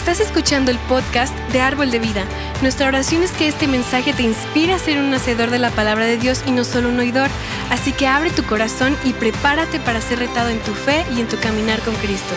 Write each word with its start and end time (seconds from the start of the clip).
Estás 0.00 0.20
escuchando 0.20 0.70
el 0.70 0.78
podcast 0.88 1.36
de 1.52 1.60
Árbol 1.60 1.90
de 1.90 1.98
Vida. 1.98 2.24
Nuestra 2.62 2.88
oración 2.88 3.22
es 3.22 3.32
que 3.32 3.46
este 3.46 3.68
mensaje 3.68 4.14
te 4.14 4.22
inspire 4.22 4.72
a 4.72 4.78
ser 4.78 4.98
un 4.98 5.12
hacedor 5.12 5.50
de 5.50 5.58
la 5.58 5.70
palabra 5.70 6.06
de 6.06 6.16
Dios 6.16 6.42
y 6.46 6.52
no 6.52 6.64
solo 6.64 6.88
un 6.88 6.98
oidor. 6.98 7.28
Así 7.68 7.92
que 7.92 8.06
abre 8.06 8.30
tu 8.30 8.42
corazón 8.42 8.96
y 9.04 9.12
prepárate 9.12 9.78
para 9.78 10.00
ser 10.00 10.20
retado 10.20 10.48
en 10.48 10.58
tu 10.60 10.72
fe 10.72 11.04
y 11.12 11.20
en 11.20 11.28
tu 11.28 11.38
caminar 11.38 11.80
con 11.82 11.94
Cristo. 11.96 12.34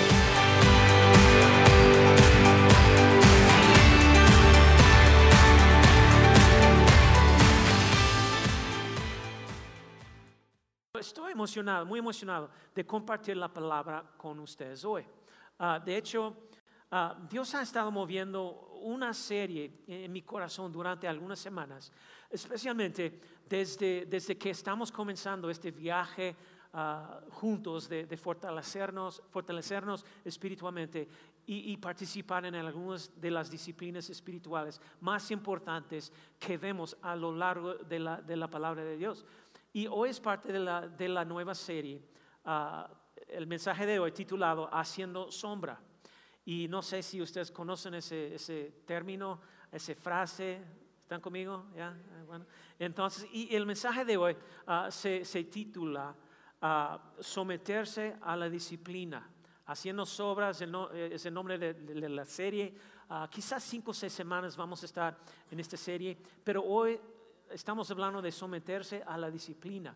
Estoy 11.00 11.32
emocionado, 11.32 11.86
muy 11.86 12.00
emocionado 12.00 12.50
de 12.76 12.86
compartir 12.86 13.38
la 13.38 13.48
palabra 13.48 14.04
con 14.18 14.38
ustedes 14.42 14.84
hoy. 14.84 15.06
Ah, 15.58 15.80
de 15.80 15.96
hecho, 15.96 16.36
ah, 16.94 17.18
Dios 17.30 17.54
ha 17.56 17.62
estado 17.62 17.92
moviendo 17.92 18.70
una 18.84 19.14
serie 19.14 19.72
en 19.88 20.12
mi 20.12 20.22
corazón 20.22 20.72
durante 20.72 21.08
algunas 21.08 21.40
semanas, 21.40 21.92
especialmente 22.30 23.20
desde, 23.48 24.06
desde 24.06 24.38
que 24.38 24.52
estamos 24.52 24.92
comenzando 24.92 25.50
este 25.50 25.72
viaje 25.72 26.36
ah, 26.74 27.22
juntos 27.32 27.90
de, 27.90 28.18
fortalecernos, 28.18 29.24
fortalecernos 29.30 30.06
espiritualmente 30.24 31.08
y, 31.46 31.72
y 31.72 31.78
participar 31.78 32.46
en 32.46 32.56
algunas 32.56 33.10
de 33.20 33.32
las 33.32 33.50
disciplinas 33.50 34.10
espirituales 34.10 34.80
más 35.02 35.32
importantes 35.32 36.12
que 36.38 36.58
vemos 36.58 36.98
a 37.02 37.16
lo 37.16 37.36
largo 37.36 37.76
de 37.76 38.00
la, 38.00 38.22
de 38.22 38.36
la 38.36 38.50
palabra 38.50 38.84
de 38.84 38.98
Dios. 38.98 39.26
Y 39.72 39.88
hoy 39.88 40.10
es 40.10 40.20
parte 40.20 40.54
de 40.54 40.60
la, 40.60 40.88
de 40.88 41.08
la 41.10 41.26
nueva 41.26 41.56
serie, 41.56 42.04
ah, 42.46 42.88
el 43.28 43.48
mensaje 43.48 43.86
de 43.86 44.00
hoy 44.00 44.12
titulado 44.12 44.70
Haciendo 44.72 45.32
Sombra. 45.32 45.80
Y 46.46 46.68
no 46.68 46.82
sé 46.82 47.02
si 47.04 47.22
ustedes 47.22 47.52
conocen 47.52 47.94
ese, 47.96 48.36
ese 48.36 48.82
término, 48.86 49.40
esa 49.72 49.96
frase. 49.96 50.60
¿Están 51.02 51.22
conmigo? 51.22 51.68
¿Ya? 51.76 51.90
Ah, 51.90 52.24
Bueno. 52.26 52.46
Entonces, 52.80 53.28
y 53.32 53.56
el 53.56 53.66
mensaje 53.66 54.04
de 54.06 54.18
hoy 54.18 54.36
ah, 54.68 54.90
se, 54.92 55.24
se 55.26 55.44
titula 55.46 56.16
ah, 56.62 57.14
Someterse 57.20 58.18
a 58.22 58.36
la 58.36 58.50
disciplina. 58.50 59.30
Haciendo 59.66 60.06
sobras 60.06 60.60
el 60.62 60.72
no- 60.72 60.92
es 60.92 61.26
el 61.26 61.34
nombre 61.34 61.58
de, 61.58 61.74
de- 61.74 61.94
de 62.02 62.10
la 62.10 62.26
serie. 62.26 62.74
Ah, 63.10 63.30
quizás 63.32 63.64
cinco 63.64 63.92
o 63.92 63.94
seis 63.94 64.12
semanas 64.12 64.58
vamos 64.58 64.82
a 64.84 64.86
estar 64.86 65.18
en 65.52 65.60
esta 65.60 65.78
serie, 65.78 66.18
pero 66.44 66.64
hoy 66.64 67.00
estamos 67.50 67.90
hablando 67.92 68.22
de 68.22 68.32
someterse 68.32 69.02
a 69.06 69.18
la 69.18 69.30
disciplina. 69.32 69.96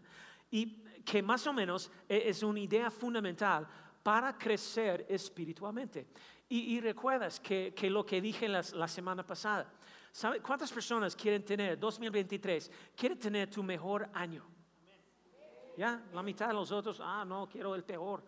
Y 0.52 0.84
que 1.03 1.22
más 1.22 1.45
o 1.48 1.52
menos 1.53 1.92
eh, 2.08 2.23
es 2.28 2.44
una 2.44 2.59
idea 2.62 2.90
fundamental 2.92 3.68
para 4.08 4.38
crecer 4.38 5.05
espiritualmente. 5.09 6.08
Y, 6.47 6.80
recuerdas 6.80 7.41
que, 7.41 7.73
que 7.75 7.89
lo 7.89 8.05
que 8.05 8.22
dije 8.22 8.47
las- 8.47 8.72
la 8.72 8.88
semana 8.88 9.22
pasada. 9.27 9.69
¿Sabe 10.13 10.39
cuántas 10.39 10.72
personas 10.72 11.13
quieren 11.13 11.44
tener 11.44 11.77
2023? 11.77 12.72
Quieren 12.95 13.19
tener 13.19 13.50
tu 13.50 13.61
mejor 13.61 14.08
año. 14.13 14.45
Ya, 15.75 16.02
la 16.13 16.23
mitad 16.23 16.47
de 16.47 16.53
los 16.53 16.72
otros, 16.72 17.02
ah, 17.03 17.25
no, 17.25 17.50
quiero 17.50 17.75
el 17.75 17.83
peor. 17.83 18.23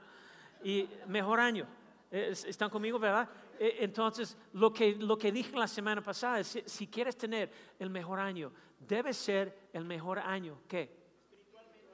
Y 0.66 0.86
mejor 1.08 1.40
año. 1.40 1.66
Eh, 2.12 2.28
es- 2.32 2.44
¿Están 2.44 2.70
conmigo, 2.70 3.00
verdad? 3.00 3.30
Eh, 3.58 3.78
Entonces, 3.80 4.38
lo 4.52 4.74
que, 4.74 4.98
lo 4.98 5.18
que 5.18 5.32
dije 5.32 5.56
la 5.58 5.66
semana 5.70 6.02
pasada 6.04 6.42
es, 6.42 6.48
si, 6.48 6.62
si 6.66 6.88
quieres 6.88 7.16
tener 7.16 7.50
el 7.80 7.90
mejor 7.90 8.20
año, 8.20 8.52
debe 8.78 9.14
ser 9.14 9.70
el 9.72 9.86
mejor 9.86 10.20
año, 10.20 10.60
¿qué? 10.68 10.94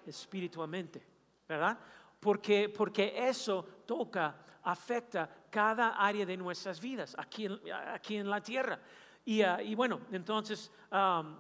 Espiritualmente, 0.08 1.06
¿verdad? 1.48 1.78
Porque, 2.26 2.70
porque 2.70 3.14
eso 3.30 3.64
toca, 3.86 4.36
afecta 4.64 5.30
cada 5.52 5.90
área 5.90 6.26
de 6.26 6.36
nuestras 6.36 6.82
vidas 6.82 7.16
aquí 7.20 7.48
aquí 7.94 8.18
en 8.18 8.28
la 8.28 8.42
tierra. 8.42 8.80
Y, 9.24 9.44
ah, 9.44 9.62
y 9.62 9.76
bueno, 9.76 10.02
entonces, 10.12 10.72
am, 10.90 11.38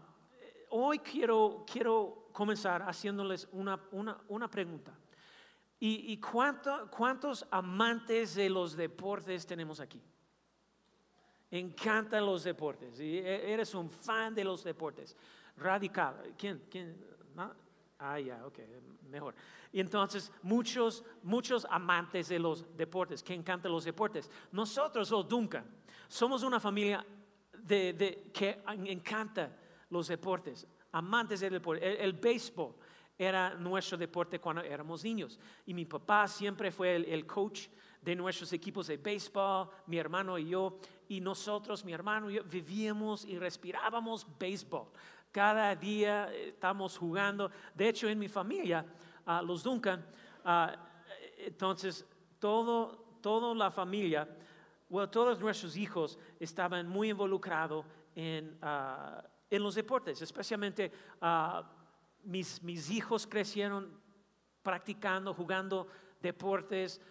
hoy 0.69 0.99
quiero, 0.99 1.65
quiero 1.65 2.27
comenzar 2.31 2.83
haciéndoles 2.83 3.47
una, 3.53 3.79
una, 3.93 4.15
una 4.27 4.47
pregunta. 4.47 4.93
¿Y, 5.79 6.13
y 6.13 6.17
cuánto- 6.19 6.87
cuántos 6.91 7.47
amantes 7.49 8.35
de 8.35 8.47
los 8.47 8.75
deportes 8.75 9.43
tenemos 9.47 9.79
aquí? 9.79 9.99
Encantan 11.49 12.23
los 12.27 12.43
deportes. 12.43 12.99
Y 12.99 13.17
e- 13.17 13.53
eres 13.53 13.73
un 13.73 13.89
fan 13.89 14.35
de 14.35 14.43
los 14.43 14.63
deportes. 14.63 15.17
Radical. 15.57 16.35
¿Quién? 16.37 16.63
¿Quién? 16.69 17.03
¿No? 17.33 17.64
Ah, 18.07 18.19
ya, 18.19 18.45
ok, 18.45 18.59
mejor. 19.09 19.33
Y 19.71 19.79
entonces, 19.79 20.31
muchos, 20.43 21.03
muchos 21.23 21.65
amantes 21.69 22.27
de 22.27 22.37
los 22.37 22.65
deportes, 22.77 23.23
que 23.23 23.33
encantan 23.33 23.71
los 23.71 23.83
deportes. 23.83 24.29
Nosotros, 24.51 25.09
los 25.09 25.27
Duncan, 25.27 25.65
somos 26.07 26.43
una 26.43 26.59
familia 26.59 27.03
de, 27.57 27.93
de- 27.93 28.31
que 28.31 28.61
encanta 28.67 29.57
los 29.89 30.07
deportes, 30.07 30.67
amantes 30.91 31.39
del 31.39 31.53
deporte. 31.53 32.03
El, 32.03 32.13
béisbol 32.13 32.75
era 33.17 33.55
nuestro 33.55 33.97
deporte 33.97 34.39
cuando 34.39 34.61
éramos 34.61 35.03
niños. 35.03 35.39
Y 35.65 35.73
mi 35.73 35.85
papá 35.85 36.27
siempre 36.27 36.71
fue 36.71 36.95
el 36.95 37.25
coach 37.25 37.69
de 38.05 38.15
nuestros 38.15 38.53
equipos 38.53 38.85
de 38.85 38.97
béisbol, 38.97 39.67
mi 39.87 39.97
hermano 39.97 40.37
y 40.37 40.49
yo. 40.49 40.77
Y 41.07 41.19
nosotros, 41.21 41.83
mi 41.83 41.91
hermano 41.91 42.29
y 42.29 42.35
yo, 42.35 42.43
vivíamos 42.43 43.25
y 43.25 43.39
respirábamos 43.39 44.27
béisbol. 44.37 44.87
Cada 45.35 45.75
día 45.75 46.31
eh, 46.31 46.47
estamos 46.47 46.97
jugando. 46.97 47.51
De 47.73 47.89
hecho, 47.89 48.07
en 48.07 48.17
mi 48.17 48.29
familia, 48.29 48.85
ah, 49.25 49.41
los 49.41 49.63
Duncan, 49.63 50.01
ah, 50.45 50.73
entonces 51.39 52.05
todo, 52.39 53.17
toda 53.19 53.53
la 53.53 53.69
familia, 53.69 54.29
bueno, 54.87 55.09
todos 55.09 55.37
nuestros 55.41 55.75
hijos 55.75 56.17
estaban 56.39 56.87
muy 56.87 57.09
involucrados 57.09 57.85
en, 58.15 58.57
ah, 58.61 59.21
los 59.51 59.75
deportes, 59.75 60.21
especialmente 60.21 60.89
mis, 62.23 62.89
hijos 62.89 63.27
crecieron 63.27 63.91
practicando, 64.63 65.33
jugando 65.33 65.87
deportes, 66.21 67.01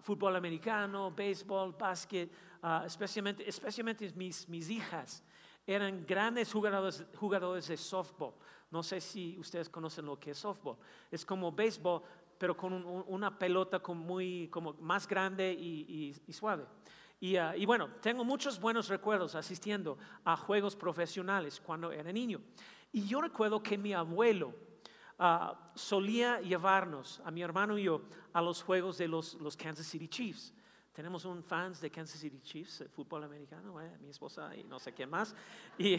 fútbol 0.00 0.36
americano, 0.36 1.10
béisbol, 1.10 1.72
básquet, 1.78 2.30
especialmente, 2.86 3.46
especialmente 3.46 4.10
mis 4.16 4.70
hijas 4.70 5.22
eran 5.66 6.04
grandes 6.06 6.52
jugadores, 6.52 7.68
de 7.68 7.76
softball. 7.76 8.34
No 8.70 8.82
sé 8.82 9.00
si 9.00 9.38
ustedes 9.38 9.68
conocen 9.68 10.06
lo 10.06 10.18
que 10.18 10.30
es 10.32 10.38
softball. 10.38 10.76
Es 11.10 11.24
como 11.24 11.52
béisbol, 11.52 12.02
pero 12.38 12.56
con 12.56 12.72
un- 12.72 12.84
un- 12.84 13.04
una 13.06 13.38
pelota 13.38 13.80
muy, 13.98 14.48
como 14.48 14.72
más 14.74 15.06
grande 15.06 15.52
y, 15.52 16.14
suave. 16.32 16.64
Y, 17.20 17.36
ah, 17.36 17.56
y 17.56 17.64
bueno, 17.66 17.88
tengo 18.00 18.24
muchos 18.24 18.58
buenos 18.58 18.88
recuerdos 18.88 19.34
asistiendo 19.36 19.96
a 20.24 20.36
juegos 20.36 20.74
profesionales 20.74 21.60
cuando 21.60 21.92
era 21.92 22.10
niño. 22.12 22.40
Y 22.90 23.06
yo 23.06 23.20
recuerdo 23.20 23.62
que 23.62 23.78
mi 23.78 23.92
abuelo 23.92 24.54
ah, 25.18 25.70
solía 25.76 26.40
llevarnos, 26.40 27.20
a 27.24 27.30
mi 27.30 27.42
hermano 27.42 27.78
y 27.78 27.84
yo, 27.84 28.02
a 28.32 28.42
los 28.42 28.62
juegos 28.62 28.98
de 28.98 29.06
los 29.06 29.56
Kansas 29.56 29.86
City 29.86 30.08
Chiefs. 30.08 30.52
Tenemos 30.92 31.24
un 31.24 31.42
fans 31.42 31.80
de 31.80 31.90
Kansas 31.90 32.20
City 32.20 32.40
Chiefs, 32.40 32.82
eh, 32.82 32.88
fútbol 32.88 33.24
americano, 33.24 33.80
eh, 33.80 33.96
mi 34.00 34.10
esposa 34.10 34.54
y 34.54 34.64
no 34.64 34.78
sé 34.78 34.92
quién 34.92 35.08
más. 35.08 35.34
Y, 35.78 35.96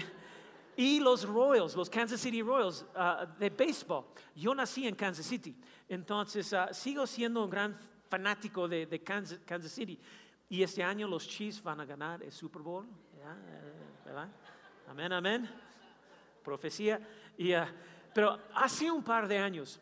y 0.75 0.99
los 0.99 1.27
Royals, 1.27 1.75
los 1.75 1.89
Kansas 1.89 2.19
City 2.19 2.41
Royals 2.41 2.85
ah, 2.95 3.25
de 3.39 3.49
béisbol. 3.49 4.05
Yo 4.35 4.53
nací 4.53 4.87
en 4.87 4.95
Kansas 4.95 5.25
City, 5.25 5.55
entonces 5.87 6.53
ah, 6.53 6.73
sigo 6.73 7.05
siendo 7.07 7.43
un 7.43 7.49
gran 7.49 7.75
fanático 8.09 8.67
de, 8.67 9.01
Kansas, 9.03 9.71
City. 9.71 9.99
Y 10.49 10.61
este 10.61 10.83
año 10.83 11.07
los 11.07 11.27
Chiefs 11.27 11.63
van 11.63 11.79
a 11.79 11.85
ganar 11.85 12.21
el 12.21 12.31
Super 12.31 12.61
Bowl, 12.61 12.87
¿ya? 13.17 13.31
Eh, 13.33 13.73
¿verdad? 14.05 14.29
Amén, 14.87 15.11
amén. 15.11 15.49
Profecía. 16.43 16.99
Y, 17.37 17.53
ah, 17.53 17.67
pero 18.13 18.39
hace 18.53 18.91
un 18.91 19.03
par 19.03 19.27
de 19.27 19.39
años, 19.39 19.79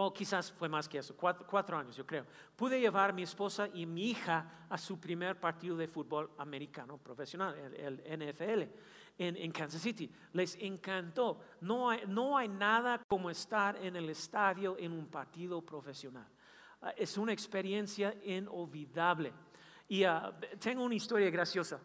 o 0.00 0.12
quizás 0.12 0.52
fue 0.52 0.68
más 0.68 0.88
que 0.88 0.98
eso, 0.98 1.16
cuatro, 1.16 1.44
cuatro 1.44 1.76
años 1.76 1.96
yo 1.96 2.06
creo, 2.06 2.24
pude 2.54 2.78
llevar 2.78 3.10
a 3.10 3.12
mi 3.12 3.24
esposa 3.24 3.68
y 3.74 3.84
mi 3.84 4.10
hija 4.10 4.66
a 4.70 4.78
su 4.78 5.00
primer 5.00 5.40
partido 5.40 5.76
de 5.76 5.88
fútbol 5.88 6.30
americano 6.38 6.98
profesional, 6.98 7.56
el, 7.58 8.00
el 8.00 8.32
NFL, 8.32 8.62
en, 9.18 9.36
en 9.36 9.50
Kansas 9.50 9.82
City. 9.82 10.08
Les 10.34 10.54
encantó. 10.60 11.40
No 11.62 11.90
hay, 11.90 12.02
no 12.06 12.38
hay 12.38 12.46
nada 12.46 13.02
como 13.08 13.28
estar 13.28 13.76
en 13.84 13.96
el 13.96 14.08
estadio 14.08 14.76
en 14.78 14.92
un 14.92 15.08
partido 15.08 15.60
profesional. 15.62 16.28
Ah, 16.80 16.92
es 16.96 17.18
una 17.18 17.32
experiencia 17.32 18.14
inolvidable. 18.22 19.32
Y 19.88 20.04
ah, 20.04 20.32
tengo 20.60 20.84
una 20.84 20.94
historia 20.94 21.28
graciosa. 21.28 21.80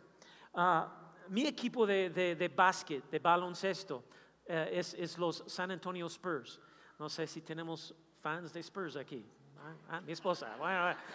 Ah, 0.53 1.13
mi 1.29 1.47
equipo 1.47 1.87
de, 1.87 2.11
de, 2.11 2.35
de 2.35 2.47
básquet, 2.47 3.09
de 3.09 3.17
baloncesto, 3.17 4.03
eh, 4.45 4.69
es, 4.73 4.93
es 4.93 5.17
los 5.17 5.43
San 5.47 5.71
Antonio 5.71 6.05
Spurs. 6.05 6.61
No 6.99 7.09
sé 7.09 7.25
si 7.25 7.41
tenemos 7.41 7.95
fans 8.23 8.53
de 8.53 8.61
Spurs 8.61 8.95
aquí. 8.95 9.25
Ah, 9.59 9.75
ah, 9.89 10.01
mi 10.01 10.13
esposa. 10.13 10.55
Bueno. 10.57 10.95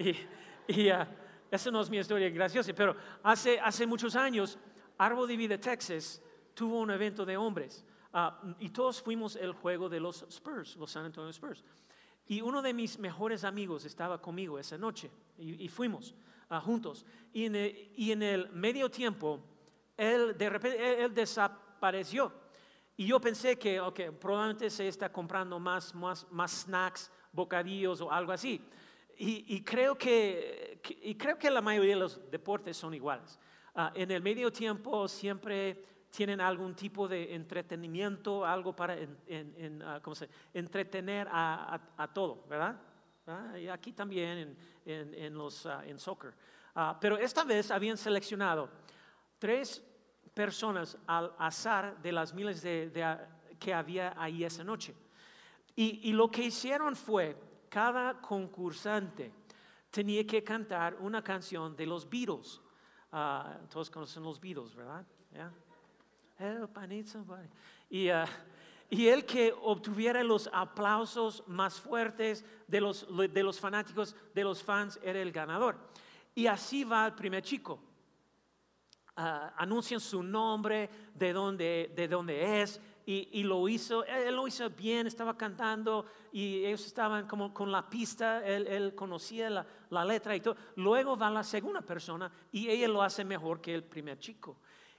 Y, 0.00 0.14
y 0.68 0.90
ah, 0.90 1.08
esa 1.50 1.72
no 1.72 1.80
es 1.80 1.90
mi 1.90 1.98
historia 1.98 2.30
graciosa, 2.30 2.72
pero 2.72 2.94
hace, 3.24 3.58
hace 3.58 3.84
muchos 3.84 4.14
años, 4.14 4.56
Árbol 4.96 5.26
de 5.26 5.36
Vida, 5.36 5.58
Texas, 5.58 6.22
tuvo 6.54 6.78
un 6.78 6.90
evento 6.92 7.24
de 7.24 7.36
hombres. 7.36 7.84
ah, 8.12 8.40
y 8.60 8.68
todos 8.68 9.02
fuimos 9.02 9.34
el 9.34 9.52
juego 9.54 9.88
de 9.88 9.98
los 9.98 10.22
Spurs, 10.28 10.76
los 10.76 10.92
San 10.92 11.06
Antonio 11.06 11.30
Spurs. 11.30 11.64
Y 12.26 12.40
uno 12.42 12.62
de 12.62 12.72
mis 12.72 12.96
mejores 12.96 13.42
amigos 13.42 13.84
estaba 13.84 14.20
conmigo 14.20 14.56
esa 14.56 14.78
noche 14.78 15.10
y, 15.36 15.64
y 15.64 15.68
fuimos 15.68 16.14
ah, 16.48 16.60
juntos. 16.60 17.04
Y 17.32 17.46
en, 17.46 17.56
el, 17.56 17.92
y 17.96 18.12
en, 18.12 18.22
el, 18.22 18.50
medio 18.50 18.88
tiempo, 18.88 19.40
él 19.96 20.36
de 20.38 20.48
repente, 20.48 20.76
él, 20.76 21.00
él 21.06 21.14
desapareció. 21.14 22.32
Y 22.98 23.06
yo 23.06 23.20
pensé 23.20 23.56
que, 23.56 23.78
ok, 23.78 24.00
probablemente 24.20 24.68
se 24.68 24.88
está 24.88 25.08
comprando 25.08 25.60
más, 25.60 25.94
más, 25.94 26.26
más 26.32 26.64
snacks, 26.64 27.12
bocadillos 27.32 28.00
o 28.00 28.10
algo 28.10 28.32
así. 28.32 28.60
Y, 29.16 29.54
y 29.54 29.62
creo 29.62 29.96
que, 29.96 30.80
y 31.02 31.14
creo 31.14 31.38
que 31.38 31.48
la 31.48 31.60
mayoría 31.60 31.94
de 31.94 32.00
los 32.00 32.28
deportes 32.28 32.76
son 32.76 32.92
iguales. 32.94 33.38
Uh, 33.76 33.90
en 33.94 34.10
el 34.10 34.20
medio 34.20 34.50
tiempo 34.50 35.06
siempre 35.06 35.80
tienen 36.10 36.40
algún 36.40 36.74
tipo 36.74 37.06
de 37.06 37.36
entretenimiento, 37.36 38.44
algo 38.44 38.74
para 38.74 38.96
en, 38.98 39.16
en, 39.28 39.54
en, 39.56 39.82
uh, 39.82 40.02
¿cómo 40.02 40.16
se? 40.16 40.28
entretener 40.52 41.28
a, 41.30 41.76
a, 41.76 42.02
a 42.02 42.12
todo, 42.12 42.46
¿verdad? 42.48 42.80
¿Ah? 43.28 43.56
Y 43.56 43.68
aquí 43.68 43.92
también 43.92 44.56
en, 44.84 45.34
los, 45.34 45.66
uh, 45.66 45.82
en 45.86 46.00
soccer. 46.00 46.34
pero 47.00 47.16
esta 47.16 47.44
vez 47.44 47.70
habían 47.70 47.96
seleccionado 47.96 48.68
tres 49.38 49.84
personas 50.38 50.96
al 51.08 51.34
azar 51.36 52.00
de 52.00 52.12
las 52.12 52.32
miles 52.32 52.62
de, 52.62 52.90
de, 52.90 53.18
que 53.58 53.74
había 53.74 54.14
ahí 54.16 54.44
esa 54.44 54.62
noche. 54.62 54.94
Y, 55.74 56.12
lo 56.12 56.30
que 56.30 56.44
hicieron 56.44 56.94
fue, 56.94 57.36
cada 57.68 58.20
concursante 58.20 59.32
tenía 59.90 60.24
que 60.24 60.44
cantar 60.44 60.94
una 61.00 61.24
canción 61.24 61.74
de 61.74 61.86
los 61.86 62.08
Beatles. 62.08 62.60
Uh, 63.12 63.66
todos 63.68 63.90
conocen 63.90 64.22
los 64.22 64.40
Beatles, 64.40 64.76
¿verdad? 64.76 65.04
Yeah. 65.32 65.52
Help, 66.38 66.78
I. 66.78 67.04
Y, 67.90 68.10
uh, 68.12 68.24
y, 68.90 69.08
el 69.08 69.24
que 69.24 69.52
obtuviera 69.60 70.22
los 70.22 70.48
aplausos 70.52 71.42
más 71.48 71.80
fuertes 71.80 72.44
de 72.68 72.80
los, 72.80 73.08
de 73.32 73.42
los 73.42 73.58
fanáticos, 73.58 74.14
de 74.32 74.44
los 74.44 74.62
fans, 74.62 75.00
era 75.02 75.20
el 75.20 75.32
ganador. 75.32 75.76
Y 76.32 76.46
así 76.46 76.84
va 76.84 77.06
el 77.06 77.14
primer 77.14 77.42
chico. 77.42 77.87
Uh, 79.18 79.50
anuncian 79.56 79.98
su 79.98 80.22
nombre, 80.22 80.88
de 81.12 81.32
dónde, 81.32 81.92
de 81.92 82.06
dónde 82.06 82.62
es, 82.62 82.80
y, 83.04 83.42
lo 83.42 83.66
hizo, 83.68 84.04
él 84.04 84.36
lo 84.36 84.46
hizo 84.46 84.68
bien, 84.68 85.06
estaba 85.06 85.36
cantando 85.36 86.04
y 86.30 86.64
ellos 86.66 86.86
estaban 86.86 87.26
como 87.26 87.54
con 87.54 87.72
la 87.72 87.88
pista, 87.88 88.46
él, 88.46 88.94
conocía 88.94 89.48
la, 89.90 90.04
letra 90.04 90.36
y 90.36 90.40
todo. 90.40 90.56
Luego 90.76 91.16
va 91.16 91.30
la 91.30 91.42
segunda 91.42 91.80
persona 91.80 92.30
y 92.52 92.68
ella 92.68 92.86
lo 92.86 93.02
hace 93.02 93.24
mejor 93.24 93.62
que 93.62 93.74
el 93.74 93.82
primer 93.82 94.18
chico. 94.18 94.58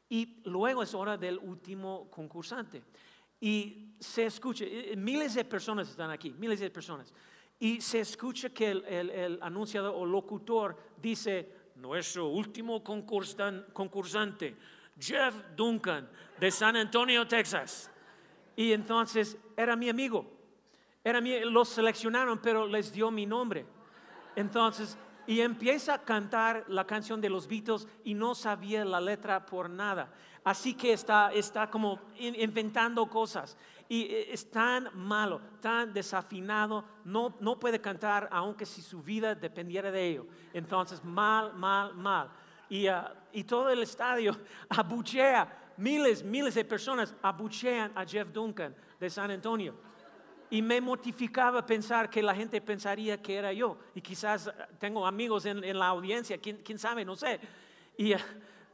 Y 0.10 0.42
luego 0.46 0.82
es 0.82 0.94
hora 0.96 1.18
del 1.18 1.38
último 1.38 2.10
concursante. 2.10 2.82
Y 3.40 3.94
se 4.00 4.26
escucha, 4.26 4.66
miles 4.98 5.36
de 5.36 5.46
personas 5.46 5.88
están 5.88 6.10
aquí, 6.10 6.34
miles 6.34 6.60
de 6.60 6.72
personas. 6.72 7.14
Y 7.60 7.80
se 7.80 8.00
escucha 8.00 8.50
que 8.50 8.72
el, 8.72 8.86
el, 8.86 9.10
el 9.12 9.40
anunciador 9.42 9.94
o 9.96 10.04
locutor 10.04 10.76
dice, 11.00 11.59
nuestro 11.80 12.28
último 12.28 12.84
concursante, 12.84 14.56
Jeff 15.00 15.34
Duncan, 15.56 16.10
de 16.40 16.52
San 16.52 16.76
Antonio, 16.76 17.28
Texas. 17.28 17.90
Y 18.56 18.74
entonces 18.74 19.38
era 19.56 19.76
mi 19.76 19.90
amigo. 19.90 20.30
Era 21.04 21.22
mi, 21.22 21.40
los 21.42 21.70
seleccionaron, 21.70 22.40
pero 22.40 22.68
les 22.68 22.92
dio 22.92 23.10
mi 23.10 23.26
nombre. 23.26 23.66
Entonces, 24.36 24.98
y 25.26 25.42
empieza 25.42 25.94
a 25.94 26.04
cantar 26.04 26.66
la 26.68 26.86
canción 26.86 27.22
de 27.22 27.30
los 27.30 27.48
Beatles 27.48 27.88
y 28.04 28.14
no 28.14 28.36
sabía 28.36 28.84
la 28.84 29.00
letra 29.00 29.46
por 29.46 29.70
nada. 29.70 30.12
Así 30.44 30.74
que 30.74 30.94
está, 30.94 31.32
está 31.32 31.70
como 31.70 32.00
inventando 32.18 33.06
cosas. 33.08 33.58
Y 33.92 34.04
e, 34.04 34.32
es 34.32 34.50
tan 34.52 34.90
malo, 34.94 35.42
tan 35.60 35.92
desafinado, 35.92 36.86
no, 37.04 37.36
no 37.40 37.60
puede 37.60 37.82
cantar 37.82 38.30
aunque 38.32 38.66
si 38.66 38.84
su 38.84 39.02
vida 39.02 39.34
dependiera 39.34 39.92
de 39.92 40.08
ello. 40.08 40.28
Entonces, 40.54 41.04
mal, 41.04 41.54
mal, 41.56 41.96
mal. 41.96 42.30
Y, 42.70 42.88
uh, 42.88 43.02
y 43.34 43.44
todo 43.44 43.72
el 43.72 43.82
estadio 43.82 44.38
abuchea 44.70 45.74
miles, 45.78 46.24
miles 46.24 46.54
de 46.54 46.64
personas 46.64 47.16
abuchean 47.22 47.92
a 47.96 48.06
Jeff 48.06 48.32
Duncan 48.32 48.76
de 49.00 49.10
San 49.10 49.32
Antonio. 49.32 49.74
Y 50.52 50.62
me 50.62 50.80
mortificaba 50.80 51.66
pensar 51.66 52.10
que 52.10 52.22
la 52.22 52.36
gente 52.36 52.62
pensaría 52.62 53.20
que 53.22 53.36
era 53.36 53.52
yo. 53.54 53.78
Y 53.96 54.02
quizás 54.02 54.48
eh, 54.48 54.52
tengo 54.80 55.06
amigos 55.06 55.46
en, 55.46 55.64
en 55.64 55.80
la 55.80 55.88
audiencia, 55.88 56.38
¿quién, 56.38 56.58
quién, 56.58 56.78
sabe, 56.78 57.04
no 57.04 57.16
sé. 57.16 57.40
Y, 57.98 58.14
uh, 58.14 58.20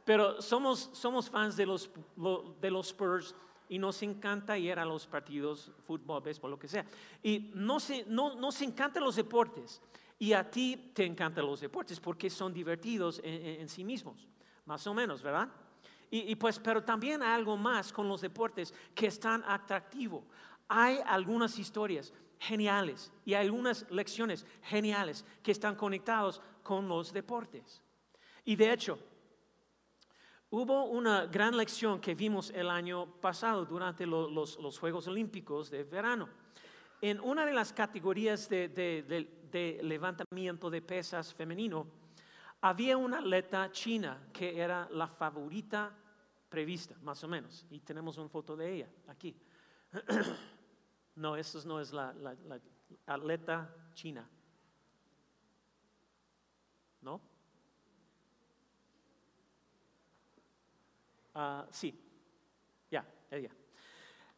pero 0.04 0.42
somos, 0.42 0.90
somos 0.92 1.30
fans 1.30 1.56
de 1.56 1.64
los, 1.66 1.90
lo, 2.16 2.54
de 2.60 2.70
los 2.70 2.88
Spurs 2.88 3.34
y 3.68 3.78
nos 3.78 4.02
encanta 4.02 4.56
ir 4.58 4.78
a 4.78 4.84
los 4.84 5.06
partidos, 5.06 5.72
fútbol, 5.86 6.22
béisbol, 6.22 6.50
lo 6.50 6.58
que 6.58 6.68
sea. 6.68 6.84
Y 7.22 7.50
no 7.54 7.80
se, 7.80 8.04
no, 8.06 8.34
nos 8.36 8.60
encantan 8.62 9.02
los 9.02 9.16
deportes. 9.16 9.80
Y 10.18 10.32
a 10.32 10.50
ti 10.50 10.92
te 10.94 11.04
encantan 11.04 11.46
los 11.46 11.60
deportes 11.60 12.00
porque 12.00 12.30
son 12.30 12.52
divertidos 12.52 13.20
en, 13.22 13.34
en, 13.34 13.60
en 13.62 13.68
sí 13.68 13.84
mismos, 13.84 14.26
más 14.64 14.86
o 14.86 14.94
menos, 14.94 15.22
¿verdad? 15.22 15.48
Y, 16.10 16.30
y, 16.32 16.36
pues, 16.36 16.58
pero 16.58 16.82
también 16.82 17.22
hay 17.22 17.34
algo 17.34 17.56
más 17.56 17.92
con 17.92 18.08
los 18.08 18.20
deportes 18.20 18.72
que 18.94 19.08
es 19.08 19.20
tan 19.20 19.42
atractivo. 19.44 20.24
Hay 20.68 21.00
algunas 21.04 21.58
historias 21.58 22.12
geniales 22.38 23.12
y 23.24 23.34
hay 23.34 23.46
algunas 23.46 23.90
lecciones 23.90 24.46
geniales 24.62 25.24
que 25.42 25.52
están 25.52 25.74
conectados 25.74 26.40
con 26.62 26.88
los 26.88 27.12
deportes. 27.12 27.82
Y 28.44 28.56
de 28.56 28.72
hecho, 28.72 28.98
hubo 30.50 30.84
una 30.84 31.26
gran 31.26 31.56
lección 31.56 32.00
que 32.00 32.14
vimos 32.14 32.50
el 32.50 32.70
año 32.70 33.20
pasado 33.20 33.64
durante 33.64 34.06
lo, 34.06 34.30
los, 34.30 34.58
los, 34.58 34.78
Juegos 34.78 35.06
Olímpicos 35.08 35.70
de 35.70 35.84
verano. 35.84 36.28
En 37.00 37.20
una 37.20 37.44
de 37.44 37.52
las 37.52 37.72
categorías 37.72 38.48
de, 38.48 38.68
de, 38.68 39.02
de, 39.02 39.48
de 39.50 39.82
levantamiento 39.82 40.70
de 40.70 40.80
pesas 40.82 41.34
femenino, 41.34 41.86
había 42.60 42.96
una 42.96 43.18
atleta 43.18 43.70
china 43.70 44.28
que 44.32 44.58
era 44.58 44.88
la 44.90 45.06
favorita 45.06 45.94
prevista, 46.48 46.96
más 47.02 47.22
o 47.22 47.28
menos, 47.28 47.66
y 47.70 47.80
tenemos 47.80 48.16
una 48.18 48.28
foto 48.28 48.56
de 48.56 48.74
ella 48.74 48.88
aquí. 49.08 49.36
no, 51.16 51.36
esa 51.36 51.66
no 51.66 51.80
es 51.80 51.92
la, 51.92 52.12
la, 52.14 52.34
la 52.46 52.60
atleta 53.06 53.74
china. 53.94 54.28
¿No? 57.02 57.20
Uh, 61.36 61.66
sí, 61.70 61.92
ya, 62.90 63.02
yeah, 63.02 63.38
ella. 63.38 63.50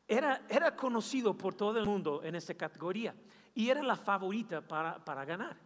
Era, 0.09 0.45
era 0.49 0.75
conocido 0.75 1.39
por 1.39 1.55
todo 1.55 1.79
el 1.79 1.87
mundo 1.87 2.25
en 2.25 2.35
esta 2.35 2.55
categoría 2.55 3.15
y 3.55 3.69
era 3.69 3.85
la 3.85 3.95
favorita 3.95 4.61
para, 4.67 5.05
para 5.05 5.25
ganar. 5.25 5.57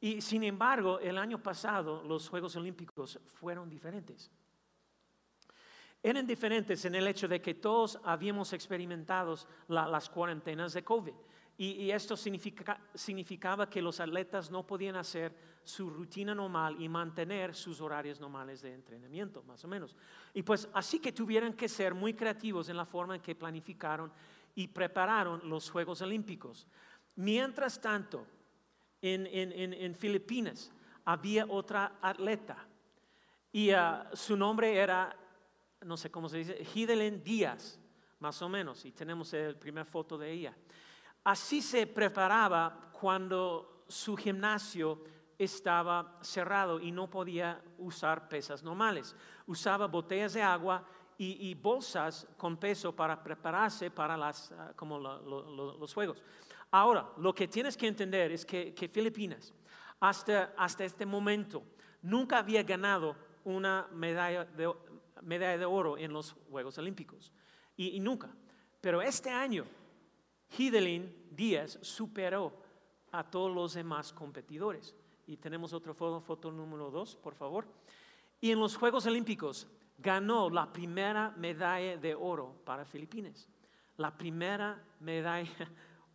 Y 0.00 0.22
sin 0.22 0.42
embargo, 0.42 0.98
el 0.98 1.18
año 1.18 1.42
pasado 1.42 2.02
los 2.02 2.30
Juegos 2.30 2.56
Olímpicos 2.56 3.20
fueron 3.26 3.68
diferentes. 3.68 4.30
Eran 6.02 6.26
diferentes 6.26 6.82
en 6.86 6.94
el 6.94 7.06
hecho 7.06 7.28
de 7.28 7.42
que 7.42 7.52
todos 7.52 8.00
habíamos 8.02 8.54
experimentado 8.54 9.36
la, 9.68 9.86
las 9.86 10.08
cuarentenas 10.08 10.72
de 10.72 10.82
COVID. 10.82 11.12
Y, 11.62 11.90
esto 11.90 12.16
significa, 12.16 12.80
significaba 12.94 13.68
que 13.68 13.82
los 13.82 14.00
atletas 14.00 14.50
no 14.50 14.66
podían 14.66 14.96
hacer 14.96 15.36
su 15.62 15.90
rutina 15.90 16.34
normal 16.34 16.80
y 16.80 16.88
mantener 16.88 17.54
sus 17.54 17.82
horarios 17.82 18.18
normales 18.18 18.62
de 18.62 18.72
entrenamiento, 18.72 19.42
más 19.42 19.62
o 19.66 19.68
menos. 19.68 19.94
Y 20.32 20.42
pues 20.42 20.66
así 20.72 20.98
que 21.00 21.12
tuvieron 21.12 21.52
que 21.52 21.68
ser 21.68 21.92
muy 21.92 22.14
creativos 22.14 22.70
en 22.70 22.78
la 22.78 22.86
forma 22.86 23.14
en 23.14 23.20
que 23.20 23.34
planificaron 23.34 24.10
y 24.54 24.68
prepararon 24.68 25.46
los 25.50 25.68
Juegos 25.68 26.00
Olímpicos. 26.00 26.66
Mientras 27.16 27.78
tanto, 27.78 28.26
en, 29.02 29.94
Filipinas 29.94 30.72
había 31.04 31.44
otra 31.44 31.98
atleta 32.00 32.56
y 33.52 33.70
uh, 33.74 34.06
su 34.14 34.34
nombre 34.34 34.78
era, 34.78 35.14
no 35.82 35.98
sé 35.98 36.10
cómo 36.10 36.26
se 36.30 36.38
dice, 36.38 36.66
Hidelen 36.74 37.22
Díaz, 37.22 37.78
más 38.18 38.40
o 38.40 38.48
menos, 38.48 38.82
y 38.86 38.92
tenemos 38.92 39.30
la 39.34 39.52
primera 39.52 39.84
foto 39.84 40.16
de 40.16 40.30
ella. 40.30 40.56
Así 41.24 41.60
se 41.60 41.86
preparaba 41.86 42.90
cuando 42.92 43.84
su 43.88 44.16
gimnasio 44.16 45.02
estaba 45.38 46.18
cerrado 46.20 46.80
y 46.80 46.92
no 46.92 47.08
podía 47.08 47.62
usar 47.78 48.28
pesas 48.28 48.62
normales. 48.62 49.16
Usaba 49.46 49.86
botellas 49.86 50.34
de 50.34 50.42
agua 50.42 50.84
y, 51.16 51.54
bolsas 51.54 52.26
con 52.38 52.56
peso 52.56 52.96
para 52.96 53.22
prepararse 53.22 53.90
para 53.90 54.16
las, 54.16 54.50
uh, 54.52 54.74
como 54.74 54.98
lo, 54.98 55.20
lo, 55.20 55.76
los 55.76 55.92
juegos. 55.92 56.22
Ahora, 56.70 57.10
lo 57.18 57.34
que 57.34 57.46
tienes 57.46 57.76
que 57.76 57.86
entender 57.86 58.32
es 58.32 58.46
que, 58.46 58.72
que 58.72 58.88
Filipinas, 58.88 59.52
hasta, 60.00 60.54
hasta, 60.56 60.84
este 60.84 61.04
momento, 61.04 61.62
nunca 62.00 62.38
había 62.38 62.62
ganado 62.62 63.16
una 63.44 63.86
medalla 63.92 64.46
de, 64.46 64.72
medalla 65.20 65.58
de 65.58 65.64
oro 65.66 65.98
en 65.98 66.12
los 66.12 66.34
Juegos 66.50 66.78
Olímpicos. 66.78 67.32
Y 67.76 68.00
nunca. 68.00 68.30
Pero 68.80 69.02
este 69.02 69.30
año, 69.30 69.66
Hidelin 70.56 71.28
Díaz 71.30 71.78
superó 71.82 72.52
a 73.12 73.22
todos 73.22 73.54
los 73.54 73.74
demás 73.74 74.12
competidores. 74.12 74.94
Y 75.26 75.36
tenemos 75.36 75.72
otra 75.72 75.94
foto, 75.94 76.20
foto 76.20 76.50
número 76.50 76.90
dos, 76.90 77.16
por 77.16 77.34
favor. 77.34 77.66
Y 78.40 78.50
en 78.50 78.58
los 78.58 78.76
Juegos 78.76 79.06
Olímpicos 79.06 79.66
ganó 79.98 80.48
la 80.50 80.72
primera 80.72 81.32
medalla 81.36 81.96
de 81.96 82.14
oro 82.14 82.62
para 82.64 82.84
Filipinas. 82.84 83.48
La 83.96 84.16
primera 84.16 84.82
medalla 85.00 85.50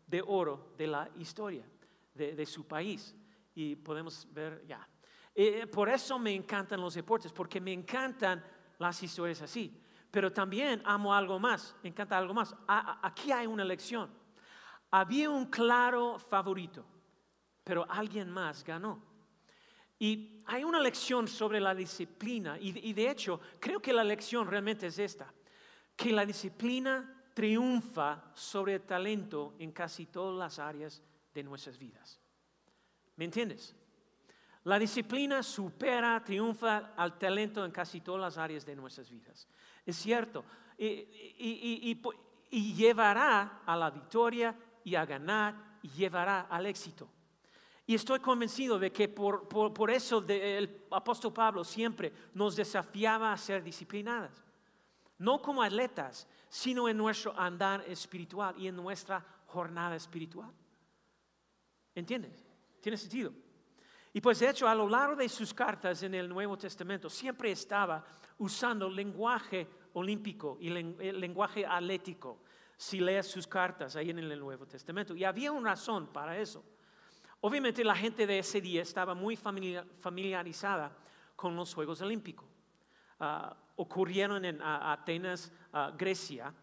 de 0.08 0.24
oro 0.26 0.74
de 0.78 0.88
la 0.88 1.10
historia 1.18 1.66
de, 2.14 2.46
su 2.46 2.66
país. 2.66 3.16
Y 3.54 3.76
podemos 3.76 4.28
ver 4.32 4.66
ya. 4.68 4.88
Eh, 5.34 5.68
por 5.68 5.90
eso 5.90 6.18
me 6.18 6.34
encantan 6.34 6.82
los 6.82 6.94
deportes, 6.94 7.32
porque 7.32 7.62
me 7.62 7.74
encantan 7.74 8.44
las 8.80 9.02
historias 9.04 9.42
así. 9.42 9.82
Pero 10.10 10.32
también 10.32 10.82
amo 10.86 11.14
algo 11.14 11.40
más, 11.40 11.76
me 11.84 11.90
encanta 11.90 12.18
algo 12.18 12.34
más. 12.34 12.56
aquí 12.68 13.32
hay 13.32 13.48
una 13.48 13.66
lección. 13.66 14.10
Había 14.98 15.30
un 15.30 15.48
claro 15.48 16.18
favorito, 16.18 16.86
pero 17.66 17.86
alguien 17.90 18.30
más 18.30 18.64
ganó. 18.64 19.04
Y 20.00 20.42
hay 20.46 20.64
una 20.64 20.80
lección 20.80 21.28
sobre 21.28 21.60
la 21.60 21.76
disciplina, 21.76 22.58
y 22.60 22.94
de 22.94 23.10
hecho 23.10 23.42
creo 23.60 23.82
que 23.82 23.92
la 23.92 24.06
lección 24.06 24.48
realmente 24.48 24.88
es 24.88 24.98
esta, 24.98 25.34
que 25.98 26.14
la 26.14 26.26
disciplina 26.26 27.24
triunfa 27.34 28.32
sobre 28.34 28.76
el 28.76 28.82
talento 28.84 29.56
en 29.60 29.74
casi 29.74 30.06
todas 30.06 30.40
las 30.40 30.60
áreas 30.60 31.04
de 31.34 31.44
nuestras 31.44 31.78
vidas. 31.78 32.18
¿Me 33.18 33.26
entiendes? 33.26 33.76
La 34.64 34.80
disciplina 34.80 35.44
supera, 35.44 36.24
triunfa 36.24 36.94
al 36.96 37.20
talento 37.20 37.66
en 37.66 37.72
casi 37.72 38.00
todas 38.00 38.22
las 38.22 38.38
áreas 38.38 38.66
de 38.66 38.76
nuestras 38.78 39.10
vidas. 39.10 39.46
Es 39.86 39.98
cierto. 39.98 40.46
Y, 40.78 42.00
llevará 42.74 43.64
a 43.66 43.76
la 43.76 43.90
victoria 43.90 44.56
y 44.86 44.96
a 44.96 45.06
ganar 45.06 45.80
y 45.82 45.90
llevará 45.90 46.42
al 46.42 46.66
éxito. 46.68 47.10
Y 47.86 47.94
estoy 47.96 48.20
convencido 48.20 48.80
de 48.80 48.92
que 48.92 49.10
por, 49.10 49.48
por 49.48 49.92
eso 49.92 50.24
el 50.28 50.86
apóstol 50.92 51.34
Pablo 51.34 51.64
siempre 51.64 52.14
nos 52.34 52.56
desafiaba 52.56 53.34
a 53.34 53.38
ser 53.38 53.64
disciplinadas. 53.64 54.44
No 55.18 55.42
como 55.42 55.62
atletas, 55.62 56.28
sino 56.50 56.88
en 56.88 56.98
nuestro 56.98 57.38
andar 57.38 57.84
espiritual 57.88 58.56
y 58.58 58.68
en 58.68 58.76
nuestra 58.76 59.24
jornada 59.48 59.96
espiritual. 59.96 60.52
¿Entiendes? 61.94 62.46
¿Tiene 62.82 62.98
sentido? 62.98 63.34
Y 64.14 64.22
pues 64.22 64.40
de 64.40 64.50
hecho 64.50 64.68
a 64.68 64.76
lo 64.76 64.88
largo 64.88 65.16
de 65.16 65.28
sus 65.28 65.54
cartas 65.54 66.02
en 66.04 66.14
el 66.14 66.30
Nuevo 66.30 66.58
Testamento 66.58 67.10
siempre 67.10 67.52
estaba 67.52 68.04
usando 68.38 68.90
lenguaje 68.90 69.68
olímpico 69.94 70.58
y 70.60 70.70
lenguaje 70.70 71.66
atlético. 71.66 72.42
Si 72.78 73.00
lees 73.00 73.28
sus 73.28 73.48
cartas 73.48 73.96
ahí 73.96 74.10
en 74.10 74.20
el 74.20 74.40
Nuevo 74.40 74.66
Testamento. 74.66 75.16
Y 75.16 75.24
había 75.24 75.52
una 75.52 75.72
razón 75.72 76.08
para 76.08 76.38
eso. 76.38 76.64
Obviamente 77.42 77.84
la 77.84 77.96
gente 77.96 78.26
de 78.26 78.40
ese 78.40 78.60
día 78.60 78.82
estaba 78.82 79.14
muy 79.14 79.36
familiarizada 79.36 80.96
con 81.36 81.56
los 81.56 81.74
Juegos 81.74 82.02
Olímpicos. 82.02 82.48
Ah, 83.20 83.56
ocurrieron 83.78 84.44
en 84.46 84.62
Atenas, 84.62 85.52
Grecia, 85.98 86.54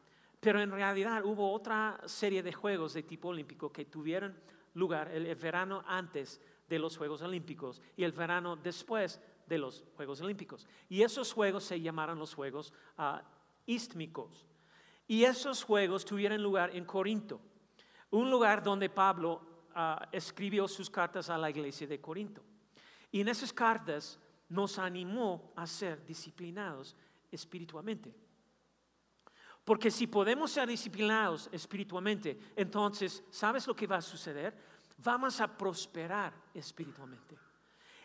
pero 0.40 0.60
en 0.60 0.70
realidad 0.70 1.24
hubo 1.24 1.52
otra 1.52 2.00
serie 2.06 2.42
de 2.42 2.52
Juegos 2.52 2.94
de 2.94 3.04
tipo 3.04 3.28
olímpico 3.28 3.70
que 3.70 3.84
tuvieron 3.84 4.36
lugar 4.74 5.08
el, 5.12 5.32
verano 5.36 5.84
antes 5.86 6.40
de 6.68 6.78
los 6.78 6.96
Juegos 6.96 7.22
Olímpicos 7.22 7.80
y 7.96 8.04
el 8.04 8.12
verano 8.12 8.56
después 8.56 9.20
de 9.46 9.58
los 9.58 9.84
Juegos 9.94 10.20
Olímpicos. 10.20 10.66
Y 10.88 11.02
esos 11.02 11.32
Juegos 11.32 11.64
se 11.64 11.80
llamaron 11.80 12.18
los 12.18 12.34
Juegos 12.34 12.72
uh, 12.98 13.18
Istmicos. 13.66 14.46
Y 15.06 15.24
esos 15.24 15.62
Juegos 15.62 16.04
tuvieron 16.04 16.42
lugar 16.42 16.74
en 16.74 16.84
Corinto, 16.84 17.40
un 18.10 18.30
lugar 18.30 18.62
donde 18.62 18.88
Pablo 18.88 19.66
ah, 19.74 20.08
escribió 20.12 20.68
sus 20.68 20.88
cartas 20.88 21.28
a 21.30 21.38
la 21.38 21.50
iglesia 21.50 21.86
de 21.86 22.00
Corinto. 22.00 22.42
Y 23.10 23.20
en 23.20 23.28
esas 23.28 23.52
cartas 23.52 24.18
nos 24.48 24.78
animó 24.78 25.52
a 25.56 25.66
ser 25.66 26.04
disciplinados 26.04 26.94
espiritualmente. 27.30 28.14
Porque 29.64 29.90
si 29.90 30.06
podemos 30.06 30.50
ser 30.50 30.68
disciplinados 30.68 31.48
espiritualmente, 31.52 32.38
entonces, 32.56 33.22
¿sabes 33.30 33.66
lo 33.66 33.76
que 33.76 33.86
va 33.86 33.96
a 33.96 34.02
suceder? 34.02 34.56
Vamos 34.98 35.40
a 35.40 35.56
prosperar 35.56 36.32
espiritualmente. 36.52 37.38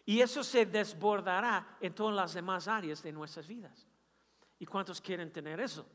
Y 0.06 0.22
eso 0.22 0.44
se 0.44 0.66
desbordará 0.66 1.77
en 1.82 1.94
todas 1.94 2.16
las 2.16 2.34
demás 2.34 2.68
áreas 2.68 3.04
de 3.04 3.12
nuestras 3.12 3.48
vidas. 3.48 3.88
¿Y 4.60 4.66
cuántos 4.66 5.01
quieren 5.01 5.32
tener 5.32 5.60
eso? 5.60 5.86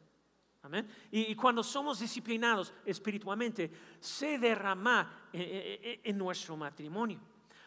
Amén. 0.65 0.89
Y, 1.11 1.35
cuando 1.35 1.65
somos 1.65 1.99
disciplinados 1.99 2.73
espiritualmente, 2.87 3.69
se 3.99 4.39
derrama 4.39 5.29
en, 5.33 6.17
nuestro 6.17 6.57
matrimonio. 6.57 7.19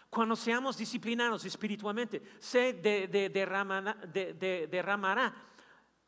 Cuando 0.09 0.33
seamos 0.35 0.77
disciplinados 0.77 1.43
espiritualmente, 1.43 2.21
se 2.39 2.71
derramará 4.71 5.35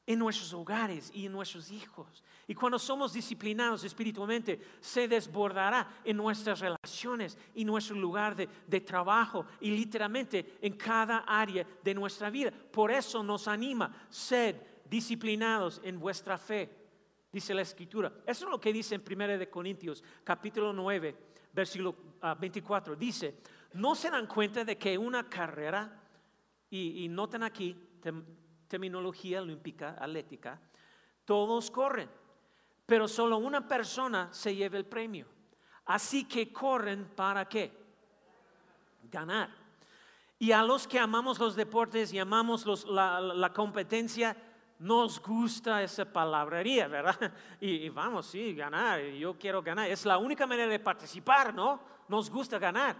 en 0.05 0.17
nuestros 0.17 0.53
hogares 0.53 1.11
y 1.13 1.25
en 1.25 1.33
nuestros 1.33 1.69
hijos. 1.71 2.23
Y 2.47 2.55
cuando 2.55 2.79
somos 2.79 3.11
disciplinados 3.11 3.83
espiritualmente, 3.83 4.61
se 4.79 5.09
desbordará 5.09 5.99
en 6.05 6.15
nuestras 6.15 6.61
relaciones 6.61 7.37
y 7.53 7.65
nuestro 7.65 7.97
lugar 7.97 8.33
de, 8.33 8.79
trabajo 8.79 9.45
y 9.59 9.71
literalmente 9.71 10.57
en 10.61 10.77
cada 10.77 11.25
área 11.27 11.67
de 11.83 11.93
nuestra 11.93 12.29
vida. 12.29 12.51
Por 12.51 12.89
eso 12.89 13.21
nos 13.21 13.49
anima, 13.49 14.07
sed 14.09 14.55
disciplinados 14.89 15.81
en 15.83 15.99
vuestra 15.99 16.37
fe, 16.37 16.69
dice 17.31 17.53
la 17.53 17.61
Escritura. 17.61 18.11
Eso 18.25 18.45
es 18.45 18.51
lo 18.51 18.59
que 18.59 18.73
dice 18.73 18.95
en 18.95 19.01
1 19.01 19.49
Corintios, 19.49 20.03
capítulo 20.23 20.73
9, 20.73 21.15
versículo 21.53 21.95
24. 22.39 22.93
Ah, 22.93 22.97
dice, 22.97 23.35
no 23.73 23.95
se 23.95 24.09
dan 24.09 24.27
cuenta 24.27 24.63
de 24.63 24.77
que 24.77 24.97
una 24.97 25.29
carrera, 25.29 26.03
y, 26.69 27.05
y 27.05 27.07
noten 27.07 27.43
aquí, 27.43 27.75
terminología 28.67 29.41
olímpica, 29.41 29.95
atlética, 29.99 30.59
todos 31.25 31.71
corren, 31.71 32.09
pero 32.85 33.07
solo 33.07 33.37
una 33.37 33.67
persona 33.67 34.29
se 34.31 34.55
lleva 34.55 34.77
el 34.77 34.85
premio. 34.85 35.27
Así 35.85 36.25
que 36.25 36.51
corren 36.51 37.05
para 37.15 37.47
qué? 37.47 37.71
Ganar. 39.03 39.67
Y 40.39 40.51
a 40.51 40.63
los 40.63 40.87
que 40.87 40.99
amamos 40.99 41.39
los 41.39 41.55
deportes 41.55 42.13
y 42.13 42.19
amamos 42.19 42.85
la, 42.85 43.51
competencia, 43.55 44.37
nos 44.79 45.19
gusta 45.21 45.81
esa 45.81 46.05
palabrería, 46.05 46.87
¿verdad? 46.87 47.33
Y, 47.59 47.89
vamos, 47.89 48.27
sí, 48.27 48.53
ganar, 48.53 49.01
yo 49.01 49.37
quiero 49.37 49.61
ganar. 49.61 49.89
Es 49.89 50.05
la 50.05 50.17
única 50.17 50.45
manera 50.45 50.69
de 50.69 50.79
participar, 50.79 51.53
¿no? 51.53 51.79
Nos 52.07 52.29
gusta 52.29 52.59
ganar. 52.59 52.95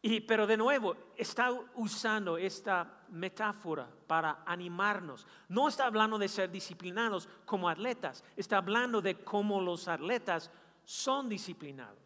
Y, 0.00 0.20
pero 0.20 0.46
de 0.46 0.56
nuevo, 0.56 0.96
está 1.16 1.52
usando 1.76 2.36
esta 2.36 3.04
metáfora 3.10 3.88
para 4.06 4.42
animarnos. 4.44 5.26
No 5.48 5.68
está 5.68 5.86
hablando 5.86 6.18
de 6.18 6.28
ser 6.28 6.50
disciplinados 6.50 7.28
como 7.44 7.68
atletas, 7.68 8.24
está 8.36 8.56
hablando 8.56 9.00
de 9.00 9.22
cómo 9.22 9.60
los 9.60 9.86
atletas 9.86 10.50
son 10.84 11.28
disciplinados. 11.28 12.01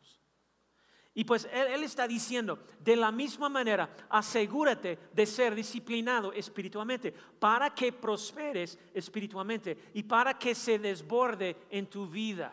Y 1.18 1.25
pues 1.25 1.49
él, 1.50 1.82
está 1.82 2.06
diciendo, 2.06 2.58
de 2.78 2.94
la 2.94 3.11
misma 3.11 3.49
manera, 3.49 3.88
asegúrate 4.11 4.99
de 5.14 5.25
ser 5.25 5.54
disciplinado 5.54 6.30
espiritualmente 6.35 7.11
para 7.11 7.75
que 7.75 7.90
prosperes 7.90 8.78
espiritualmente 8.92 9.78
y 9.94 10.02
para 10.02 10.38
que 10.38 10.54
se 10.54 10.78
desborde 10.78 11.56
en 11.70 11.87
tu 11.87 12.06
vida. 12.06 12.52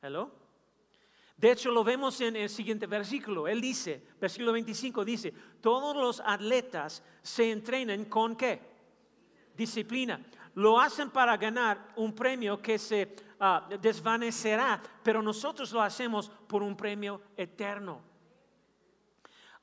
¿Hello? 0.00 0.30
De 1.36 1.50
hecho, 1.50 1.72
lo 1.72 1.82
vemos 1.82 2.20
en 2.20 2.36
el 2.36 2.48
siguiente 2.48 2.86
versículo. 2.86 3.48
Él 3.48 3.60
dice, 3.60 4.00
versículo 4.20 4.52
25 4.52 5.04
dice, 5.04 5.34
todos 5.60 5.96
los 5.96 6.22
atletas 6.24 7.02
se 7.20 7.50
entrenan 7.50 8.04
con 8.04 8.36
qué? 8.36 8.60
Disciplina. 9.56 10.24
Lo 10.54 10.80
hacen 10.80 11.10
para 11.10 11.36
ganar 11.36 11.92
un 11.96 12.14
premio 12.14 12.60
que 12.60 12.78
se 12.78 13.14
ah, 13.40 13.68
desvanecerá, 13.80 14.80
pero 15.02 15.22
nosotros 15.22 15.72
lo 15.72 15.82
hacemos 15.82 16.30
por 16.46 16.62
un 16.62 16.76
premio 16.76 17.20
eterno. 17.36 18.00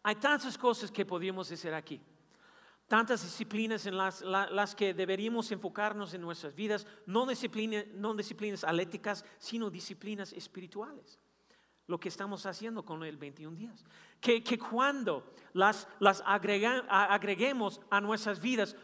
Hay 0.04 0.16
tantas 0.16 0.58
cosas 0.58 0.92
que 0.92 1.06
podríamos 1.06 1.50
decir 1.50 1.74
aquí 1.74 2.02
tantas 2.92 3.24
disciplinas 3.24 3.86
en 3.86 3.96
las, 3.96 4.76
que 4.76 4.94
deberíamos 4.94 5.50
enfocarnos 5.54 6.14
en 6.14 6.20
nuestras 6.20 6.54
vidas, 6.54 6.86
no, 7.06 7.26
no 7.26 8.14
disciplinas 8.16 8.66
atléticas, 8.66 9.24
sino 9.40 9.70
disciplinas 9.70 10.34
espirituales 10.34 11.18
lo 11.88 12.00
que 12.00 12.10
estamos 12.10 12.46
haciendo 12.46 12.84
con 12.84 13.04
el 13.04 13.18
21 13.18 13.56
días. 13.56 13.86
Que, 14.20 14.44
cuando 14.58 15.34
las, 15.54 15.88
las 16.00 16.22
agreguemos 16.26 17.80
a 17.90 18.02
nuestras 18.02 18.42
vidas, 18.42 18.76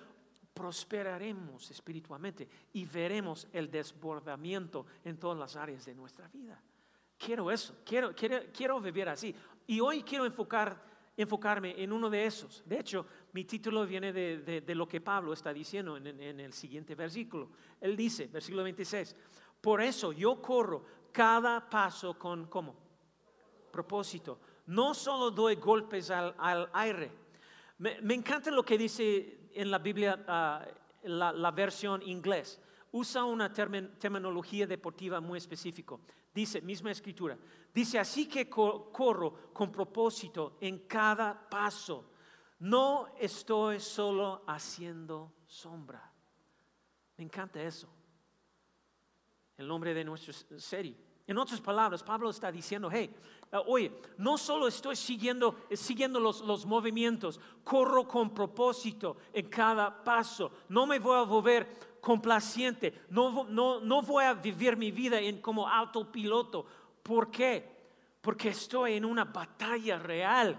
prosperaremos 0.58 1.70
espiritualmente 1.72 2.48
y 2.74 2.86
veremos 2.86 3.48
el 3.54 3.70
desbordamiento 3.70 4.86
en 5.04 5.18
todas 5.18 5.38
las 5.38 5.56
áreas 5.56 5.86
de 5.86 5.96
nuestra 5.96 6.28
vida. 6.28 6.62
Quiero 7.18 7.52
eso, 7.52 7.76
quiero, 7.86 8.14
quiero, 8.16 8.40
quiero 8.56 8.82
vivir 8.82 9.10
así. 9.10 9.36
Y 9.68 9.80
hoy 9.80 10.04
quiero 10.04 10.26
enfocar, 10.26 10.84
enfocarme 11.16 11.82
en 11.82 11.92
uno 11.92 12.10
de 12.10 12.26
esos. 12.26 12.64
De 12.66 12.80
hecho, 12.80 13.06
mi 13.34 13.44
título 13.44 13.86
viene 13.86 14.14
de, 14.14 14.62
de, 14.62 14.76
lo 14.76 14.88
que 14.88 15.02
Pablo 15.02 15.34
está 15.34 15.54
diciendo 15.54 15.98
en, 15.98 16.08
en 16.08 16.40
el 16.40 16.54
siguiente 16.54 16.96
versículo. 16.96 17.50
Él 17.82 17.96
dice, 17.96 18.28
versículo 18.28 18.64
26, 18.64 19.16
por 19.62 19.82
eso 19.82 20.12
yo 20.14 20.42
corro 20.42 20.86
cada 21.12 21.70
paso 21.70 22.18
con, 22.18 22.46
¿cómo? 22.48 22.88
propósito. 23.78 24.40
No 24.66 24.96
solo 24.96 25.30
doy 25.30 25.56
golpes 25.56 26.10
al, 26.10 26.70
aire. 26.74 27.12
Me, 27.78 28.16
encanta 28.16 28.50
lo 28.50 28.64
que 28.64 28.76
dice 28.76 29.47
en 29.58 29.72
la 29.72 29.80
Biblia, 29.80 30.24
ah, 30.28 30.66
la, 31.04 31.52
versión 31.52 32.02
inglés. 32.04 32.62
usa 32.92 33.24
una 33.24 33.52
terminología 33.52 34.68
deportiva 34.68 35.20
muy 35.20 35.38
específica. 35.38 35.96
Dice, 36.34 36.62
misma 36.62 36.92
escritura, 36.92 37.38
dice, 37.74 37.98
así 38.00 38.28
que 38.28 38.48
corro 38.50 39.52
con 39.54 39.72
propósito 39.72 40.58
en 40.62 40.88
cada 40.88 41.50
paso. 41.50 42.12
No 42.60 43.16
estoy 43.20 43.80
solo 43.80 44.44
haciendo 44.48 45.34
sombra. 45.48 46.12
Me 47.18 47.24
encanta 47.24 47.62
eso. 47.62 47.90
El 49.58 49.68
nombre 49.68 49.94
de 49.94 50.04
nuestra 50.04 50.34
serie. 50.60 51.07
En 51.28 51.38
otras 51.38 51.60
palabras, 51.60 52.02
Pablo 52.02 52.30
está 52.30 52.50
diciendo, 52.50 52.90
hey, 52.90 53.14
eh, 53.52 53.58
oye, 53.68 53.92
no 54.18 54.38
solo 54.38 54.66
estoy 54.66 54.96
siguiendo, 54.96 55.58
eh, 55.70 55.76
siguiendo 55.76 56.22
los, 56.22 56.40
los, 56.40 56.66
movimientos, 56.66 57.38
corro 57.66 58.08
con 58.08 58.34
propósito 58.34 59.18
en 59.34 59.50
cada 59.50 60.06
paso, 60.06 60.50
no 60.70 60.88
me 60.88 61.00
voy 61.00 61.18
a 61.18 61.24
volver 61.24 61.98
complaciente, 62.00 63.02
no, 63.10 63.44
no, 63.44 63.82
no 63.82 64.02
voy 64.02 64.24
a 64.24 64.36
vivir 64.36 64.78
mi 64.78 64.90
vida 64.92 65.20
en, 65.20 65.42
como 65.42 65.68
autopiloto. 65.68 66.66
¿Por 67.04 67.30
qué? 67.30 67.76
Porque 68.22 68.50
estoy 68.50 68.94
en 68.94 69.04
una 69.04 69.26
batalla 69.26 70.00
real, 70.00 70.58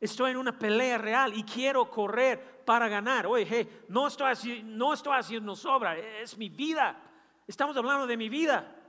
estoy 0.00 0.30
en 0.30 0.38
una 0.38 0.58
pelea 0.58 0.96
real 0.96 1.36
y 1.36 1.42
quiero 1.42 1.90
correr 1.90 2.62
para 2.64 2.88
ganar. 2.88 3.26
Oye, 3.26 3.46
hey, 3.46 3.84
no, 3.88 4.06
estoy, 4.06 4.62
no 4.64 4.94
estoy 4.94 5.18
haciendo 5.18 5.54
sobra, 5.54 5.98
es 5.98 6.38
mi 6.38 6.48
vida. 6.48 6.98
Estamos 7.46 7.76
hablando 7.76 8.06
de 8.06 8.16
mi 8.16 8.30
vida. 8.30 8.79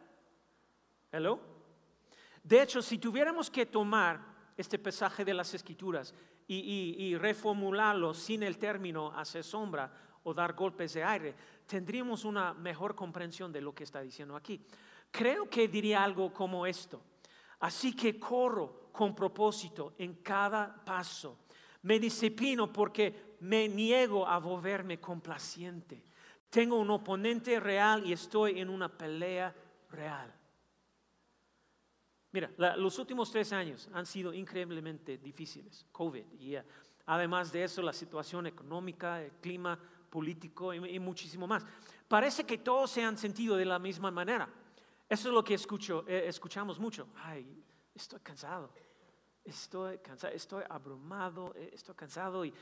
Hello. 1.12 1.40
De 2.42 2.62
hecho, 2.62 2.82
si 2.82 2.98
tuviéramos 2.98 3.50
que 3.50 3.66
tomar 3.66 4.22
este 4.56 4.80
pasaje 4.80 5.26
de 5.26 5.34
las 5.34 5.54
escrituras 5.54 6.16
y, 6.48 7.16
reformularlo 7.18 8.14
sin 8.14 8.44
el 8.44 8.58
término 8.58 9.12
hacer 9.12 9.44
sombra 9.44 9.92
o 10.24 10.34
dar 10.34 10.54
golpes 10.54 10.94
de 10.94 11.04
aire, 11.04 11.36
tendríamos 11.66 12.24
una 12.24 12.54
mejor 12.54 12.96
comprensión 12.96 13.52
de 13.52 13.62
lo 13.62 13.74
que 13.74 13.84
está 13.84 14.02
diciendo 14.02 14.36
aquí. 14.36 14.66
Creo 15.12 15.50
que 15.50 15.68
diría 15.68 16.04
algo 16.04 16.34
como 16.34 16.66
esto. 16.66 17.02
Así 17.60 17.96
que 17.96 18.18
corro 18.18 18.90
con 18.92 19.14
propósito 19.14 19.94
en 19.98 20.16
cada 20.16 20.74
paso. 20.84 21.40
Me 21.84 22.00
disciplino 22.00 22.72
porque 22.72 23.36
me 23.42 23.68
niego 23.68 24.28
a 24.28 24.40
volverme 24.40 25.00
complaciente. 25.00 26.04
Tengo 26.50 26.78
un 26.80 26.90
oponente 26.90 27.60
real 27.60 28.06
y 28.06 28.14
estoy 28.14 28.60
en 28.60 28.70
una 28.70 28.90
pelea 28.90 29.54
real. 29.90 30.41
Mira, 32.32 32.50
los 32.78 32.98
últimos 32.98 33.30
tres 33.30 33.52
años 33.52 33.90
han 33.94 34.06
sido 34.06 34.34
increíblemente 34.34 35.18
difíciles, 35.18 35.86
COVID, 35.92 36.24
y 36.40 36.56
eh, 36.56 36.64
además 37.06 37.52
de 37.52 37.66
eso 37.66 37.82
la 37.82 37.92
situación 37.92 38.48
económica, 38.48 39.22
el 39.22 39.32
clima 39.34 39.78
político 40.10 40.74
y, 40.74 41.00
muchísimo 41.00 41.46
más. 41.46 41.66
Parece 42.08 42.46
que 42.46 42.58
todos 42.58 42.90
se 42.90 43.04
han 43.04 43.18
sentido 43.18 43.58
de 43.58 43.66
la 43.66 43.80
misma 43.80 44.12
manera. 44.12 44.48
Eso 45.10 45.28
es 45.28 45.34
lo 45.34 45.44
que 45.44 45.56
escucho, 45.56 46.06
eh, 46.08 46.24
escuchamos 46.28 46.80
mucho. 46.80 47.08
Ay, 47.16 47.64
estoy 47.94 48.20
cansado, 48.22 48.72
estoy 49.44 49.98
cansado, 49.98 50.34
estoy 50.34 50.64
abrumado, 50.70 51.54
eh, 51.56 51.72
estoy 51.74 51.96
cansado 51.96 52.46
y 52.46 52.54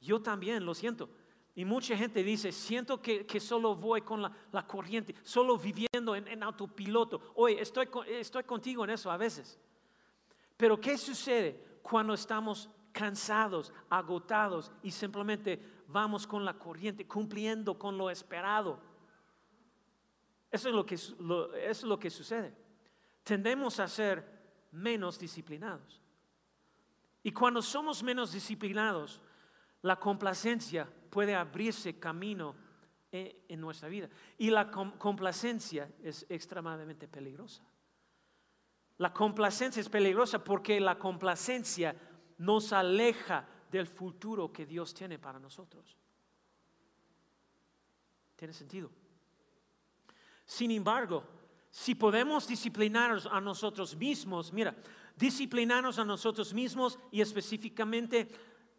yo 0.00 0.22
también 0.22 0.64
lo 0.64 0.72
siento. 0.72 1.08
Y 1.58 1.64
mucha 1.64 1.96
gente 1.96 2.22
dice, 2.22 2.52
siento 2.52 3.00
que, 3.00 3.40
solo 3.40 3.74
voy 3.74 4.02
con 4.02 4.20
la, 4.20 4.66
corriente, 4.66 5.14
solo 5.22 5.56
viviendo 5.56 6.14
en, 6.14 6.42
autopiloto. 6.42 7.32
Oye, 7.34 7.58
estoy, 7.62 7.88
estoy 8.08 8.44
contigo 8.44 8.84
en 8.84 8.90
eso 8.90 9.10
a 9.10 9.16
veces. 9.16 9.58
Pero 10.58 10.78
¿qué 10.78 10.98
sucede 10.98 11.78
cuando 11.82 12.12
estamos 12.12 12.68
cansados, 12.92 13.72
agotados 13.88 14.70
y 14.82 14.90
simplemente 14.90 15.58
vamos 15.88 16.26
con 16.26 16.44
la 16.44 16.52
corriente, 16.52 17.06
cumpliendo 17.06 17.78
con 17.78 17.96
lo 17.96 18.10
esperado? 18.10 18.78
Eso 20.50 20.68
es 20.68 20.74
lo 20.74 20.84
que, 20.84 20.96
eso 20.96 21.16
es 21.62 21.82
lo 21.84 21.98
que 21.98 22.10
sucede. 22.10 22.54
Tendemos 23.24 23.80
a 23.80 23.88
ser 23.88 24.30
menos 24.72 25.18
disciplinados. 25.18 26.02
Y 27.22 27.32
cuando 27.32 27.62
somos 27.62 28.02
menos 28.02 28.32
disciplinados, 28.32 29.22
la 29.80 29.96
complacencia 29.96 30.86
puede 31.06 31.34
abrirse 31.34 31.98
camino 31.98 32.54
en, 33.12 33.60
nuestra 33.60 33.88
vida. 33.88 34.08
Y 34.38 34.50
la 34.50 34.70
complacencia 34.70 35.90
es 36.02 36.26
extremadamente 36.28 37.08
peligrosa. 37.08 37.62
La 38.98 39.12
complacencia 39.12 39.80
es 39.80 39.88
peligrosa 39.88 40.42
porque 40.42 40.80
la 40.80 40.98
complacencia 40.98 41.94
nos 42.38 42.72
aleja 42.72 43.46
del 43.70 43.86
futuro 43.86 44.52
que 44.52 44.66
Dios 44.66 44.94
tiene 44.94 45.18
para 45.18 45.38
nosotros. 45.38 45.96
¿Tiene 48.36 48.52
sentido? 48.52 48.90
Sin 50.44 50.70
embargo, 50.70 51.24
si 51.70 51.94
podemos 51.94 52.46
disciplinarnos 52.46 53.26
a 53.26 53.40
nosotros 53.40 53.96
mismos, 53.96 54.52
mira, 54.52 54.74
disciplinarnos 55.16 55.98
a 55.98 56.04
nosotros 56.04 56.54
mismos 56.54 56.98
y 57.10 57.20
específicamente 57.20 58.28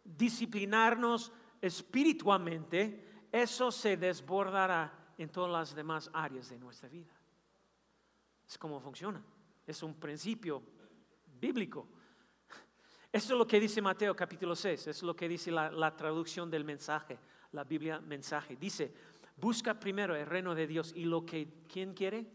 disciplinarnos 0.04 1.32
espiritualmente, 1.60 3.26
eso 3.30 3.70
se 3.70 3.96
desbordará 3.96 5.12
en 5.16 5.30
todas 5.30 5.50
las 5.50 5.74
demás 5.74 6.10
áreas 6.12 6.48
de 6.48 6.58
nuestra 6.58 6.88
vida. 6.88 7.12
Es 8.46 8.56
como 8.56 8.80
funciona. 8.80 9.22
Es 9.66 9.82
un 9.82 9.94
principio 9.94 10.62
bíblico. 11.40 11.88
Eso 13.12 13.32
es 13.34 13.38
lo 13.38 13.46
que 13.46 13.60
dice 13.60 13.82
Mateo 13.82 14.14
capítulo 14.14 14.54
6, 14.54 14.80
eso 14.80 14.90
es 14.90 15.02
lo 15.02 15.16
que 15.16 15.28
dice 15.28 15.50
la, 15.50 15.96
traducción 15.96 16.50
del 16.50 16.64
mensaje, 16.64 17.18
la 17.52 17.64
Biblia 17.64 18.00
mensaje. 18.00 18.56
Dice, 18.56 18.92
busca 19.36 19.78
primero 19.78 20.14
el 20.14 20.26
reino 20.26 20.54
de 20.54 20.66
Dios 20.66 20.92
y 20.94 21.04
lo 21.04 21.24
que, 21.24 21.64
¿quién 21.66 21.94
quiere? 21.94 22.26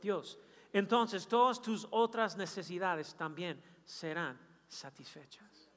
Dios. 0.00 0.38
Entonces 0.72 1.26
todas 1.26 1.60
tus 1.60 1.86
otras 1.90 2.36
necesidades 2.36 3.14
también 3.14 3.62
serán 3.84 4.38
satisfechas. 4.68 5.70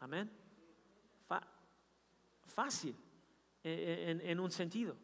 Amén 0.00 0.45
fácil 2.56 2.96
eh, 3.62 4.18
en, 4.22 4.40
un 4.40 4.50
sentido. 4.50 4.96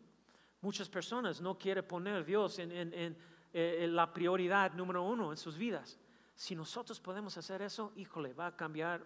Muchas 0.62 0.88
personas 0.88 1.42
no 1.42 1.58
quieren 1.58 1.86
poner 1.86 2.14
a 2.16 2.22
Dios 2.22 2.58
en, 2.58 2.72
eh, 2.72 3.14
en, 3.52 3.94
la 3.94 4.10
prioridad 4.10 4.72
número 4.72 5.02
uno 5.02 5.30
en 5.30 5.36
sus 5.36 5.58
vidas. 5.58 5.98
Si 6.34 6.54
nosotros 6.54 6.98
podemos 6.98 7.36
hacer 7.36 7.60
eso, 7.60 7.92
híjole, 7.96 8.32
va 8.32 8.46
a 8.46 8.56
cambiar 8.56 9.04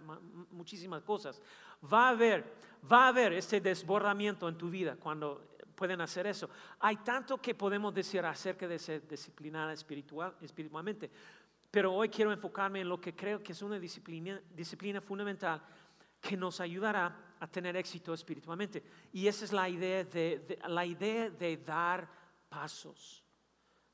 muchísimas 0.52 1.02
cosas. 1.02 1.42
Va 1.92 2.06
a 2.06 2.10
haber, 2.10 2.54
va 2.90 3.06
a 3.06 3.08
haber 3.08 3.32
este 3.32 3.60
desbordamiento 3.60 4.48
en 4.48 4.56
tu 4.56 4.70
vida 4.70 4.94
cuando 4.94 5.56
pueden 5.74 6.00
hacer 6.00 6.28
eso. 6.28 6.48
Hay 6.78 6.98
tanto 6.98 7.38
que 7.38 7.56
podemos 7.56 7.92
decir 7.92 8.24
acerca 8.24 8.68
de 8.68 8.78
ser 8.78 9.08
disciplinada 9.08 9.72
espiritual, 9.72 10.36
espiritualmente, 10.40 11.10
pero 11.68 11.92
hoy 11.92 12.08
quiero 12.10 12.30
enfocarme 12.30 12.82
en 12.82 12.88
lo 12.88 13.00
que 13.00 13.16
creo 13.16 13.42
que 13.42 13.50
es 13.50 13.60
una 13.60 13.80
disciplina, 13.80 14.40
disciplina 14.54 15.00
fundamental 15.00 15.60
que 16.20 16.36
nos 16.36 16.60
ayudará 16.60 17.25
a 17.40 17.46
tener 17.46 17.76
éxito 17.76 18.14
espiritualmente. 18.14 18.82
Y 19.12 19.26
esa 19.26 19.44
es 19.44 19.52
la 19.52 19.68
idea 19.68 20.04
de, 20.04 20.58
la 20.68 20.84
idea 20.84 21.30
de 21.30 21.56
dar 21.58 22.08
pasos, 22.48 23.22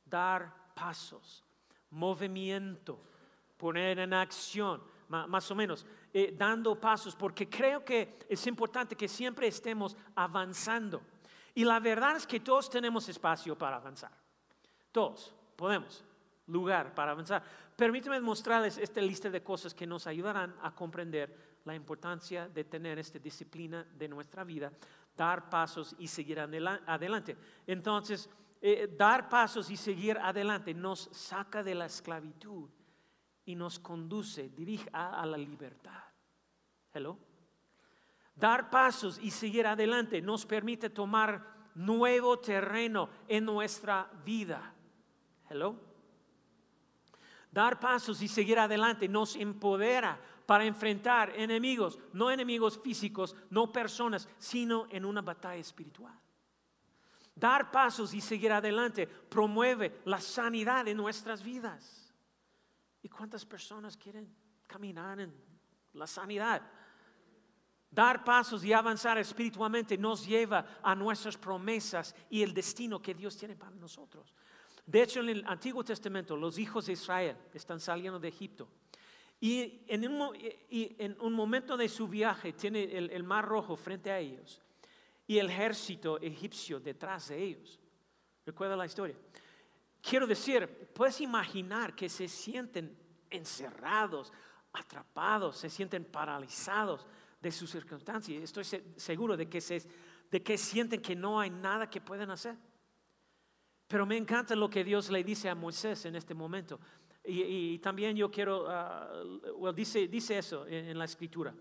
dar 0.04 0.74
pasos, 0.74 1.44
movimiento, 1.90 3.00
poner 3.56 3.98
en 3.98 4.14
acción, 4.14 4.82
más 5.08 5.50
o 5.50 5.54
menos, 5.54 5.86
eh, 6.12 6.34
dando 6.36 6.80
pasos, 6.80 7.14
porque 7.14 7.48
creo 7.48 7.84
que 7.84 8.18
es 8.28 8.46
importante 8.46 8.96
que 8.96 9.08
siempre 9.08 9.46
estemos 9.46 9.96
avanzando. 10.14 11.02
Y 11.54 11.64
la 11.64 11.80
verdad 11.80 12.16
es 12.16 12.26
que 12.26 12.40
todos 12.40 12.70
tenemos 12.70 13.08
espacio 13.08 13.56
para 13.56 13.76
avanzar. 13.76 14.12
Todos 14.90 15.34
podemos, 15.56 16.02
lugar 16.46 16.94
para 16.94 17.12
avanzar. 17.12 17.42
Permítanme 17.76 18.20
mostrarles 18.20 18.78
esta 18.78 19.00
lista 19.00 19.30
de 19.30 19.42
cosas 19.42 19.74
que 19.74 19.86
nos 19.86 20.06
ayudarán 20.06 20.54
a 20.62 20.74
comprender 20.74 21.51
la 21.64 21.74
importancia 21.74 22.48
de 22.48 22.64
tener 22.64 22.98
esta 22.98 23.18
disciplina 23.18 23.84
de 23.96 24.08
nuestra 24.08 24.44
vida, 24.44 24.72
dar 25.16 25.48
pasos 25.48 25.94
y 25.98 26.08
seguir 26.08 26.40
adelante. 26.40 27.36
Entonces, 27.66 28.28
eh, 28.60 28.94
dar 28.96 29.28
pasos 29.28 29.70
y 29.70 29.76
seguir 29.76 30.18
adelante 30.18 30.72
nos 30.72 31.08
saca 31.12 31.62
de 31.62 31.74
la 31.74 31.86
esclavitud 31.86 32.70
y 33.44 33.54
nos 33.54 33.78
conduce, 33.78 34.50
dirige 34.50 34.88
a, 34.92 35.26
la 35.26 35.36
libertad. 35.36 36.04
Hello. 36.92 37.18
Dar 38.34 38.70
pasos 38.70 39.18
y 39.20 39.30
seguir 39.30 39.66
adelante 39.66 40.22
nos 40.22 40.46
permite 40.46 40.90
tomar 40.90 41.44
nuevo 41.74 42.38
terreno 42.38 43.08
en 43.26 43.44
nuestra 43.44 44.08
vida. 44.24 44.72
Hello. 45.50 45.76
Dar 47.50 47.80
pasos 47.80 48.22
y 48.22 48.28
seguir 48.28 48.58
adelante 48.58 49.08
nos 49.08 49.36
empodera 49.36 50.18
para 50.52 50.66
enfrentar 50.66 51.32
enemigos, 51.34 51.98
no 52.12 52.30
enemigos 52.30 52.78
físicos, 52.78 53.34
no 53.48 53.72
personas, 53.72 54.28
sino 54.36 54.86
en 54.90 55.06
una 55.06 55.22
batalla 55.22 55.58
espiritual. 55.58 56.12
Dar 57.34 57.70
pasos 57.70 58.12
y 58.12 58.20
seguir 58.20 58.52
adelante 58.52 59.06
promueve 59.06 60.02
la 60.04 60.20
sanidad 60.20 60.86
en 60.88 60.98
nuestras 60.98 61.42
vidas. 61.42 62.14
¿Y 63.00 63.08
cuántas 63.08 63.46
personas 63.46 63.96
quieren 63.96 64.28
caminar 64.66 65.20
en 65.20 65.34
la 65.94 66.06
sanidad? 66.06 66.60
Dar 67.90 68.22
pasos 68.22 68.62
y 68.62 68.74
avanzar 68.74 69.16
espiritualmente 69.16 69.96
nos 69.96 70.26
lleva 70.26 70.66
a 70.82 70.94
nuestras 70.94 71.38
promesas 71.38 72.14
y 72.28 72.42
el 72.42 72.52
destino 72.52 73.00
que 73.00 73.14
Dios 73.14 73.38
tiene 73.38 73.56
para 73.56 73.74
nosotros. 73.76 74.34
De 74.84 75.02
hecho, 75.02 75.20
en 75.20 75.30
el 75.30 75.44
Antiguo 75.46 75.82
Testamento, 75.82 76.36
los 76.36 76.58
hijos 76.58 76.84
de 76.84 76.92
Israel 76.92 77.38
están 77.54 77.80
saliendo 77.80 78.20
de 78.20 78.28
Egipto. 78.28 78.68
Y 79.42 79.82
en 79.88 80.06
un, 81.20 81.32
momento 81.32 81.76
de 81.76 81.88
su 81.88 82.06
viaje 82.06 82.52
tiene 82.52 82.84
el, 82.84 83.24
mar 83.24 83.44
rojo 83.44 83.74
frente 83.74 84.08
a 84.08 84.20
ellos 84.20 84.62
y 85.26 85.36
el 85.38 85.50
ejército 85.50 86.20
egipcio 86.20 86.78
detrás 86.78 87.26
de 87.26 87.42
ellos. 87.42 87.80
¿Recuerda 88.46 88.76
la 88.76 88.86
historia? 88.86 89.16
Quiero 90.00 90.28
decir, 90.28 90.68
puedes 90.94 91.20
imaginar 91.20 91.92
que 91.96 92.08
se 92.08 92.28
sienten 92.28 92.96
encerrados, 93.30 94.32
atrapados, 94.72 95.56
se 95.56 95.68
sienten 95.68 96.04
paralizados 96.04 97.04
de 97.40 97.50
sus 97.50 97.68
circunstancias. 97.68 98.44
Estoy 98.44 98.62
seguro 98.94 99.36
de 99.36 99.48
que, 99.48 99.60
se, 99.60 99.82
de 100.30 100.40
que 100.40 100.56
sienten 100.56 101.02
que 101.02 101.16
no 101.16 101.40
hay 101.40 101.50
nada 101.50 101.90
que 101.90 102.00
pueden 102.00 102.30
hacer. 102.30 102.56
Pero 103.88 104.06
me 104.06 104.16
encanta 104.16 104.54
lo 104.54 104.70
que 104.70 104.84
Dios 104.84 105.10
le 105.10 105.24
dice 105.24 105.48
a 105.48 105.56
Moisés 105.56 106.06
en 106.06 106.14
este 106.14 106.32
momento. 106.32 106.78
Y, 107.24 107.78
también 107.78 108.16
yo 108.16 108.30
quiero, 108.30 108.66
uh, 109.56 109.72
dice, 109.72 110.08
dice 110.08 110.38
eso 110.38 110.66
en, 110.66 110.98
la 110.98 111.04
escritura. 111.04 111.54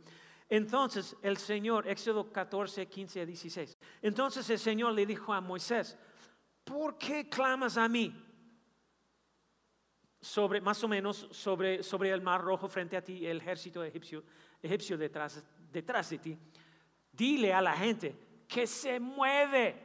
Entonces 0.49 1.15
el 1.21 1.37
Señor, 1.37 1.87
Éxodo 1.87 2.31
14, 2.31 2.87
15 2.87 3.21
a 3.21 3.25
16. 3.25 3.77
Entonces 4.01 4.49
el 4.49 4.59
Señor 4.59 4.93
le 4.93 5.05
dijo 5.05 5.31
a 5.33 5.39
Moisés, 5.39 5.97
¿por 6.63 6.97
qué 6.97 7.29
clamas 7.29 7.77
a 7.77 7.87
mí? 7.87 8.13
Sobre, 10.19 10.61
más 10.61 10.83
o 10.83 10.87
menos 10.87 11.27
sobre, 11.31 11.83
sobre 11.83 12.11
el 12.11 12.21
mar 12.21 12.41
rojo 12.41 12.67
frente 12.67 12.97
a 12.97 13.03
ti, 13.03 13.25
el 13.25 13.37
ejército 13.37 13.83
egipcio, 13.83 14.23
egipcio 14.61 14.97
detrás, 14.97 15.43
detrás 15.71 16.09
de 16.09 16.17
ti. 16.17 16.37
Dile 17.11 17.53
a 17.53 17.61
la 17.61 17.73
gente 17.73 18.15
que 18.47 18.67
se 18.67 18.99
mueve, 18.99 19.75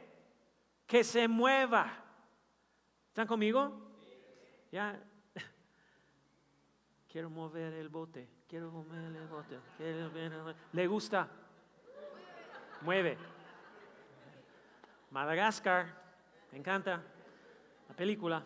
que 0.85 1.03
se 1.03 1.27
mueva. 1.27 2.03
¿Están 3.09 3.27
conmigo? 3.27 3.89
Ya. 4.71 5.01
Quiero 7.17 7.31
mover 7.31 7.73
el 7.73 7.89
bote, 7.89 8.27
quiero 8.47 8.69
mover 8.69 9.05
el 9.15 9.27
bote. 9.27 9.57
¿Le 10.73 10.85
gusta? 10.85 11.27
Mueve. 12.81 13.17
Madagascar, 15.09 15.87
me 16.51 16.59
encanta 16.59 17.01
la 17.89 17.95
película. 17.95 18.45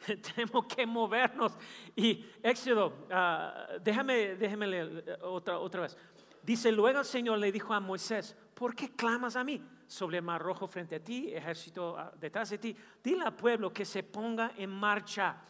Tenemos 0.34 0.66
que 0.66 0.84
movernos. 0.84 1.56
Y 1.94 2.26
Éxodo, 2.42 3.06
ah, 3.12 3.68
déjame, 3.80 4.34
déjame 4.34 4.66
leer 4.66 5.04
eh, 5.06 5.16
otra, 5.22 5.60
otra 5.60 5.82
vez. 5.82 5.96
Dice, 6.42 6.72
luego 6.72 6.98
el 6.98 7.04
Señor 7.04 7.38
le 7.38 7.52
dijo 7.52 7.72
a 7.72 7.78
Moisés, 7.78 8.36
¿por 8.54 8.74
qué 8.74 8.90
clamas 8.90 9.36
a 9.36 9.44
mí? 9.44 9.64
Sobre 9.86 10.16
el 10.16 10.24
mar 10.24 10.42
rojo 10.42 10.66
frente 10.66 10.96
a 10.96 11.04
ti, 11.04 11.32
ejército 11.32 11.96
ah, 11.96 12.12
detrás 12.18 12.50
de 12.50 12.58
ti. 12.58 12.76
Dile 13.00 13.22
al 13.22 13.36
pueblo 13.36 13.72
que 13.72 13.84
se 13.84 14.02
ponga 14.02 14.50
en 14.56 14.70
marcha. 14.70 15.44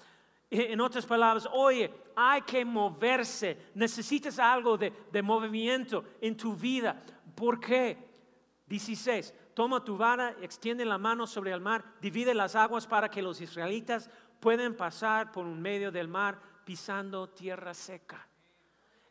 En 0.51 0.81
otras 0.81 1.05
palabras, 1.07 1.49
oye, 1.53 1.93
hay 2.15 2.43
que 2.43 2.65
moverse. 2.65 3.71
Necesitas 3.75 4.39
algo 4.39 4.77
de, 4.77 4.93
de 5.11 5.23
movimiento 5.23 6.05
en 6.21 6.37
tu 6.37 6.55
vida. 6.55 7.03
¿Por 7.35 7.59
qué? 7.59 7.99
16. 8.67 9.35
Toma 9.55 9.85
tu 9.85 9.97
vara, 9.97 10.37
extiende 10.41 10.85
la 10.85 10.99
mano 10.99 11.27
sobre 11.27 11.53
el 11.53 11.61
mar, 11.61 11.85
divide 12.01 12.35
las 12.35 12.57
aguas 12.57 12.87
para 12.87 13.09
que 13.09 13.23
los 13.23 13.41
israelitas 13.41 14.11
pueden 14.41 14.77
pasar 14.77 15.33
por 15.33 15.47
un 15.47 15.61
medio 15.61 15.91
del 15.93 16.09
mar 16.09 16.41
pisando 16.65 17.29
tierra 17.29 17.73
seca. 17.73 18.29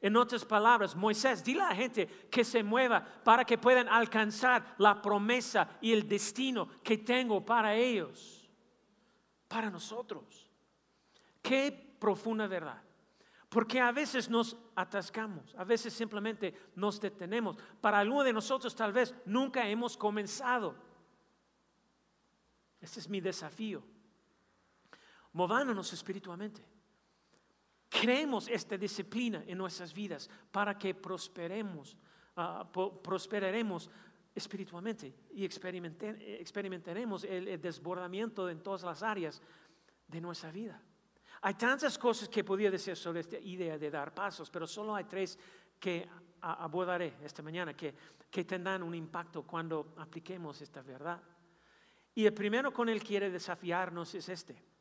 En 0.02 0.18
otras 0.18 0.44
palabras, 0.44 0.98
Moisés, 0.98 1.44
dile 1.46 1.62
a 1.62 1.70
la 1.70 1.76
gente 1.76 2.08
que 2.30 2.44
se 2.44 2.62
mueva 2.62 3.06
para 3.24 3.46
que 3.46 3.58
puedan 3.58 3.88
alcanzar 3.88 4.76
la 4.78 5.02
promesa 5.02 5.78
y 5.80 5.94
el 5.94 6.10
destino 6.10 6.68
que 6.84 6.98
tengo 6.98 7.46
para 7.46 7.74
ellos, 7.74 8.50
para 9.48 9.70
nosotros. 9.70 10.43
Qué 11.44 11.96
profunda 12.00 12.48
verdad. 12.48 12.82
Porque 13.50 13.80
a 13.80 13.92
veces 13.92 14.28
nos 14.28 14.58
atascamos, 14.76 15.54
a 15.56 15.64
veces 15.64 15.94
simplemente 15.94 16.72
nos 16.76 17.00
detenemos. 17.00 17.56
Para 17.80 18.00
alguno 18.00 18.24
de 18.24 18.34
nosotros 18.34 18.76
tal 18.76 18.92
vez 18.92 19.14
nunca 19.26 19.70
hemos 19.70 19.96
comenzado. 19.96 20.76
Este 22.82 23.00
es 23.00 23.08
mi 23.08 23.22
desafío 23.22 23.84
movámonos 25.34 25.92
espiritualmente. 25.94 26.64
Creemos 27.90 28.48
esta 28.48 28.78
disciplina 28.78 29.44
en 29.46 29.58
nuestras 29.58 29.94
vidas 29.94 30.30
para 30.52 30.78
que 30.78 30.96
prosperemos, 30.96 31.98
ah, 32.36 32.68
prosperaremos 32.72 33.90
espiritualmente 34.34 35.14
y 35.32 35.46
experimentaremos 35.46 37.24
el, 37.24 37.62
desbordamiento 37.62 38.50
en 38.50 38.64
todas 38.64 38.82
las 38.84 39.04
áreas 39.04 39.42
de 40.08 40.22
nuestra 40.22 40.52
vida. 40.52 40.82
Hay 41.46 41.56
tantas 41.56 41.98
cosas 41.98 42.30
que 42.30 42.44
podría 42.44 42.72
decir 42.72 42.96
sobre 42.96 43.20
esta 43.20 43.38
idea 43.38 43.78
de 43.78 43.92
dar 43.92 44.14
pasos, 44.14 44.50
pero 44.50 44.66
solo 44.66 44.96
hay 44.96 45.04
tres 45.04 45.38
que 45.80 46.08
abordaré 46.42 47.18
esta 47.22 47.44
mañana 47.44 47.74
que, 47.74 47.94
que 48.32 48.44
tendrán 48.46 48.82
un 48.82 48.96
impacto 48.96 49.44
cuando 49.44 49.94
apliquemos 49.98 50.62
esta 50.62 50.82
verdad. 50.82 51.22
Y 52.16 52.26
el 52.26 52.34
primero 52.34 52.72
con 52.72 52.88
el 52.90 53.04
quiere 53.04 53.30
desafiarnos 53.30 54.16
es 54.16 54.30
este 54.30 54.74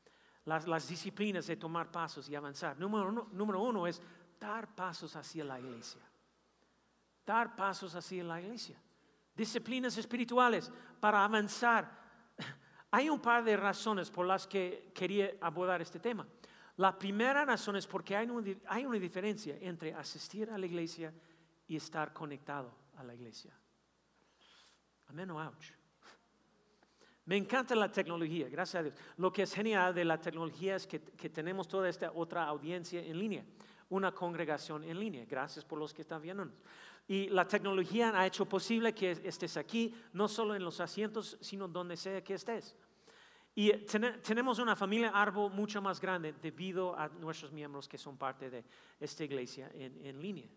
las, 0.45 0.89
disciplinas 0.89 1.47
de 1.47 1.57
tomar 1.57 1.91
pasos 1.91 2.29
y 2.29 2.35
avanzar. 2.35 2.79
Número 2.79 3.09
uno, 3.09 3.29
número 3.33 3.61
uno 3.61 3.87
es 3.87 4.01
dar 4.39 4.75
pasos 4.75 5.15
hacia 5.17 5.45
la 5.45 5.61
iglesia. 5.61 6.03
Dar 7.25 7.55
pasos 7.55 7.95
hacia 7.95 8.25
la 8.25 8.41
iglesia. 8.41 8.77
Disciplinas 9.35 9.97
espirituales 9.97 10.71
para 11.01 11.25
avanzar. 11.25 11.91
Hay 12.91 13.09
un 13.09 13.21
par 13.21 13.45
de 13.45 13.57
razones 13.57 14.11
por 14.11 14.27
las 14.27 14.47
que 14.47 14.91
quería 14.95 15.33
abordar 15.41 15.81
este 15.81 16.01
tema. 16.01 16.27
La 16.77 16.99
primera 16.99 17.45
razón 17.45 17.77
es 17.77 17.87
porque 17.87 18.17
hay, 18.17 18.29
hay 18.67 18.85
una 18.87 18.99
diferencia 18.99 19.57
entre 19.61 19.95
asistir 19.95 20.51
a 20.51 20.59
la 20.59 20.67
iglesia 20.67 21.13
y 21.69 21.77
estar 21.77 22.13
conectado 22.13 22.75
a 22.97 23.05
la 23.05 23.15
iglesia. 23.15 23.53
Amén 25.09 25.31
o 25.31 25.39
ouch. 25.39 25.73
Me 27.25 27.37
encanta 27.37 27.77
la 27.77 27.91
tecnología, 27.91 28.49
gracias 28.49 28.81
a 28.81 28.83
Dios. 28.83 28.95
Lo 29.17 29.33
que 29.33 29.43
es 29.43 29.55
genial 29.55 29.95
de 29.95 30.05
la 30.05 30.21
tecnología 30.21 30.75
es 30.75 30.87
que, 30.87 30.99
tenemos 30.99 31.69
toda 31.69 31.89
esta 31.89 32.11
otra 32.13 32.45
audiencia 32.45 33.01
en 33.01 33.19
línea, 33.19 33.45
una 33.91 34.13
congregación 34.13 34.83
en 34.83 34.99
línea. 34.99 35.25
Gracias 35.25 35.65
por 35.65 35.79
los 35.79 35.95
que 35.95 36.03
están 36.03 36.21
viéndonos. 36.21 36.55
Y 37.07 37.29
la 37.29 37.47
tecnología 37.47 38.19
ha 38.19 38.27
hecho 38.27 38.47
posible 38.47 38.93
que 38.93 39.13
estés 39.13 39.57
aquí, 39.57 39.95
no 40.13 40.27
solo 40.27 40.55
en 40.55 40.65
los 40.65 40.81
asientos, 40.81 41.37
sino 41.41 41.69
donde 41.69 41.97
sea 41.97 42.25
que 42.25 42.35
estés. 42.35 42.75
Y 43.55 43.71
tenemos 44.23 44.59
una 44.59 44.75
familia 44.75 45.11
árbol 45.11 45.53
mucho 45.53 45.83
más 45.83 46.01
grande 46.01 46.33
debido 46.41 46.99
a 46.99 47.09
nuestros 47.09 47.53
miembros 47.53 47.87
que 47.87 47.99
son 47.99 48.17
parte 48.17 48.49
de 48.49 48.65
esta 48.99 49.25
iglesia 49.25 49.71
en, 49.75 50.21
línea. 50.23 50.49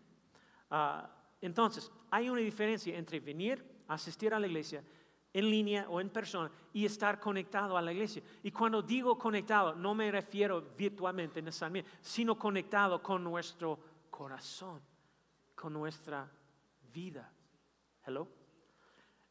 Ah, 0.70 1.08
entonces, 1.40 1.90
hay 2.10 2.30
una 2.30 2.40
diferencia 2.40 2.96
entre 2.96 3.20
venir, 3.20 3.62
asistir 3.88 4.32
a 4.32 4.40
la 4.40 4.46
iglesia 4.46 4.82
en 5.36 5.50
línea 5.50 5.86
o 5.90 6.00
en 6.00 6.08
persona 6.08 6.50
y 6.72 6.86
estar 6.86 7.20
conectado 7.20 7.76
a 7.76 7.82
la 7.82 7.92
iglesia. 7.92 8.22
Y 8.42 8.50
cuando 8.50 8.80
digo 8.80 9.18
conectado, 9.18 9.74
no 9.74 9.94
me 9.94 10.10
refiero 10.10 10.62
virtualmente 10.74 11.42
necesariamente, 11.42 11.90
sino 12.00 12.38
conectado 12.38 13.02
con 13.02 13.22
nuestro 13.22 13.78
corazón, 14.08 14.80
con 15.54 15.74
nuestra 15.74 16.26
vida. 16.90 17.30
Hello. 18.06 18.35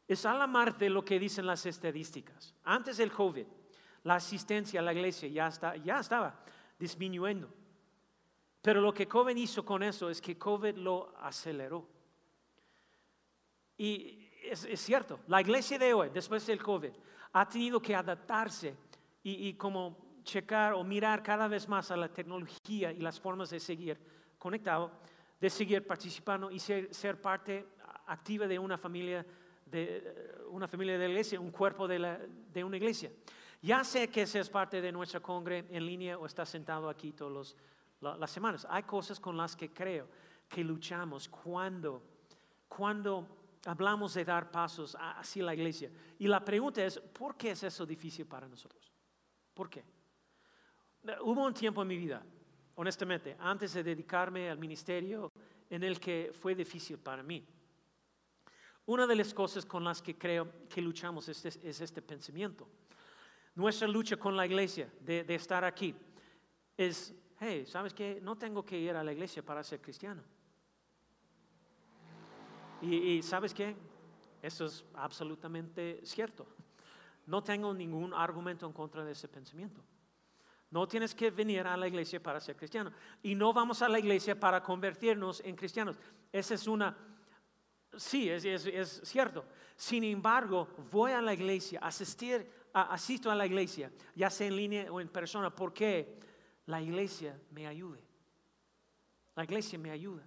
Es 0.06 0.24
a 0.24 0.34
la 0.34 0.46
mar 0.46 0.76
de 0.76 0.90
lo 0.90 1.04
que 1.04 1.18
dicen 1.18 1.46
las 1.46 1.66
estadísticas. 1.66 2.54
Antes 2.64 2.96
del 2.98 3.12
COVID, 3.12 3.46
la 4.04 4.14
asistencia 4.16 4.80
a 4.80 4.82
la 4.82 4.92
iglesia 4.92 5.28
ya 5.28 5.98
estaba 5.98 6.44
disminuyendo. 6.78 7.48
Pero 8.66 8.80
lo 8.80 8.92
que 8.92 9.06
COVID 9.06 9.36
hizo 9.36 9.64
con 9.64 9.82
eso 9.84 10.10
es 10.10 10.20
que 10.20 10.36
COVID 10.36 10.76
lo 10.76 11.14
aceleró. 11.20 11.88
Y 13.78 14.28
es, 14.42 14.66
cierto, 14.80 15.20
la 15.28 15.40
iglesia 15.40 15.78
de 15.78 15.94
hoy, 15.94 16.10
después 16.10 16.46
del 16.46 16.62
COVID, 16.62 16.90
ha 17.32 17.48
tenido 17.48 17.80
que 17.80 17.94
adaptarse 17.94 18.76
y, 19.22 19.52
como 19.54 20.20
checar 20.24 20.72
o 20.72 20.82
mirar 20.82 21.22
cada 21.22 21.46
vez 21.46 21.68
más 21.68 21.92
a 21.92 21.96
la 21.96 22.08
tecnología 22.08 22.90
y 22.90 22.98
las 22.98 23.20
formas 23.20 23.50
de 23.50 23.60
seguir 23.60 24.00
conectado, 24.36 24.90
de 25.40 25.48
seguir 25.48 25.86
participando 25.86 26.50
y 26.50 26.58
ser, 26.58 27.20
parte 27.20 27.68
activa 28.06 28.48
de 28.48 28.58
una 28.58 28.76
familia 28.76 29.24
de 29.66 30.44
una 30.50 30.66
familia 30.66 30.94
de 30.94 31.00
la 31.00 31.08
iglesia, 31.08 31.40
un 31.40 31.50
cuerpo 31.50 31.86
de, 31.86 31.98
de 32.52 32.64
una 32.64 32.76
iglesia. 32.76 33.10
Ya 33.62 33.82
sé 33.84 34.08
que 34.08 34.26
seas 34.26 34.48
parte 34.48 34.80
de 34.80 34.92
nuestra 34.92 35.20
congre 35.20 35.66
en 35.70 35.84
línea 35.84 36.18
o 36.18 36.26
estás 36.26 36.48
sentado 36.48 36.88
aquí 36.88 37.12
todas 37.12 37.56
las 38.00 38.30
semanas. 38.30 38.66
Hay 38.70 38.84
cosas 38.84 39.18
con 39.18 39.36
las 39.36 39.56
que 39.56 39.72
creo 39.72 40.08
que 40.48 40.62
luchamos 40.62 41.28
cuando, 41.28 42.02
cuando 42.68 43.26
hablamos 43.64 44.14
de 44.14 44.24
dar 44.24 44.50
pasos 44.50 44.96
hacia 44.98 45.42
la 45.42 45.54
iglesia. 45.54 45.90
Y 46.18 46.28
la 46.28 46.44
pregunta 46.44 46.84
es, 46.84 46.98
¿por 46.98 47.36
qué 47.36 47.50
es 47.50 47.62
eso 47.62 47.84
difícil 47.84 48.26
para 48.26 48.48
nosotros? 48.48 48.92
¿Por 49.52 49.68
qué? 49.68 49.84
Hubo 51.22 51.44
un 51.44 51.54
tiempo 51.54 51.82
en 51.82 51.88
mi 51.88 51.96
vida, 51.96 52.24
honestamente, 52.76 53.36
antes 53.38 53.72
de 53.74 53.82
dedicarme 53.82 54.50
al 54.50 54.58
ministerio 54.58 55.32
en 55.68 55.82
el 55.82 55.98
que 55.98 56.30
fue 56.32 56.54
difícil 56.54 56.98
para 56.98 57.22
mí. 57.22 57.44
Una 58.86 59.04
de 59.06 59.16
las 59.16 59.34
cosas 59.34 59.66
con 59.66 59.82
las 59.82 60.00
que 60.00 60.16
creo 60.16 60.48
que 60.68 60.80
luchamos 60.80 61.28
es, 61.28 61.44
este 61.44 62.02
pensamiento. 62.02 62.68
Nuestra 63.56 63.88
lucha 63.88 64.16
con 64.16 64.36
la 64.36 64.46
iglesia 64.46 64.88
de, 65.00 65.24
estar 65.34 65.64
aquí 65.64 65.94
es, 66.76 67.12
hey, 67.40 67.64
¿sabes 67.66 67.92
qué? 67.92 68.20
No 68.22 68.36
tengo 68.36 68.64
que 68.64 68.78
ir 68.78 68.94
a 68.94 69.02
la 69.02 69.12
iglesia 69.12 69.44
para 69.44 69.64
ser 69.64 69.80
cristiano. 69.80 70.22
Y, 72.80 73.22
¿sabes 73.22 73.52
qué? 73.52 73.74
Eso 74.40 74.66
es 74.66 74.84
absolutamente 74.94 76.00
cierto. 76.04 76.46
No 77.26 77.42
tengo 77.42 77.74
ningún 77.74 78.14
argumento 78.14 78.66
en 78.66 78.72
contra 78.72 79.04
de 79.04 79.12
ese 79.12 79.26
pensamiento. 79.26 79.82
No 80.70 80.86
tienes 80.86 81.12
que 81.12 81.32
venir 81.32 81.66
a 81.66 81.76
la 81.76 81.88
iglesia 81.88 82.22
para 82.22 82.38
ser 82.38 82.54
cristiano. 82.54 82.92
Y 83.22 83.34
no 83.34 83.52
vamos 83.52 83.82
a 83.82 83.88
la 83.88 83.98
iglesia 83.98 84.38
para 84.38 84.62
convertirnos 84.62 85.40
en 85.40 85.56
cristianos. 85.56 85.96
Esa 86.30 86.54
es 86.54 86.68
una 86.68 86.96
Sí, 87.96 88.28
es, 88.28 89.00
cierto. 89.04 89.44
Sin 89.76 90.04
embargo, 90.04 90.68
voy 90.90 91.12
a 91.12 91.20
la 91.20 91.34
iglesia, 91.34 91.80
asistir, 91.82 92.50
asisto 92.72 93.30
a 93.30 93.34
la 93.34 93.46
iglesia, 93.46 93.90
ya 94.14 94.30
sea 94.30 94.46
en 94.46 94.56
línea 94.56 94.92
o 94.92 95.00
en 95.00 95.08
persona, 95.08 95.54
porque 95.54 96.18
la 96.66 96.80
iglesia 96.80 97.38
me 97.50 97.66
ayude. 97.66 98.00
La 99.34 99.44
iglesia 99.44 99.78
me 99.78 99.90
ayuda. 99.90 100.24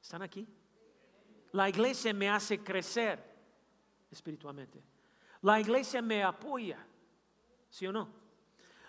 ¿Están 0.00 0.22
aquí? 0.22 0.46
La 1.52 1.68
iglesia 1.68 2.12
me 2.14 2.28
hace 2.28 2.58
crecer 2.62 3.22
espiritualmente. 4.10 4.82
La 5.42 5.60
iglesia 5.60 6.00
me 6.00 6.22
apoya, 6.22 6.84
¿sí 7.68 7.86
o 7.86 7.92
no? 7.92 8.08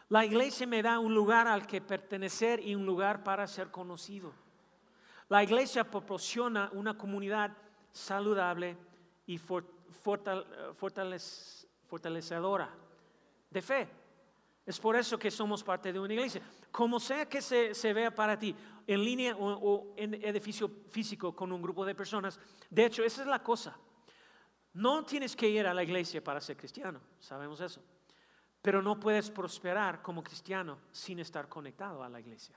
La 0.10 0.26
iglesia 0.26 0.68
me 0.68 0.82
da 0.82 1.00
un 1.00 1.14
lugar 1.14 1.48
al 1.48 1.66
que 1.66 1.82
pertenecer 1.82 2.60
y 2.60 2.76
un 2.76 2.86
lugar 2.86 3.24
para 3.24 3.48
ser 3.48 3.72
conocido. 3.72 4.34
La 5.30 5.44
iglesia 5.44 5.90
proporciona 5.90 6.70
una 6.74 6.98
comunidad 6.98 7.56
saludable 7.92 8.78
y 9.26 9.38
fortalecedora 11.88 12.70
de 13.50 13.62
fe. 13.62 13.88
Es 14.66 14.80
por 14.80 14.96
eso 14.96 15.20
que 15.20 15.30
somos 15.30 15.64
parte 15.64 15.92
de 15.92 16.00
una 16.00 16.14
iglesia. 16.14 16.42
Como 16.72 17.00
sea 17.00 17.28
que 17.28 17.42
se, 17.42 17.94
vea 17.94 18.14
para 18.14 18.40
ti, 18.40 18.56
en 18.88 19.04
línea 19.04 19.36
o, 19.38 19.94
en 19.98 20.14
edificio 20.14 20.70
físico 20.90 21.36
con 21.36 21.52
un 21.52 21.62
grupo 21.62 21.86
de 21.86 21.96
personas, 21.96 22.40
de 22.70 22.86
hecho, 22.86 23.04
esa 23.04 23.22
es 23.22 23.28
la 23.28 23.44
cosa. 23.44 23.78
No 24.74 25.04
tienes 25.04 25.36
que 25.36 25.50
ir 25.50 25.68
a 25.68 25.74
la 25.74 25.84
iglesia 25.84 26.24
para 26.24 26.42
ser 26.42 26.58
cristiano, 26.58 27.02
sabemos 27.20 27.60
eso. 27.62 27.82
Pero 28.62 28.82
no 28.82 29.00
puedes 29.00 29.30
prosperar 29.30 30.02
como 30.02 30.24
cristiano 30.24 30.80
sin 30.92 31.20
estar 31.20 31.50
conectado 31.50 32.02
a 32.02 32.10
la 32.10 32.22
iglesia. 32.22 32.56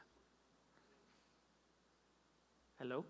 Hello. 2.79 3.07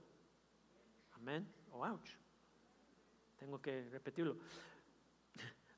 Amén. 1.17 1.47
Oh, 1.73 1.85
ouch. 1.85 2.11
Tengo 3.37 3.61
que 3.61 3.89
repetirlo. 3.91 4.37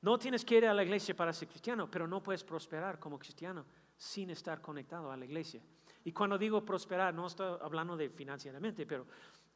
No 0.03 0.19
tienes 0.19 0.45
que 0.45 0.59
ir 0.59 0.67
a 0.67 0.75
la 0.75 0.85
iglesia 0.85 1.17
para 1.17 1.33
ser 1.33 1.49
cristiano, 1.49 1.91
pero 1.91 2.07
no 2.07 2.23
puedes 2.23 2.45
prosperar 2.45 2.99
como 2.99 3.19
cristiano 3.19 3.65
sin 3.97 4.31
estar 4.31 4.61
conectado 4.61 5.11
a 5.11 5.17
la 5.17 5.25
iglesia. 5.25 5.63
Y 6.05 6.13
cuando 6.13 6.39
digo 6.39 6.65
prosperar, 6.65 7.15
no 7.15 7.27
estoy 7.27 7.59
hablando 7.63 7.97
de 7.97 8.11
financieramente, 8.11 8.87
pero 8.87 9.07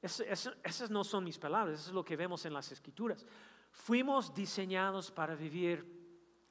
esas 0.01 0.91
no 0.91 1.05
son 1.05 1.25
mis 1.25 1.39
palabras, 1.39 1.79
eso 1.79 1.91
es 1.91 1.95
lo 1.95 2.05
que 2.05 2.17
vemos 2.17 2.45
en 2.45 2.55
las 2.55 2.73
escrituras. 2.73 3.25
Fuimos 3.71 4.35
diseñados 4.35 5.13
para 5.13 5.37
vivir, 5.37 5.87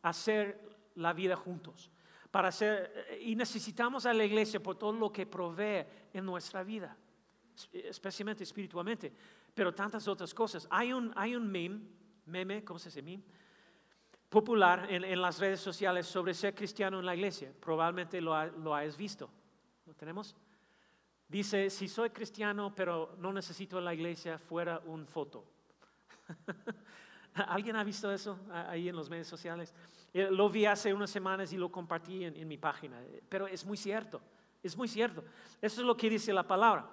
hacer 0.03 0.89
la 0.95 1.11
vida 1.11 1.35
juntos, 1.35 1.91
para 2.29 2.47
hacer, 2.47 3.19
y 3.21 3.35
necesitamos 3.35 4.05
a 4.05 4.13
la 4.13 4.23
iglesia 4.23 4.63
por 4.63 4.77
todo 4.77 4.93
lo 4.93 5.11
que 5.11 5.25
provee 5.25 5.85
en 6.13 6.25
nuestra 6.25 6.63
vida 6.63 6.95
especialmente 7.73 8.43
espiritualmente, 8.43 9.11
pero 9.53 9.73
tantas 9.73 10.07
otras 10.07 10.33
cosas. 10.33 10.67
Hay 10.69 10.93
un, 10.93 11.11
hay 11.15 11.35
un 11.35 11.49
meme, 11.49 11.81
meme, 12.25 12.63
¿cómo 12.63 12.79
se 12.79 12.89
dice 12.89 13.01
meme? 13.01 13.23
Popular 14.29 14.87
en, 14.89 15.21
las 15.21 15.39
redes 15.39 15.59
sociales 15.59 16.05
sobre 16.07 16.33
ser 16.33 16.55
cristiano 16.55 16.99
en 16.99 17.05
la 17.05 17.13
iglesia. 17.13 17.53
Probablemente 17.59 18.21
lo, 18.21 18.45
lo 18.59 18.73
hayas 18.73 18.95
visto. 18.95 19.29
¿Lo 19.85 19.93
tenemos? 19.93 20.35
Dice, 21.27 21.69
si 21.69 21.87
soy 21.87 22.09
cristiano, 22.11 22.73
pero 22.75 23.15
no 23.17 23.33
necesito 23.33 23.79
la 23.81 23.93
iglesia, 23.93 24.37
fuera 24.37 24.81
un 24.85 25.05
foto. 25.05 25.45
¿Alguien 27.33 27.75
ha 27.75 27.83
visto 27.83 28.11
eso 28.11 28.37
ahí 28.51 28.89
en 28.89 28.95
los 28.95 29.09
medios 29.09 29.27
sociales? 29.27 29.73
Eh, 30.13 30.29
lo 30.29 30.49
vi 30.49 30.65
hace 30.65 30.93
unas 30.93 31.09
semanas 31.09 31.53
y 31.53 31.57
lo 31.57 31.71
compartí 31.71 32.25
en, 32.25 32.35
en 32.35 32.47
mi 32.47 32.57
página, 32.57 33.01
pero 33.29 33.47
es 33.47 33.65
muy 33.65 33.77
cierto, 33.77 34.21
es 34.61 34.75
muy 34.75 34.87
cierto. 34.87 35.23
Eso 35.61 35.81
es 35.81 35.87
lo 35.87 35.95
que 35.95 36.09
dice 36.09 36.33
la 36.33 36.45
palabra. 36.45 36.89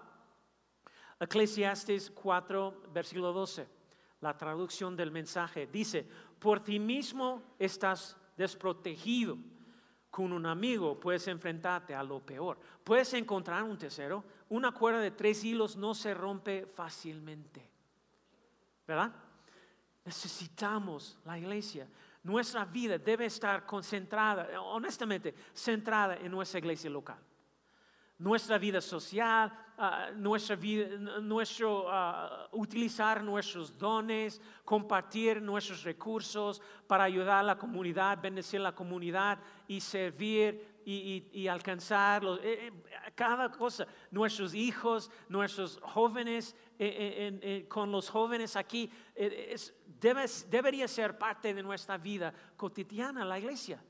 Eclesiastes 1.20 2.10
4, 2.10 2.82
versículo 2.92 3.32
12, 3.32 3.66
la 4.20 4.36
traducción 4.36 4.96
del 4.96 5.10
mensaje, 5.10 5.66
dice, 5.66 6.06
por 6.38 6.60
ti 6.60 6.78
mismo 6.78 7.42
estás 7.58 8.16
desprotegido. 8.36 9.36
Con 10.10 10.32
un 10.32 10.46
amigo 10.46 10.98
puedes 10.98 11.28
enfrentarte 11.28 11.94
a 11.94 12.02
lo 12.02 12.24
peor. 12.24 12.58
Puedes 12.82 13.12
encontrar 13.14 13.62
un 13.62 13.76
tercero. 13.76 14.24
Una 14.48 14.72
cuerda 14.72 15.00
de 15.00 15.10
tres 15.10 15.44
hilos 15.44 15.76
no 15.76 15.94
se 15.94 16.14
rompe 16.14 16.66
fácilmente. 16.66 17.68
¿Verdad? 18.86 19.12
Necesitamos 20.04 21.18
la 21.24 21.38
iglesia. 21.38 21.86
Nuestra 22.22 22.64
vida 22.64 22.96
debe 22.96 23.26
estar 23.26 23.66
concentrada, 23.66 24.60
honestamente, 24.62 25.34
centrada 25.52 26.16
en 26.16 26.30
nuestra 26.30 26.58
iglesia 26.58 26.88
local 26.88 27.18
nuestra 28.18 28.58
vida 28.58 28.80
social, 28.80 29.52
ah, 29.78 30.10
nuestra 30.14 30.56
vida, 30.56 30.96
nuestro, 31.20 31.86
ah, 31.88 32.48
utilizar 32.52 33.22
nuestros 33.22 33.76
dones, 33.78 34.40
compartir 34.64 35.40
nuestros 35.40 35.84
recursos 35.84 36.60
para 36.86 37.04
ayudar 37.04 37.38
a 37.38 37.42
la 37.42 37.58
comunidad, 37.58 38.20
bendecir 38.20 38.60
la 38.60 38.74
comunidad 38.74 39.38
y 39.68 39.80
servir 39.80 40.78
y, 40.84 41.46
alcanzar 41.48 42.24
eh, 42.24 42.38
eh, 42.42 42.72
cada 43.14 43.50
cosa. 43.50 43.86
Nuestros 44.10 44.54
hijos, 44.54 45.10
nuestros 45.28 45.78
jóvenes, 45.82 46.56
eh, 46.78 47.66
con 47.68 47.92
los 47.92 48.08
jóvenes 48.08 48.56
aquí, 48.56 48.90
debería 50.50 50.88
ser 50.88 51.18
parte 51.18 51.52
de 51.52 51.62
nuestra 51.62 51.98
vida 51.98 52.32
cotidiana, 52.56 53.24
la 53.24 53.38
iglesia. 53.38 53.82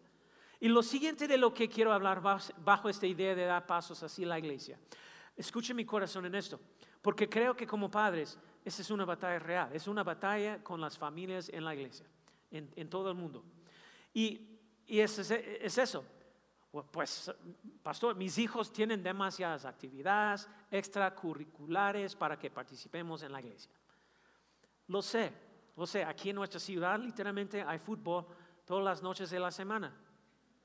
Y 0.60 0.68
lo 0.68 0.82
siguiente 0.82 1.28
de 1.28 1.38
lo 1.38 1.54
que 1.54 1.68
quiero 1.68 1.92
hablar 1.92 2.20
bajo 2.20 2.88
esta 2.88 3.06
idea 3.06 3.34
de 3.34 3.44
dar 3.44 3.66
pasos 3.66 4.02
así 4.02 4.24
a 4.24 4.28
la 4.28 4.38
iglesia. 4.38 4.78
Escuche 5.36 5.72
mi 5.72 5.84
corazón 5.84 6.26
en 6.26 6.34
esto, 6.34 6.58
porque 7.00 7.28
creo 7.28 7.56
que 7.56 7.66
como 7.66 7.88
padres, 7.88 8.36
esa 8.64 8.82
es 8.82 8.90
una 8.90 9.04
batalla 9.04 9.38
real, 9.38 9.70
es 9.72 9.86
una 9.86 10.02
batalla 10.02 10.62
con 10.64 10.80
las 10.80 10.98
familias 10.98 11.48
en 11.50 11.64
la 11.64 11.74
iglesia, 11.74 12.06
en, 12.50 12.90
todo 12.90 13.10
el 13.10 13.16
mundo. 13.16 13.44
Y, 14.12 14.58
es, 14.88 15.16
es, 15.30 15.78
eso. 15.78 16.04
Pues, 16.90 17.32
pastor, 17.80 18.16
mis 18.16 18.36
hijos 18.38 18.72
tienen 18.72 19.00
demasiadas 19.00 19.64
actividades 19.64 20.48
extracurriculares 20.72 22.16
para 22.16 22.36
que 22.36 22.50
participemos 22.50 23.22
en 23.22 23.30
la 23.30 23.40
iglesia. 23.40 23.70
Lo 24.88 25.02
sé, 25.02 25.32
lo 25.76 25.86
sé, 25.86 26.02
aquí 26.02 26.30
en 26.30 26.36
nuestra 26.36 26.58
ciudad 26.58 26.98
literalmente 26.98 27.62
hay 27.62 27.78
fútbol 27.78 28.26
todas 28.64 28.84
las 28.84 29.02
noches 29.02 29.30
de 29.30 29.38
la 29.38 29.52
semana 29.52 29.94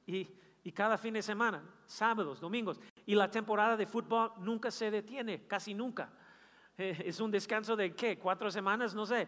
y, 0.06 0.72
cada 0.72 0.98
fin 0.98 1.13
de 1.13 1.22
semana, 1.22 1.63
sábados, 1.86 2.39
domingos. 2.39 2.80
Y 3.06 3.16
la 3.16 3.30
temporada 3.30 3.76
de 3.76 3.86
fútbol 3.86 4.32
nunca 4.39 4.72
se 4.72 4.89
detiene, 4.89 5.46
casi 5.46 5.74
nunca. 5.74 6.10
Eh, 6.78 7.04
es 7.06 7.20
un 7.20 7.30
descanso 7.30 7.76
de 7.76 7.94
qué, 7.94 8.18
cuatro 8.18 8.50
semanas, 8.50 8.96
no 8.96 9.06
sé. 9.06 9.28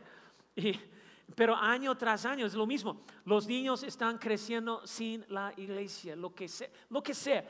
pero 1.36 1.56
año 1.56 1.96
tras 1.96 2.26
año 2.26 2.46
es 2.46 2.54
lo 2.54 2.66
mismo. 2.66 3.02
Los 3.26 3.48
niños 3.48 3.84
están 3.84 4.18
creciendo 4.18 4.86
sin 4.88 5.26
la 5.30 5.54
iglesia, 5.58 6.16
lo 6.16 6.34
que 6.34 6.48
sea, 6.48 6.70
lo 6.88 7.02
que 7.04 7.14
sea, 7.14 7.44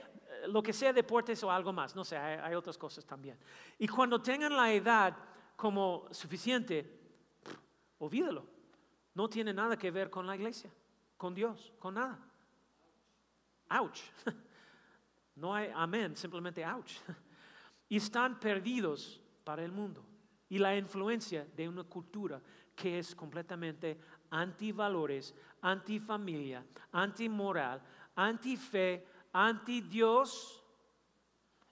eh, 0.89 0.93
deportes 0.93 1.43
o 1.43 1.51
algo 1.51 1.71
más, 1.71 1.95
no 1.95 2.03
sé, 2.03 2.17
hay, 2.17 2.39
hay 2.39 2.55
otras 2.55 2.77
cosas 2.77 3.05
también. 3.05 3.37
Y 3.77 3.87
cuando 3.87 4.21
tengan 4.21 4.55
la 4.55 4.71
edad 4.73 5.15
como 5.55 6.07
suficiente, 6.11 6.99
olvídalo. 7.99 8.45
No 9.13 9.29
tiene 9.29 9.53
nada 9.53 9.77
que 9.77 9.91
ver 9.91 10.09
con 10.09 10.27
la 10.27 10.35
iglesia, 10.35 10.69
con 11.17 11.33
Dios, 11.33 11.71
con 11.79 11.93
nada. 11.93 12.19
Ouch. 13.69 14.01
No 15.37 15.53
hay 15.53 15.69
amén, 15.75 16.15
simplemente 16.15 16.63
ouch. 16.65 16.93
Y 17.89 17.97
están 17.97 18.39
perdidos 18.39 19.21
para 19.43 19.63
el 19.63 19.71
mundo 19.71 20.03
y 20.49 20.57
la 20.57 20.75
influencia 20.75 21.45
de 21.55 21.67
una 21.67 21.83
cultura 21.83 22.41
que 22.75 22.99
es 22.99 23.15
completamente 23.15 23.99
antivalores, 24.31 25.35
antifamilia, 25.61 26.65
antimoral, 26.91 27.81
antife, 28.15 29.05
anti-Dios. 29.33 30.64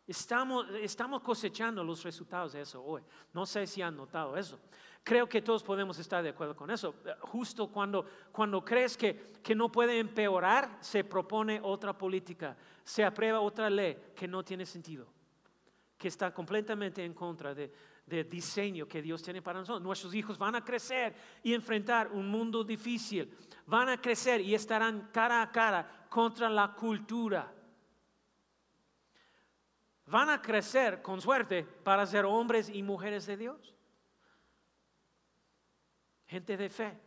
Estamos, 0.06 0.68
estamos 0.82 1.22
cosechando 1.22 1.84
los 1.84 2.04
resultados 2.04 2.54
de 2.54 2.62
eso 2.62 2.84
hoy. 2.84 3.02
No 3.32 3.46
sé 3.46 3.66
si 3.66 3.82
han 3.82 3.96
notado 3.96 4.36
eso. 4.36 4.60
Creo 5.04 5.28
que 5.28 5.42
todos 5.42 5.64
podemos 5.64 5.98
estar 6.00 6.22
de 6.24 6.30
acuerdo 6.30 6.56
con 6.56 6.70
eso. 6.72 6.96
Justo 7.22 7.68
cuando, 7.70 8.06
cuando 8.32 8.64
crees 8.64 8.98
que, 8.98 9.34
que 9.42 9.56
no 9.56 9.72
puede 9.72 10.00
empeorar, 10.00 10.78
se 10.82 11.04
propone 11.04 11.60
otra 11.62 11.98
política, 11.98 12.56
se 12.84 13.04
aprueba 13.04 13.40
otra 13.40 13.70
ley 13.70 14.12
que 14.16 14.28
no 14.28 14.44
tiene 14.44 14.66
sentido, 14.66 15.08
que 15.98 16.08
está 16.08 16.34
completamente 16.34 17.04
en 17.04 17.14
contra 17.14 17.54
de, 17.54 17.72
del 18.06 18.30
diseño 18.30 18.88
que 18.88 19.02
Dios 19.02 19.22
tiene 19.22 19.42
para 19.42 19.60
nosotros. 19.60 19.82
Nuestros 19.82 20.14
hijos 20.14 20.38
van 20.38 20.56
a 20.56 20.64
crecer 20.64 21.16
y 21.44 21.54
enfrentar 21.54 22.12
un 22.12 22.28
mundo 22.28 22.64
difícil. 22.64 23.34
Van 23.66 23.90
a 23.90 24.02
crecer 24.02 24.42
y 24.42 24.54
estarán 24.54 25.10
cara 25.14 25.42
a 25.42 25.52
cara 25.52 26.08
contra 26.10 26.50
la 26.50 26.74
cultura. 26.74 27.54
Van 30.06 30.30
a 30.30 30.42
crecer 30.42 31.02
con 31.02 31.22
suerte 31.22 31.64
para 31.64 32.06
ser 32.06 32.26
hombres 32.26 32.70
y 32.70 32.84
mujeres 32.84 33.26
de 33.26 33.38
Dios. 33.38 33.74
Gente 36.26 36.58
de 36.58 36.70
fe. 36.70 37.00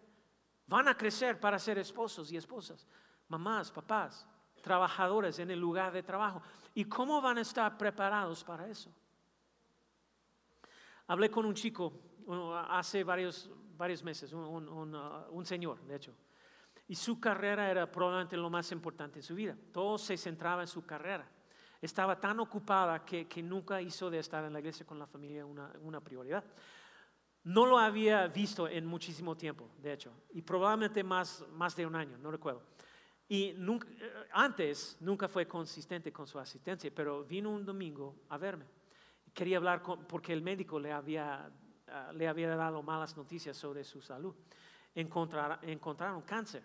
Van 0.67 0.89
a 0.89 0.97
crecer 0.97 1.39
para 1.39 1.59
ser 1.59 1.79
esposos 1.79 2.33
y 2.33 2.37
esposas, 2.37 2.87
mamás, 3.29 3.71
papás, 3.71 4.27
trabajadores 4.63 5.39
en 5.39 5.51
el 5.51 5.61
lugar 5.61 5.93
de 5.93 6.03
trabajo. 6.03 6.43
¿Y 6.75 6.85
cómo 6.87 7.21
van 7.21 7.39
a 7.39 7.43
estar 7.43 7.79
preparados 7.79 8.43
para 8.43 8.67
eso? 8.67 8.93
Hablé 11.07 11.31
con 11.31 11.47
un 11.47 11.55
chico 11.55 11.93
hace 12.69 13.05
varios, 13.05 13.49
varios 13.77 14.03
meses, 14.03 14.33
un, 14.33 14.69
uh, 14.69 15.31
un, 15.31 15.47
señor, 15.47 15.81
de 15.83 15.95
hecho, 15.95 16.17
y 16.89 16.97
su 16.97 17.21
carrera 17.21 17.71
era 17.71 17.91
probablemente 17.91 18.37
lo 18.37 18.51
más 18.51 18.73
importante 18.73 19.21
en 19.21 19.23
su 19.23 19.37
vida. 19.37 19.57
Todo 19.73 19.99
se 19.99 20.17
centraba 20.17 20.63
en 20.63 20.69
su 20.69 20.85
carrera. 20.85 21.29
Estaba 21.81 22.19
tan 22.19 22.41
ocupada 22.41 23.05
que, 23.05 23.27
que 23.27 23.43
nunca 23.43 23.81
hizo 23.81 24.11
de 24.11 24.19
estar 24.19 24.45
en 24.45 24.53
la 24.53 24.59
iglesia 24.59 24.87
con 24.87 24.99
la 24.99 25.07
familia 25.07 25.45
una, 25.45 25.73
una 25.83 26.01
prioridad. 26.01 26.45
No 27.45 27.65
lo 27.65 27.79
había 27.79 28.27
visto 28.27 28.67
en 28.67 28.85
muchísimo 28.85 29.37
tiempo, 29.37 29.71
de 29.79 29.93
hecho, 29.93 30.13
y 30.33 30.43
probablemente 30.43 31.05
más, 31.05 31.45
más 31.53 31.77
de 31.77 31.87
un 31.87 31.95
año, 31.95 32.19
no 32.19 32.31
recuerdo. 32.33 32.63
Y 33.29 33.55
nunca, 33.57 33.89
eh, 33.89 34.29
antes 34.33 34.97
nunca 35.01 35.29
fue 35.29 35.47
consistente 35.47 36.13
con 36.13 36.27
su 36.27 36.39
asistencia, 36.39 36.91
pero 36.95 37.25
vino 37.25 37.51
un 37.51 37.65
domingo 37.65 38.17
a 38.29 38.39
verme. 38.39 38.67
Quería 39.33 39.59
hablar 39.59 39.83
con, 39.83 40.07
porque 40.07 40.33
el 40.33 40.43
médico 40.43 40.81
le 40.81 40.93
había, 40.93 41.51
ah, 41.89 42.13
le 42.13 42.27
había 42.27 42.55
dado 42.57 42.83
malas 42.83 43.17
noticias 43.17 43.57
sobre 43.57 43.85
su 43.85 44.01
salud. 44.01 44.35
Encontrar, 44.95 45.61
encontraron 45.63 46.23
cáncer. 46.23 46.65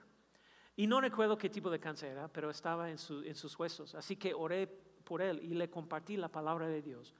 Y 0.76 0.88
no 0.88 1.02
recuerdo 1.02 1.38
qué 1.38 1.50
tipo 1.50 1.70
de 1.70 1.80
cáncer 1.80 2.12
era, 2.12 2.28
pero 2.28 2.50
estaba 2.50 2.90
en, 2.90 2.98
en 3.26 3.36
sus 3.36 3.60
huesos. 3.60 3.96
Así 3.96 4.16
que 4.16 4.34
oré 4.34 4.68
por 4.68 5.22
él 5.22 5.40
y 5.44 5.54
le 5.54 5.70
compartí 5.70 6.18
la 6.18 6.30
palabra 6.30 6.68
de 6.68 6.82
Dios 6.82 7.14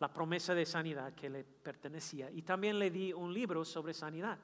la 0.00 0.12
promesa 0.12 0.54
de 0.54 0.66
sanidad 0.66 1.12
que 1.14 1.30
le 1.30 1.44
pertenecía. 1.44 2.30
Y 2.30 2.42
también 2.42 2.78
le 2.78 2.90
di 2.90 3.12
un 3.12 3.32
libro 3.32 3.64
sobre 3.64 3.92
sanidad, 3.94 4.38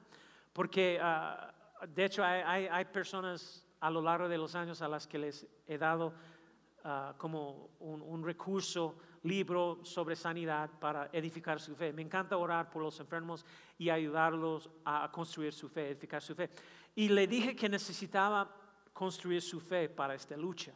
porque 0.53 0.99
ah, 1.01 1.51
de 1.87 2.05
hecho 2.05 2.23
hay, 2.23 2.85
personas 2.85 3.65
a 3.79 3.89
lo 3.89 4.01
largo 4.01 4.29
de 4.29 4.37
los 4.37 4.55
años 4.55 4.81
a 4.81 4.87
las 4.87 5.07
que 5.07 5.17
les 5.17 5.47
he 5.67 5.77
dado 5.77 6.13
ah, 6.83 7.15
como 7.17 7.71
un, 7.79 8.23
recurso, 8.23 8.97
libro 9.23 9.79
sobre 9.83 10.15
sanidad 10.15 10.69
para 10.79 11.09
edificar 11.11 11.59
su 11.59 11.75
fe. 11.75 11.91
Me 11.91 12.03
encanta 12.03 12.37
orar 12.37 12.69
por 12.69 12.83
los 12.83 12.97
enfermos 12.99 13.43
y 13.77 13.89
ayudarlos 13.89 14.69
a 14.85 15.11
construir 15.11 15.51
su 15.53 15.67
fe, 15.67 15.89
edificar 15.89 16.21
su 16.21 16.35
fe. 16.35 16.49
Y 16.97 17.09
le 17.09 17.27
dije 17.27 17.55
que 17.55 17.69
necesitaba 17.69 18.49
construir 18.91 19.39
su 19.43 19.59
fe 19.59 19.87
para 19.87 20.15
esta 20.15 20.35
lucha. 20.35 20.73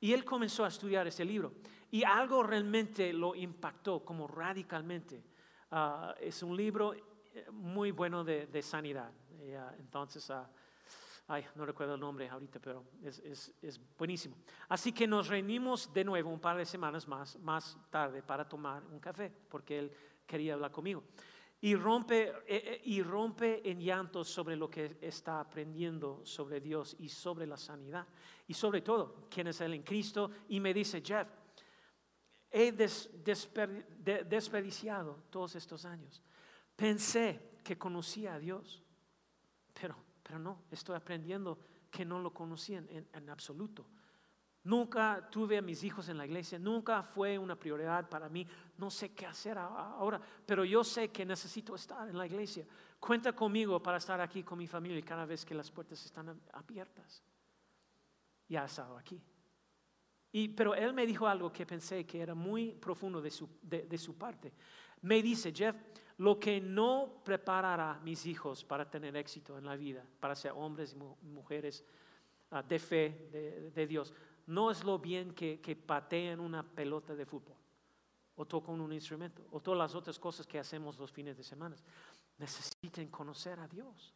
Y 0.00 0.14
él 0.14 0.24
comenzó 0.24 0.64
a 0.64 0.68
estudiar 0.68 1.06
ese 1.06 1.22
libro. 1.22 1.52
Y 1.90 2.02
algo 2.02 2.42
realmente 2.42 3.12
lo 3.12 3.34
impactó 3.34 4.02
como 4.02 4.26
radicalmente. 4.26 5.22
Ah, 5.70 6.14
es 6.18 6.42
un 6.42 6.56
libro 6.56 6.94
eh, 6.94 7.46
muy 7.52 7.90
bueno 7.90 8.24
de, 8.24 8.62
sanidad. 8.62 9.12
Ah, 9.54 9.74
entonces, 9.78 10.30
uh, 10.30 10.46
ay, 11.28 11.44
no 11.56 11.66
recuerdo 11.66 11.96
el 11.96 12.00
nombre 12.00 12.26
ahorita, 12.26 12.58
pero 12.58 12.82
es, 13.02 13.18
es, 13.18 13.54
es, 13.60 13.78
buenísimo. 13.98 14.36
Así 14.70 14.92
que 14.92 15.06
nos 15.06 15.28
reunimos 15.28 15.92
de 15.92 16.04
nuevo 16.04 16.30
un 16.30 16.40
par 16.40 16.56
de 16.56 16.64
semanas 16.64 17.06
más, 17.06 17.38
más 17.40 17.76
tarde 17.90 18.22
para 18.22 18.48
tomar 18.48 18.82
un 18.86 18.98
café, 18.98 19.30
porque 19.50 19.78
él 19.78 19.92
quería 20.26 20.54
hablar 20.54 20.72
conmigo. 20.72 21.04
Y 21.64 21.74
rompe, 21.76 22.24
eh, 22.24 22.34
eh, 22.46 22.80
y 22.84 23.02
rompe 23.02 23.70
en 23.70 23.80
llantos 23.80 24.28
sobre 24.28 24.54
lo 24.54 24.68
que 24.68 24.98
está 25.00 25.40
aprendiendo 25.40 26.20
sobre 26.22 26.60
Dios 26.60 26.94
y 26.98 27.08
sobre 27.08 27.46
la 27.46 27.56
sanidad. 27.56 28.06
Y 28.46 28.52
sobre 28.52 28.82
todo, 28.82 29.28
quién 29.30 29.46
es 29.46 29.62
Él 29.62 29.72
en 29.72 29.82
Cristo. 29.82 30.30
Y 30.50 30.60
me 30.60 30.74
dice, 30.74 31.00
Jeff, 31.00 31.26
he 32.50 32.70
desperdiciado 32.70 35.22
todos 35.30 35.56
estos 35.56 35.86
años. 35.86 36.22
Pensé 36.76 37.56
que 37.64 37.78
conocía 37.78 38.34
a 38.34 38.38
Dios, 38.38 38.82
pero, 39.72 39.96
pero 40.22 40.38
no, 40.38 40.64
estoy 40.70 40.96
aprendiendo 40.96 41.58
que 41.90 42.04
no 42.04 42.20
lo 42.20 42.34
conocía 42.34 42.76
en, 42.76 43.08
en 43.10 43.30
absoluto. 43.30 43.86
Nunca 44.64 45.28
tuve 45.30 45.58
a 45.58 45.62
mis 45.62 45.84
hijos 45.84 46.08
en 46.08 46.18
la 46.18 46.26
iglesia, 46.26 46.58
nunca 46.58 47.02
fue 47.02 47.38
una 47.38 47.54
prioridad 47.54 48.08
para 48.08 48.28
mí. 48.28 48.46
No 48.78 48.90
sé 48.90 49.14
qué 49.14 49.26
hacer 49.26 49.58
ahora, 49.58 50.20
pero 50.46 50.64
yo 50.64 50.82
sé 50.82 51.10
que 51.10 51.24
necesito 51.24 51.74
estar 51.74 52.08
en 52.08 52.16
la 52.16 52.26
iglesia. 52.26 52.66
Cuenta 52.98 53.32
conmigo 53.32 53.82
para 53.82 53.98
estar 53.98 54.20
aquí 54.20 54.42
con 54.42 54.58
mi 54.58 54.66
familia 54.66 55.02
cada 55.04 55.26
vez 55.26 55.44
que 55.44 55.54
las 55.54 55.70
puertas 55.70 56.04
están 56.04 56.40
abiertas. 56.52 57.22
Ya 58.48 58.62
ha 58.62 58.66
estado 58.66 58.96
aquí 58.96 59.22
pero 60.56 60.74
él 60.74 60.92
me 60.92 61.06
dijo 61.06 61.28
algo 61.28 61.52
que 61.52 61.64
pensé 61.64 62.04
que 62.04 62.20
era 62.20 62.34
muy 62.34 62.72
profundo 62.72 63.22
de 63.22 63.30
su, 63.30 63.48
de, 63.62 63.98
su 63.98 64.16
parte. 64.16 64.52
Me 65.02 65.22
dice, 65.22 65.52
Jeff, 65.52 65.76
lo 66.18 66.40
que 66.40 66.60
no 66.60 67.20
preparará 67.24 68.00
mis 68.02 68.26
hijos 68.26 68.64
para 68.64 68.90
tener 68.90 69.16
éxito 69.16 69.56
en 69.56 69.64
la 69.64 69.76
vida, 69.76 70.04
para 70.18 70.34
ser 70.34 70.52
hombres 70.56 70.96
y 71.22 71.26
mujeres 71.26 71.84
ah, 72.50 72.62
de 72.62 72.78
fe 72.80 73.70
de, 73.72 73.86
Dios, 73.86 74.12
no 74.46 74.70
es 74.70 74.84
lo 74.84 74.98
bien 74.98 75.34
que, 75.34 75.60
que 75.60 75.76
pateen 75.76 76.40
una 76.40 76.62
pelota 76.62 77.14
de 77.14 77.24
fútbol 77.24 77.56
o 78.36 78.44
tocan 78.46 78.80
un 78.80 78.92
instrumento 78.92 79.46
o 79.52 79.60
todas 79.60 79.78
las 79.78 79.94
otras 79.94 80.18
cosas 80.18 80.46
que 80.46 80.58
hacemos 80.58 80.98
los 80.98 81.12
fines 81.12 81.36
de 81.36 81.42
semana. 81.42 81.76
Necesiten 82.38 83.08
conocer 83.08 83.58
a 83.60 83.68
Dios. 83.68 84.12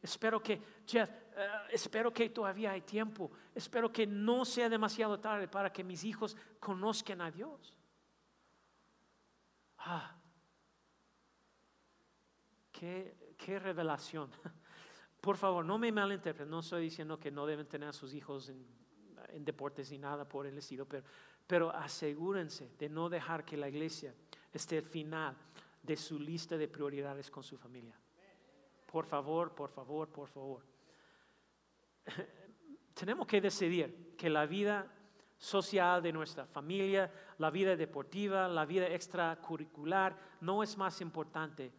Espero 0.00 0.42
que, 0.42 0.62
Jeff, 0.86 1.10
eh, 1.36 1.48
espero 1.70 2.12
que 2.12 2.30
todavía 2.30 2.72
hay 2.72 2.82
tiempo. 2.82 3.30
Espero 3.54 3.92
que 3.92 4.06
no 4.06 4.44
sea 4.44 4.68
demasiado 4.68 5.18
tarde 5.18 5.48
para 5.48 5.72
que 5.72 5.84
mis 5.84 6.04
hijos 6.04 6.36
conozcan 6.60 7.20
a 7.20 7.30
Dios. 7.30 7.74
Ah, 9.78 10.16
qué, 12.72 13.34
qué 13.36 13.58
revelación. 13.58 14.30
Por 15.20 15.36
favor, 15.36 15.64
no 15.64 15.78
me 15.78 15.90
malinterpreten. 15.90 16.50
No 16.50 16.60
estoy 16.60 16.82
diciendo 16.82 17.18
que 17.18 17.30
no 17.30 17.44
deben 17.44 17.66
tener 17.66 17.88
a 17.88 17.92
sus 17.92 18.14
hijos 18.14 18.48
en, 18.48 18.64
en 19.28 19.44
deportes 19.44 19.90
ni 19.90 19.98
nada 19.98 20.28
por 20.28 20.46
el 20.46 20.56
estilo, 20.58 20.86
pero, 20.86 21.04
pero 21.46 21.70
asegúrense 21.70 22.70
de 22.78 22.88
no 22.88 23.08
dejar 23.08 23.44
que 23.44 23.56
la 23.56 23.68
iglesia 23.68 24.14
esté 24.52 24.78
al 24.78 24.84
final 24.84 25.36
de 25.82 25.96
su 25.96 26.18
lista 26.18 26.56
de 26.56 26.68
prioridades 26.68 27.30
con 27.30 27.42
su 27.42 27.56
familia. 27.56 27.98
Por 28.90 29.04
favor, 29.06 29.54
por 29.54 29.70
favor, 29.70 30.08
por 30.08 30.28
favor. 30.28 30.62
Tenemos 32.94 33.26
que 33.26 33.40
decidir 33.40 34.14
que 34.16 34.28
la 34.28 34.46
vida 34.46 34.90
social 35.38 36.02
de 36.02 36.12
nuestra 36.12 36.46
familia, 36.46 37.12
la 37.38 37.50
vida 37.50 37.76
deportiva, 37.76 38.48
la 38.48 38.66
vida 38.66 38.88
extracurricular, 38.88 40.16
no 40.40 40.62
es 40.62 40.76
más 40.76 41.00
importante 41.00 41.72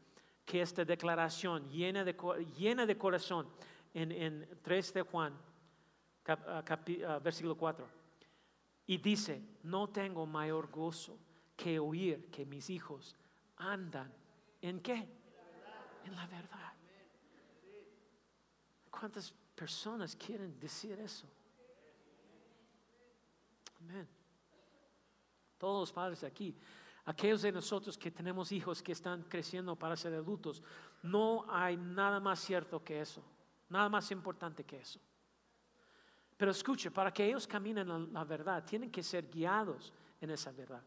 que 0.45 0.61
esta 0.61 0.85
declaración 0.85 1.69
llena 1.69 2.03
de, 2.03 2.15
llena 2.57 2.85
de 2.85 2.97
corazón 2.97 3.47
en, 3.93 4.47
3 4.61 4.93
de 4.93 5.01
Juan, 5.01 5.37
versículo 6.35 7.55
4. 7.55 7.87
Y 8.87 8.97
dice, 8.97 9.41
no 9.63 9.89
tengo 9.89 10.25
mayor 10.25 10.69
gozo 10.71 11.17
que 11.55 11.77
oír 11.79 12.29
que 12.31 12.45
mis 12.45 12.69
hijos 12.69 13.15
andan 13.57 14.11
en 14.61 14.79
qué? 14.79 15.07
En 16.05 16.15
la 16.15 16.25
verdad. 16.27 16.73
¿Cuántas 18.89 19.33
personas 19.55 20.15
quieren 20.15 20.59
decir 20.59 20.99
eso? 20.99 21.27
Amén. 23.81 24.07
Todos 25.57 25.81
los 25.81 25.91
padres 25.91 26.23
aquí, 26.23 26.55
aquellos 27.05 27.41
de 27.41 27.51
nosotros 27.51 27.97
que 27.97 28.11
tenemos 28.11 28.51
hijos 28.51 28.81
que 28.81 28.93
están 28.93 29.23
creciendo 29.23 29.75
para 29.75 29.95
ser 29.95 30.13
adultos, 30.13 30.63
no 31.03 31.45
hay 31.49 31.77
nada 31.77 32.19
más 32.19 32.39
cierto 32.39 32.83
que 32.83 33.01
eso, 33.01 33.21
nada 33.67 33.89
más 33.89 34.09
importante 34.11 34.63
que 34.63 34.79
eso. 34.79 34.99
Pero 36.39 36.51
escuche, 36.51 36.89
para 36.89 37.11
que 37.11 37.25
ellos 37.25 37.45
caminen 37.45 37.91
en 37.91 38.13
la 38.13 38.23
verdad, 38.23 38.63
tienen 38.63 38.89
que 38.89 39.03
ser 39.03 39.27
guiados 39.27 39.91
en 40.21 40.29
esa 40.29 40.53
verdad. 40.53 40.81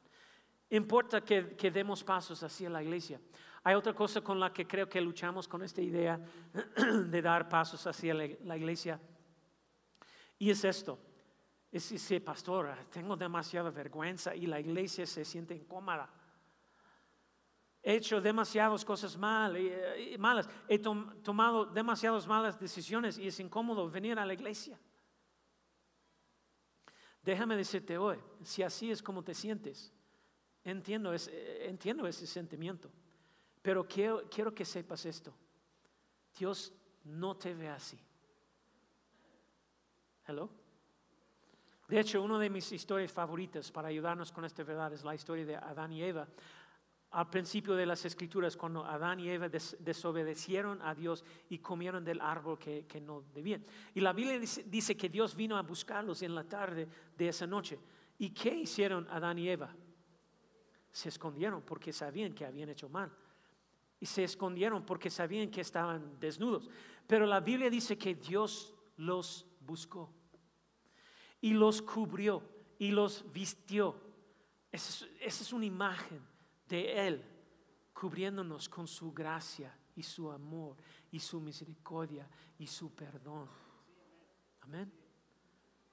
Importa 0.71 1.21
que, 1.21 1.71
demos 1.71 2.03
pasos 2.03 2.43
hacia 2.43 2.71
la 2.71 2.83
iglesia. 2.83 3.21
Hay 3.63 3.75
otra 3.75 3.93
cosa 3.93 4.23
con 4.23 4.41
la 4.41 4.51
que 4.51 4.67
creo 4.67 4.89
que 4.89 4.99
luchamos 4.99 5.47
con 5.47 5.63
esta 5.63 5.83
idea 5.83 6.19
de 7.07 7.21
dar 7.21 7.51
pasos 7.51 7.87
hacia 7.87 8.15
la 8.15 8.57
iglesia. 8.57 8.99
Y 10.39 10.49
es 10.49 10.65
esto. 10.65 10.99
Es 11.71 11.91
decir, 11.91 12.25
pastor, 12.25 12.75
tengo 12.91 13.15
demasiada 13.15 13.69
vergüenza 13.69 14.35
y 14.35 14.47
la 14.47 14.59
iglesia 14.59 15.05
se 15.05 15.23
siente 15.23 15.55
incómoda. 15.55 16.09
He 17.83 17.97
hecho 17.97 18.23
demasiadas 18.23 18.87
cosas 18.87 19.19
mal, 19.19 19.59
y, 19.59 20.17
malas. 20.17 20.49
He 20.67 20.79
tomado 20.79 21.67
demasiadas 21.67 22.27
malas 22.27 22.59
decisiones 22.59 23.19
y 23.19 23.27
es 23.27 23.39
incómodo 23.39 23.91
venir 23.91 24.19
a 24.19 24.25
la 24.25 24.33
iglesia. 24.33 24.79
Déjame 27.23 27.57
decirte 27.57 27.97
hoy, 27.99 28.19
si 28.43 28.63
así 28.63 28.91
es 28.91 29.03
como 29.03 29.23
te 29.23 29.35
sientes, 29.35 29.93
Entiendo, 30.65 31.13
ese, 31.13 31.69
entiendo 31.69 32.07
ese 32.07 32.27
sentimiento. 32.27 32.91
Pero 33.61 33.87
quiero, 33.87 34.23
quiero 34.31 34.55
que 34.55 34.65
sepas 34.65 35.05
esto. 35.07 35.35
Dios 36.39 36.73
no 37.05 37.37
te 37.37 37.53
ve 37.55 37.69
así. 37.69 37.99
Hello. 40.27 40.49
De 41.89 42.01
hecho, 42.01 42.23
una 42.23 42.39
de 42.39 42.49
mis 42.49 42.71
historias 42.73 43.13
favoritas 43.13 43.71
para 43.71 43.89
ayudarnos 43.89 44.33
con 44.33 44.45
esta 44.45 44.63
verdad 44.63 44.93
es 44.93 45.05
la 45.05 45.15
historia 45.15 45.45
de 45.45 45.57
Adán 45.57 45.93
y 45.93 46.03
Eva. 46.03 46.27
Al 47.13 47.29
principio 47.29 47.75
de 47.75 47.85
las 47.85 48.05
escrituras, 48.07 48.57
cuando 48.57 48.85
Adán 48.85 49.21
y 49.21 49.29
Eva 49.29 49.49
desobedecieron 49.49 50.81
a 50.81 50.95
Dios 50.95 51.25
y 51.51 51.59
comieron 51.59 52.03
del 52.05 52.21
árbol 52.21 52.59
que, 52.59 53.03
no 53.05 53.23
debían. 53.35 53.65
Y 53.95 54.01
la 54.01 54.15
Biblia 54.15 54.39
dice, 54.39 54.97
que 54.97 55.11
Dios 55.11 55.37
vino 55.37 55.59
a 55.59 55.63
buscarlos 55.63 56.23
en 56.23 56.35
la 56.35 56.45
tarde 56.45 56.89
de 57.17 57.29
esa 57.29 57.47
noche. 57.47 57.79
¿Y 58.19 58.31
qué 58.31 58.55
hicieron 58.55 59.07
Adán 59.11 59.39
y 59.39 59.49
Eva? 59.49 59.75
Se 60.91 61.11
escondieron 61.11 61.63
porque 61.63 61.93
sabían 61.93 62.33
que 62.33 62.47
habían 62.47 62.71
hecho 62.71 62.89
mal. 62.89 63.13
Y 64.01 64.07
se 64.07 64.25
escondieron 64.25 64.85
porque 64.85 65.11
sabían 65.11 65.51
que 65.51 65.61
estaban 65.61 66.19
desnudos. 66.19 66.71
Pero 67.07 67.27
la 67.27 67.41
Biblia 67.41 67.69
dice 67.69 67.99
que 67.99 68.15
Dios 68.15 68.75
los 68.97 69.47
buscó 69.61 70.11
y 71.43 71.53
los 71.53 71.83
cubrió 71.83 72.43
y 72.79 72.91
los 72.91 73.31
vistió. 73.33 74.01
Esa 74.71 75.07
es, 75.21 75.53
una 75.53 75.67
imagen 75.67 76.32
de 76.73 77.07
Él 77.07 77.25
cubriéndonos 77.93 78.67
con 78.67 78.89
su 78.89 79.13
gracia 79.13 79.77
y 79.95 80.03
su 80.03 80.33
amor 80.33 80.79
y 81.11 81.21
su 81.21 81.39
misericordia 81.39 82.27
y 82.59 82.67
su 82.67 82.95
perdón. 82.95 83.47
Amén. 84.63 84.91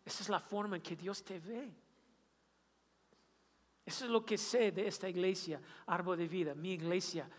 Esa 0.06 0.24
es 0.24 0.30
la 0.30 0.40
forma 0.40 0.78
en 0.78 0.82
que 0.82 0.96
Dios 0.96 1.22
te 1.22 1.38
ve. 1.38 1.70
Eso 3.86 4.06
es 4.06 4.12
lo 4.12 4.24
que 4.24 4.38
sé 4.38 4.72
de 4.72 4.88
esta 4.88 5.10
iglesia, 5.10 5.62
árbol 5.86 6.18
de 6.18 6.28
vida, 6.30 6.56
mi 6.56 6.72
iglesia. 6.72 7.30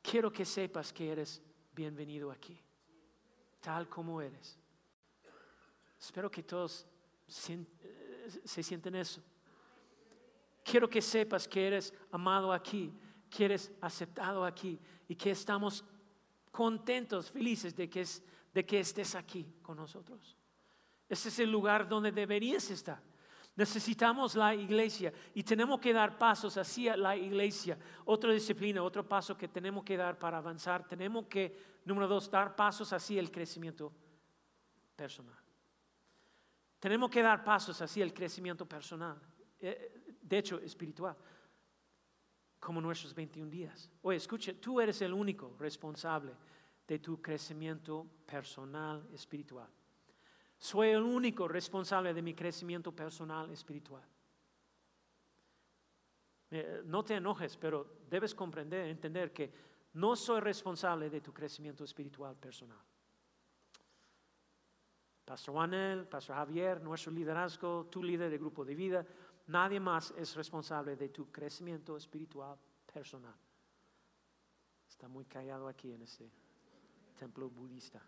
Quiero 0.00 0.32
que 0.32 0.44
sepas 0.44 0.92
que 0.92 1.10
eres 1.10 1.42
bienvenido 1.74 2.30
aquí, 2.30 2.56
tal 3.60 3.88
como 3.88 4.20
eres. 4.20 4.56
Espero 5.98 6.30
que 6.30 6.44
todos 6.44 6.86
eh, 7.48 8.40
se 8.44 8.62
sienten 8.62 8.94
eso. 8.94 9.20
Quiero 10.64 10.88
que 10.88 11.02
sepas 11.02 11.46
que 11.46 11.66
eres 11.66 11.92
amado 12.10 12.52
aquí, 12.52 12.92
que 13.28 13.44
eres 13.44 13.70
aceptado 13.80 14.44
aquí 14.44 14.80
y 15.06 15.14
que 15.14 15.30
estamos 15.30 15.84
contentos, 16.50 17.30
felices 17.30 17.76
de 17.76 17.88
que, 17.88 18.04
de 18.52 18.64
que 18.64 18.80
estés 18.80 19.14
aquí 19.14 19.54
con 19.62 19.76
nosotros. 19.76 20.36
Ese 21.08 21.28
es 21.28 21.38
el 21.38 21.52
lugar 21.52 21.86
donde 21.86 22.10
deberías 22.10 22.70
estar. 22.70 23.00
Necesitamos 23.56 24.34
la 24.34 24.54
iglesia 24.54 25.12
y 25.34 25.44
tenemos 25.44 25.78
que 25.78 25.92
dar 25.92 26.18
pasos 26.18 26.56
hacia 26.56 26.96
la 26.96 27.16
iglesia. 27.16 27.78
Otra 28.04 28.32
disciplina, 28.32 28.82
otro 28.82 29.06
paso 29.06 29.36
que 29.36 29.46
tenemos 29.46 29.84
que 29.84 29.96
dar 29.96 30.18
para 30.18 30.38
avanzar. 30.38 30.88
Tenemos 30.88 31.26
que, 31.26 31.80
número 31.84 32.08
dos, 32.08 32.30
dar 32.30 32.56
pasos 32.56 32.92
hacia 32.92 33.20
el 33.20 33.30
crecimiento 33.30 33.92
personal. 34.96 35.38
Tenemos 36.80 37.10
que 37.10 37.22
dar 37.22 37.44
pasos 37.44 37.80
hacia 37.80 38.02
el 38.02 38.12
crecimiento 38.12 38.66
personal, 38.66 39.18
eh, 39.60 40.03
de 40.24 40.38
hecho 40.38 40.58
espiritual, 40.60 41.16
como 42.58 42.80
nuestros 42.80 43.14
21 43.14 43.50
días. 43.50 43.90
Oye, 44.02 44.16
escucha, 44.16 44.52
tú 44.58 44.80
eres 44.80 45.00
el 45.02 45.12
único 45.12 45.54
responsable 45.58 46.32
de 46.86 46.98
tu 46.98 47.20
crecimiento 47.20 48.06
personal 48.26 49.06
espiritual. 49.12 49.68
Soy 50.56 50.90
el 50.90 51.02
único 51.02 51.46
responsable 51.46 52.14
de 52.14 52.22
mi 52.22 52.34
crecimiento 52.34 52.92
personal 52.92 53.50
espiritual. 53.50 54.02
Eh, 56.50 56.82
no 56.86 57.04
te 57.04 57.16
enojes, 57.16 57.56
pero 57.56 57.98
debes 58.08 58.34
comprender, 58.34 58.88
entender 58.88 59.32
que 59.32 59.52
no 59.94 60.16
soy 60.16 60.40
responsable 60.40 61.10
de 61.10 61.20
tu 61.20 61.32
crecimiento 61.32 61.84
espiritual 61.84 62.36
personal. 62.36 62.78
Pastor 65.24 65.54
Juanel, 65.54 66.06
Pastor 66.06 66.36
Javier, 66.36 66.82
nuestro 66.82 67.10
liderazgo, 67.10 67.86
tu 67.90 68.02
líder 68.02 68.30
de 68.30 68.38
grupo 68.38 68.64
de 68.64 68.74
vida, 68.74 69.06
nadie 69.46 69.80
más 69.80 70.12
es 70.16 70.34
responsable 70.34 70.96
de 70.96 71.08
tu 71.08 71.30
crecimiento 71.30 71.96
espiritual 71.96 72.58
personal. 72.92 73.34
Está 74.88 75.08
muy 75.08 75.24
callado 75.24 75.68
aquí 75.68 75.92
en 75.92 76.02
este 76.02 76.30
templo 77.18 77.48
budista. 77.50 78.00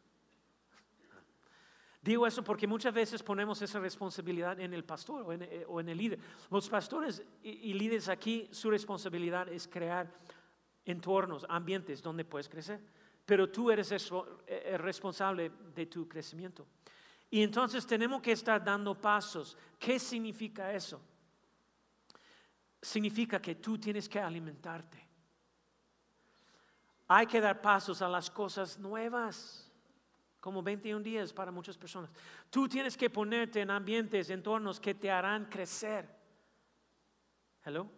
Digo 2.07 2.25
eso 2.25 2.45
porque 2.45 2.69
muchas 2.69 2.95
veces 2.95 3.21
ponemos 3.21 3.61
esa 3.63 3.81
responsabilidad 3.81 4.61
en 4.61 4.73
el 4.73 4.85
pastor 4.85 5.25
o 5.27 5.33
en, 5.33 5.43
eh, 5.43 5.67
el 5.69 5.97
líder. 5.97 6.21
Los 6.53 6.69
pastores 6.69 7.21
y, 7.43 7.75
líderes 7.75 8.09
aquí, 8.09 8.49
su 8.53 8.71
responsabilidad 8.71 9.49
es 9.49 9.67
crear 9.67 10.09
entornos, 10.85 11.45
ambientes 11.49 12.01
donde 12.01 12.25
puedes 12.25 12.49
crecer. 12.49 12.81
Pero 13.25 13.51
tú 13.51 13.73
eres 13.73 13.91
el 13.91 14.01
eh, 14.47 14.79
responsable 14.79 15.51
de 15.75 15.87
tu 15.87 16.07
crecimiento. 16.07 16.69
Y 17.29 17.43
entonces 17.43 17.85
tenemos 17.85 18.23
que 18.23 18.31
estar 18.31 18.63
dando 18.63 18.95
pasos. 18.95 19.57
¿Qué 19.77 19.99
significa 19.99 20.73
eso? 20.73 21.01
Significa 22.87 23.43
que 23.43 23.57
tú 23.57 23.77
tienes 23.77 24.09
que 24.09 24.21
alimentarte. 24.21 25.05
Hay 27.09 27.27
que 27.27 27.41
dar 27.41 27.61
pasos 27.61 28.01
a 28.01 28.09
las 28.09 28.31
cosas 28.31 28.79
nuevas, 28.79 29.69
como 30.39 30.63
21 30.63 31.03
días 31.03 31.33
para 31.33 31.51
muchas 31.51 31.77
personas. 31.77 32.13
Tú 32.49 32.69
tienes 32.69 32.97
que 32.97 33.11
ponerte 33.11 33.61
en 33.61 33.73
ambientes, 33.73 34.31
entornos 34.31 34.79
que 34.79 34.95
te 34.95 35.11
harán 35.11 35.47
crecer. 35.47 36.09
Hello. 37.65 37.91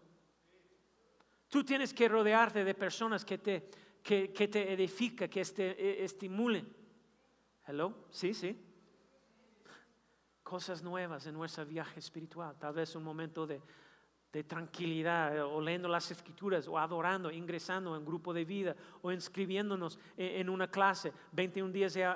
Tú 1.50 1.62
tienes 1.64 1.92
que 1.92 2.08
rodearte 2.08 2.64
de 2.64 2.74
personas 2.74 3.26
que 3.26 3.36
te, 3.36 3.70
que, 4.02 4.28
te 4.28 4.72
edifican, 4.72 5.28
que 5.28 5.44
te 5.44 5.68
eh, 5.68 6.02
estimulen. 6.02 6.66
Hello. 7.66 8.06
Sí, 8.08 8.32
sí 8.32 8.58
cosas 10.42 10.82
nuevas 10.82 11.26
en 11.26 11.34
nuestro 11.34 11.66
viaje 11.66 12.00
espiritual. 12.00 12.56
Tal 12.58 12.72
vez 12.72 12.96
un 12.96 13.04
momento 13.04 13.46
de, 13.46 13.60
tranquilidad, 14.30 15.36
eh, 15.36 15.40
o 15.40 15.60
leyendo 15.60 15.88
las 15.88 16.10
escrituras, 16.10 16.68
o 16.68 16.78
adorando, 16.78 17.30
ingresando 17.30 17.96
en 17.96 18.04
grupo 18.04 18.32
de 18.32 18.44
vida, 18.44 18.76
o 19.02 19.10
inscribiéndonos 19.10 19.98
en, 20.16 20.48
una 20.48 20.70
clase, 20.70 21.12
21 21.32 21.72
días 21.72 21.94
de 21.94 22.06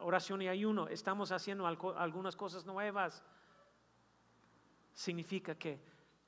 oración 0.00 0.42
y 0.42 0.48
ayuno. 0.48 0.88
Estamos 0.88 1.30
haciendo 1.32 1.66
algunas 1.66 2.36
cosas 2.36 2.66
nuevas. 2.66 3.22
Significa 4.92 5.54
que, 5.54 5.80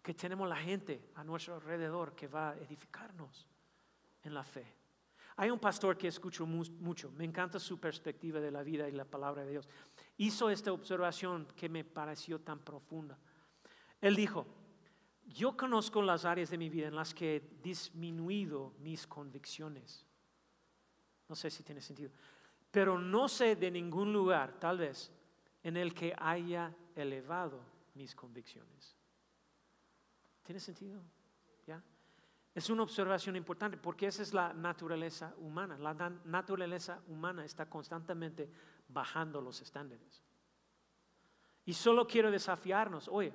que 0.03 0.15
tenemos 0.15 0.49
la 0.49 0.57
gente 0.57 1.11
a 1.17 1.25
nuestro 1.25 1.57
alrededor 1.57 2.15
que 2.15 2.29
va 2.29 2.51
a 2.51 2.57
edificarnos 2.59 3.47
en 4.23 4.35
la 4.35 4.45
fe. 4.45 4.83
Hay 5.37 5.51
un 5.51 5.59
pastor 5.59 5.97
que 5.97 6.09
escucho 6.09 6.47
mucho, 6.47 7.11
me 7.13 7.25
encanta 7.25 7.59
su 7.59 7.81
perspectiva 7.81 8.39
de 8.39 8.51
la 8.51 8.63
vida 8.63 8.89
y 8.89 8.93
la 8.93 9.07
palabra 9.07 9.43
de 9.43 9.51
Dios 9.51 9.69
hizo 10.19 10.51
esta 10.51 10.73
observación 10.73 11.49
que 11.57 11.69
me 11.69 11.85
pareció 11.85 12.41
tan 12.41 12.59
profunda. 12.59 13.19
Él 14.01 14.15
dijo, 14.15 14.47
yo 15.33 15.57
conozco 15.57 16.03
las 16.03 16.25
áreas 16.25 16.51
de 16.51 16.59
mi 16.59 16.69
vida 16.69 16.89
en 16.89 16.97
las 16.97 17.15
que 17.15 17.37
he 17.37 17.41
disminuido 17.63 18.75
mis 18.79 19.07
convicciones. 19.07 20.07
No 21.29 21.35
sé 21.35 21.51
si 21.51 21.63
tiene 21.63 21.81
sentido. 21.81 22.11
Pero 22.71 22.99
no 22.99 23.29
sé 23.29 23.57
de 23.57 23.71
ningún 23.71 24.13
lugar, 24.13 24.59
tal 24.59 24.79
vez, 24.79 25.13
en 25.63 25.77
el 25.77 25.95
que 25.95 26.15
haya 26.19 26.75
elevado 26.97 27.61
mis 27.95 28.15
convicciones. 28.15 28.97
¿Tiene 30.43 30.61
sentido? 30.61 31.01
¿Ya? 31.67 31.83
Es 32.55 32.69
una 32.69 32.83
observación 32.83 33.37
importante 33.37 33.77
porque 33.77 34.07
esa 34.07 34.23
es 34.23 34.35
la 34.35 34.53
naturaleza 34.53 35.35
humana. 35.39 35.79
La 35.79 35.95
naturaleza 36.25 37.01
humana 37.09 37.45
está 37.45 37.69
constantemente 37.69 38.51
bajando 38.89 39.41
los 39.41 39.61
estándares. 39.63 40.23
Y 41.65 41.73
solo 41.73 42.07
quiero 42.07 42.31
desafiarnos, 42.31 43.09
oye, 43.09 43.33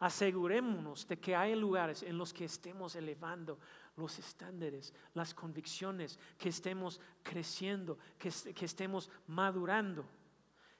asegurémonos 0.00 1.06
de 1.06 1.18
que 1.18 1.34
hay 1.34 1.54
lugares 1.54 2.02
en 2.02 2.16
los 2.16 2.32
que 2.32 2.44
estemos 2.44 2.94
elevando 2.96 3.58
los 3.96 4.18
estándares, 4.18 4.94
las 5.14 5.34
convicciones, 5.34 6.18
que 6.38 6.50
estemos 6.50 7.00
creciendo, 7.22 7.98
que, 8.18 8.30
que 8.54 8.64
estemos 8.64 9.10
madurando. 9.26 10.08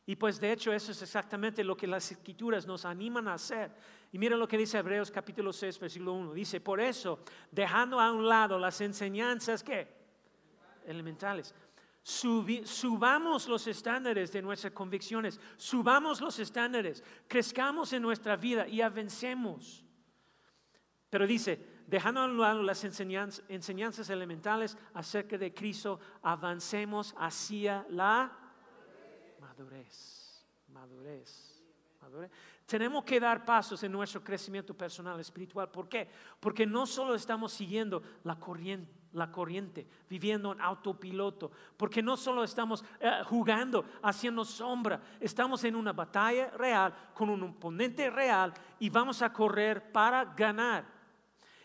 Y 0.07 0.17
pues 0.17 0.41
de 0.41 0.53
hecho 0.53 0.73
eso 0.73 0.93
es 0.93 1.03
exactamente 1.03 1.63
lo 1.63 1.77
que 1.77 1.87
las 1.87 2.11
escrituras 2.11 2.67
nos 2.67 2.85
animan 2.85 3.29
a 3.29 3.35
hacer. 3.35 3.71
Y 4.11 4.19
miren 4.19 4.39
lo 4.39 4.49
que 4.49 4.57
dice 4.57 4.79
Hebreos 4.79 5.11
capítulo 5.11 5.53
6, 5.53 5.79
versículo 5.79 6.15
1. 6.15 6.33
Dice, 6.33 6.61
por 6.61 6.81
eso, 6.81 7.19
dejando 7.51 8.01
a 8.01 8.11
un 8.11 8.27
lado 8.27 8.59
las 8.59 8.81
enseñanzas 8.81 9.63
que 9.63 9.87
elementales, 10.87 11.55
subamos 12.09 13.49
los 13.49 13.67
estándares 13.67 14.33
de 14.33 14.41
nuestras 14.41 14.73
convicciones, 14.73 15.39
subamos 15.59 16.21
los 16.23 16.39
estándares, 16.39 17.05
crezcamos 17.27 17.93
en 17.93 18.03
nuestra 18.03 18.35
vida 18.37 18.67
y 18.67 18.81
avancemos. 18.81 19.85
Pero 21.11 21.27
dice, 21.27 21.83
dejando 21.87 22.21
a 22.21 22.25
un 22.25 22.39
lado 22.39 22.63
las 22.63 22.83
enseñanzas, 22.85 23.45
enseñanzas 23.49 24.09
elementales 24.09 24.79
acerca 24.95 25.37
de 25.37 25.53
Cristo, 25.53 26.01
avancemos 26.23 27.15
hacia 27.19 27.87
la 27.91 28.33
madurez, 29.39 30.47
madurez, 30.69 31.63
madurez. 32.01 32.31
Tenemos 32.65 33.05
que 33.05 33.21
dar 33.21 33.45
pasos 33.45 33.83
en 33.83 33.93
nuestro 33.93 34.25
crecimiento 34.25 34.75
personal 34.75 35.21
espiritual. 35.21 35.71
¿Por 35.71 35.91
qué? 35.91 36.09
Porque 36.41 36.67
no 36.67 36.87
solo 36.87 37.15
estamos 37.15 37.53
siguiendo 37.53 38.03
la 38.25 38.39
corriente, 38.39 38.98
la 39.13 39.31
corriente 39.31 39.87
viviendo 40.09 40.53
en 40.53 40.61
autopiloto, 40.61 41.51
porque 41.77 42.03
no 42.03 42.17
solo 42.17 42.45
estamos 42.45 42.85
eh, 43.01 43.23
jugando, 43.25 43.85
haciendo 44.03 44.45
sombra, 44.45 45.01
estamos 45.21 45.65
en 45.65 45.77
una 45.77 45.93
batalla 45.93 46.51
real 46.51 46.95
con 47.15 47.31
un 47.31 47.43
oponente 47.43 48.11
real 48.11 48.53
y 48.79 48.91
vamos 48.91 49.23
a 49.23 49.33
correr 49.33 49.91
para 49.93 50.25
ganar. 50.25 50.85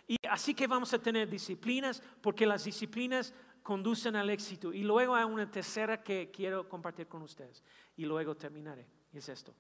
Y 0.08 0.18
así 0.30 0.54
que 0.54 0.68
vamos 0.68 0.94
a 0.94 1.00
tener 1.00 1.30
disciplinas, 1.30 2.02
porque 2.22 2.46
las 2.46 2.66
disciplinas 2.66 3.34
conducen 3.62 4.16
al 4.16 4.30
éxito. 4.30 4.74
Y 4.74 4.84
luego 4.84 5.16
hay 5.16 5.24
una 5.24 5.50
tercera 5.50 6.04
que 6.04 6.30
quiero 6.32 6.68
compartir 6.68 7.08
con 7.08 7.22
ustedes. 7.22 7.64
Y 7.96 8.06
luego 8.06 8.36
terminaré. 8.36 8.86
Es 9.14 9.30
esto. 9.30 9.54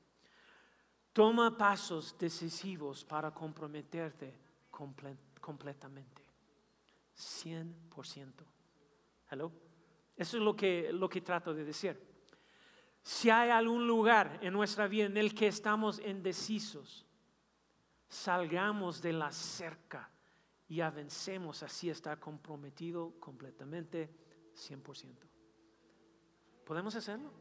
Toma 1.13 1.57
pasos 1.57 2.17
decisivos 2.17 3.05
para 3.05 3.31
comprometerte 3.31 4.37
completamente. 5.39 6.22
100%. 7.15 8.45
¿Hello? 9.29 9.51
Eso 10.15 10.37
es 10.37 10.43
lo 10.43 10.55
que, 10.55 10.91
lo 10.93 11.09
que 11.09 11.21
trato 11.21 11.53
de 11.53 11.65
decir. 11.65 11.99
Si 13.01 13.29
hay 13.29 13.49
algún 13.49 13.87
lugar 13.87 14.39
en 14.41 14.53
nuestra 14.53 14.87
vida 14.87 15.05
en 15.05 15.17
el 15.17 15.33
que 15.33 15.47
estamos 15.47 15.99
indecisos, 15.99 17.05
salgamos 18.07 19.01
de 19.01 19.13
la 19.13 19.31
cerca 19.31 20.09
y 20.67 20.81
avancemos 20.81 21.63
así 21.63 21.89
estar 21.89 22.19
comprometido 22.19 23.19
completamente 23.19 24.09
100%. 24.55 25.15
¿Podemos 26.63 26.95
hacerlo? 26.95 27.31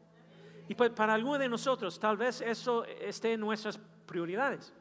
Y 0.68 0.75
pues 0.75 0.91
para 0.91 1.14
algunos 1.14 1.39
de 1.39 1.49
nosotros 1.49 1.99
tal 1.99 2.16
vez 2.16 2.41
eso 2.41 2.85
esté 2.85 3.35
en 3.35 3.41
nuestras 3.41 3.79
prioridades. 4.07 4.73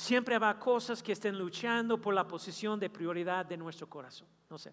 Siempre 0.00 0.34
habrá 0.34 0.58
cosas 0.58 1.02
que 1.02 1.12
estén 1.12 1.38
luchando 1.38 2.00
por 2.00 2.14
la 2.14 2.26
posición 2.26 2.80
de 2.80 2.88
prioridad 2.88 3.44
de 3.44 3.58
nuestro 3.58 3.86
corazón. 3.86 4.26
No 4.48 4.56
sé. 4.56 4.72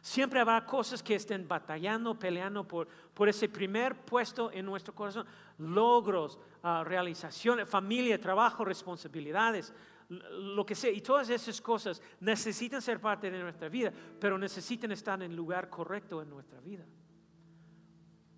Siempre 0.00 0.38
habrá 0.38 0.64
cosas 0.64 1.02
que 1.02 1.16
estén 1.16 1.48
batallando, 1.48 2.16
peleando 2.16 2.62
por, 2.62 2.86
por 2.86 3.28
ese 3.28 3.48
primer 3.48 3.96
puesto 4.04 4.52
en 4.52 4.64
nuestro 4.64 4.94
corazón. 4.94 5.26
Logros, 5.58 6.38
uh, 6.62 6.84
realizaciones, 6.84 7.68
familia, 7.68 8.20
trabajo, 8.20 8.64
responsabilidades, 8.64 9.74
lo 10.08 10.64
que 10.64 10.76
sea. 10.76 10.92
Y 10.92 11.00
todas 11.00 11.28
esas 11.28 11.60
cosas 11.60 12.00
necesitan 12.20 12.80
ser 12.80 13.00
parte 13.00 13.32
de 13.32 13.42
nuestra 13.42 13.68
vida, 13.68 13.92
pero 14.20 14.38
necesitan 14.38 14.92
estar 14.92 15.20
en 15.20 15.32
el 15.32 15.36
lugar 15.36 15.68
correcto 15.68 16.22
en 16.22 16.30
nuestra 16.30 16.60
vida. 16.60 16.86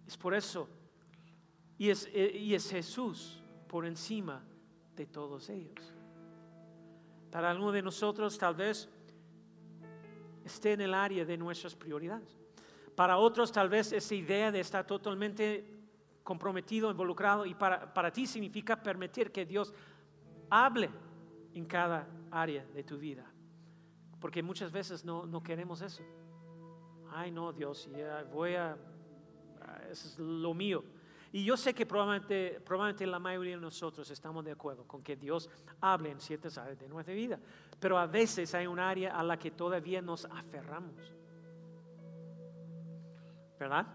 Es 0.07 0.17
por 0.17 0.33
eso 0.33 0.71
eh, 1.79 2.33
y 2.35 2.55
es, 2.55 2.71
Jesús 2.71 3.43
por 3.69 3.85
encima 3.85 4.43
de 4.97 5.05
todos 5.05 5.51
ellos. 5.51 6.00
Para 7.31 7.51
algunos 7.51 7.73
de 7.73 7.83
nosotros 7.83 8.37
tal 8.37 8.55
vez 8.55 8.89
esté 10.45 10.73
en 10.73 10.81
el 10.81 10.95
área 10.95 11.25
de 11.25 11.37
nuestras 11.37 11.75
prioridades. 11.75 12.39
Para 12.95 13.19
otros 13.19 13.53
tal 13.53 13.69
vez 13.69 13.93
esa 13.93 14.15
idea 14.15 14.51
de 14.51 14.61
estar 14.61 14.87
totalmente 14.87 15.81
comprometido, 16.23 16.91
involucrado, 16.91 17.47
y 17.47 17.55
para, 17.55 17.93
para 17.93 18.13
ti 18.13 18.27
significa 18.27 18.81
permitir 18.83 19.33
que 19.33 19.47
Dios 19.47 19.73
hable 20.49 20.91
en 21.55 21.65
cada 21.65 22.07
área 22.31 22.65
de 22.67 22.85
tu 22.85 22.99
vida. 22.99 23.25
Porque 24.21 24.43
muchas 24.43 24.71
veces 24.71 25.05
no, 25.05 25.25
no 25.25 25.43
queremos 25.43 25.81
eso. 25.81 26.03
Ay, 27.13 27.31
no, 27.31 27.53
Dios, 27.53 27.89
ya 27.97 28.25
voy 28.33 28.55
a, 28.55 28.77
eso 29.91 30.09
es 30.09 30.19
lo 30.19 30.55
mío. 30.55 30.85
Y 31.33 31.45
yo 31.45 31.57
sé 31.57 31.73
que 31.75 31.87
probablemente, 31.87 32.61
probablemente 32.65 33.07
la 33.07 33.21
mayoría 33.21 33.55
de 33.55 33.63
nosotros 33.63 34.11
estamos 34.11 34.45
de 34.45 34.51
acuerdo 34.51 34.85
con 34.85 35.03
que 35.03 35.15
Dios 35.15 35.49
hable 35.81 36.11
en 36.11 36.21
ciertas 36.21 36.59
áreas 36.59 36.79
de 36.79 36.89
nuestra 36.89 37.15
vida, 37.15 37.39
pero 37.79 37.99
a 37.99 38.07
veces 38.07 38.53
hay 38.55 38.67
un 38.67 38.81
área 38.81 39.17
a 39.17 39.23
la 39.23 39.39
que 39.39 39.53
todavía 39.53 40.03
nos 40.03 40.25
aferramos. 40.25 41.15
¿Verdad? 43.59 43.87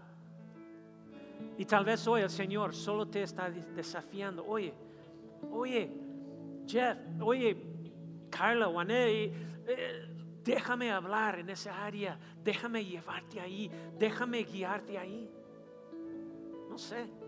Y 1.58 1.64
tal 1.66 1.84
vez 1.84 2.06
hoy 2.06 2.22
el 2.22 2.30
Señor 2.30 2.74
solo 2.74 3.06
te 3.06 3.22
está 3.22 3.50
desafiando. 3.50 4.46
Oye, 4.46 4.72
oye, 5.50 5.92
Jeff, 6.66 6.96
oye, 7.20 7.56
Carla, 8.30 8.66
Juané, 8.66 9.24
eh, 9.66 10.08
déjame 10.42 10.90
hablar 10.90 11.40
en 11.40 11.50
esa 11.50 11.84
área, 11.84 12.18
déjame 12.42 12.82
llevarte 12.82 13.40
ahí, 13.40 13.70
déjame 13.98 14.42
guiarte 14.44 14.96
ahí. 14.96 15.30
No 16.70 16.78
sé. 16.78 17.25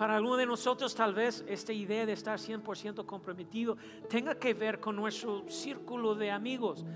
Para 0.00 0.16
algunos 0.16 0.38
de 0.38 0.46
nosotros 0.46 0.94
tal 0.94 1.12
vez 1.12 1.44
esta 1.46 1.74
idea 1.74 2.06
de 2.06 2.14
estar 2.14 2.38
100% 2.38 3.04
comprometido 3.04 3.76
tenga 4.08 4.34
que 4.34 4.54
ver 4.54 4.80
con 4.80 4.96
nuestro 4.96 5.46
círculo 5.46 6.14
de 6.14 6.30
amigos. 6.30 6.86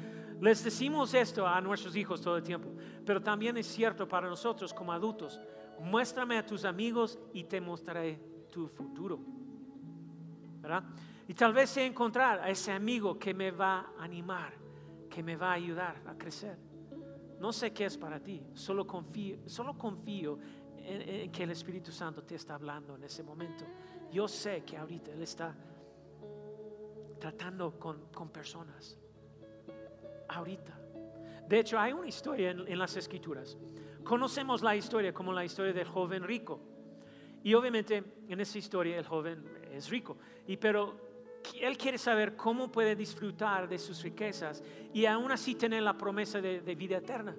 Les 0.40 0.64
decimos 0.64 1.12
esto 1.12 1.46
a 1.46 1.60
nuestros 1.60 1.94
hijos 1.96 2.22
todo 2.22 2.38
el 2.38 2.42
tiempo, 2.42 2.70
pero 3.04 3.20
también 3.20 3.58
es 3.58 3.66
cierto 3.66 4.08
para 4.08 4.26
nosotros 4.26 4.72
como 4.72 4.90
adultos. 4.90 5.38
Muéstrame 5.80 6.38
a 6.38 6.46
tus 6.46 6.64
amigos 6.64 7.18
y 7.34 7.44
te 7.44 7.60
mostraré 7.60 8.18
tu 8.50 8.68
futuro. 8.68 9.20
¿Verdad? 10.62 10.84
Y 11.28 11.34
tal 11.34 11.52
vez 11.52 11.68
sea 11.68 11.84
encontrar 11.84 12.40
a 12.40 12.48
ese 12.48 12.72
amigo 12.72 13.18
que 13.18 13.34
me 13.34 13.50
va 13.50 13.92
a 13.98 14.04
animar, 14.04 14.54
que 15.10 15.22
me 15.22 15.36
va 15.36 15.50
a 15.50 15.56
ayudar 15.56 16.00
a 16.06 16.14
crecer. 16.16 16.56
No 17.38 17.52
sé 17.52 17.70
qué 17.74 17.84
es 17.84 17.98
para 17.98 18.18
ti, 18.18 18.42
solo 18.54 18.86
confío, 18.86 19.36
solo 19.44 19.76
confío 19.76 20.38
en, 20.84 21.32
que 21.32 21.42
el 21.42 21.50
Espíritu 21.50 21.90
Santo 21.90 22.22
te 22.22 22.34
está 22.34 22.54
hablando 22.54 22.96
en 22.96 23.04
ese 23.04 23.22
momento. 23.22 23.64
Yo 24.10 24.28
sé 24.28 24.62
que 24.64 24.76
ahorita 24.76 25.12
Él 25.12 25.22
está 25.22 25.54
tratando 27.18 27.78
con, 27.78 28.06
con 28.12 28.28
personas. 28.30 28.98
Ahorita. 30.28 30.78
De 31.48 31.58
hecho, 31.60 31.78
hay 31.78 31.92
una 31.92 32.08
historia 32.08 32.50
en, 32.50 32.66
en, 32.66 32.78
las 32.78 32.96
escrituras. 32.96 33.56
Conocemos 34.02 34.62
la 34.62 34.76
historia 34.76 35.12
como 35.12 35.32
la 35.32 35.44
historia 35.44 35.72
del 35.72 35.86
joven 35.86 36.22
rico. 36.22 36.60
Y 37.42 37.54
obviamente 37.54 38.02
en 38.28 38.40
esa 38.40 38.58
historia 38.58 38.98
el 38.98 39.06
joven 39.06 39.44
es 39.70 39.90
rico. 39.90 40.16
Y 40.46 40.56
pero 40.56 41.04
él 41.60 41.76
quiere 41.76 41.98
saber 41.98 42.36
cómo 42.36 42.70
puede 42.70 42.96
disfrutar 42.96 43.68
de 43.68 43.78
sus 43.78 44.02
riquezas 44.02 44.62
y 44.92 45.06
aún 45.06 45.30
así 45.30 45.54
tener 45.54 45.82
la 45.82 45.96
promesa 45.96 46.40
de, 46.40 46.60
de 46.60 46.74
vida 46.74 46.98
eterna. 46.98 47.36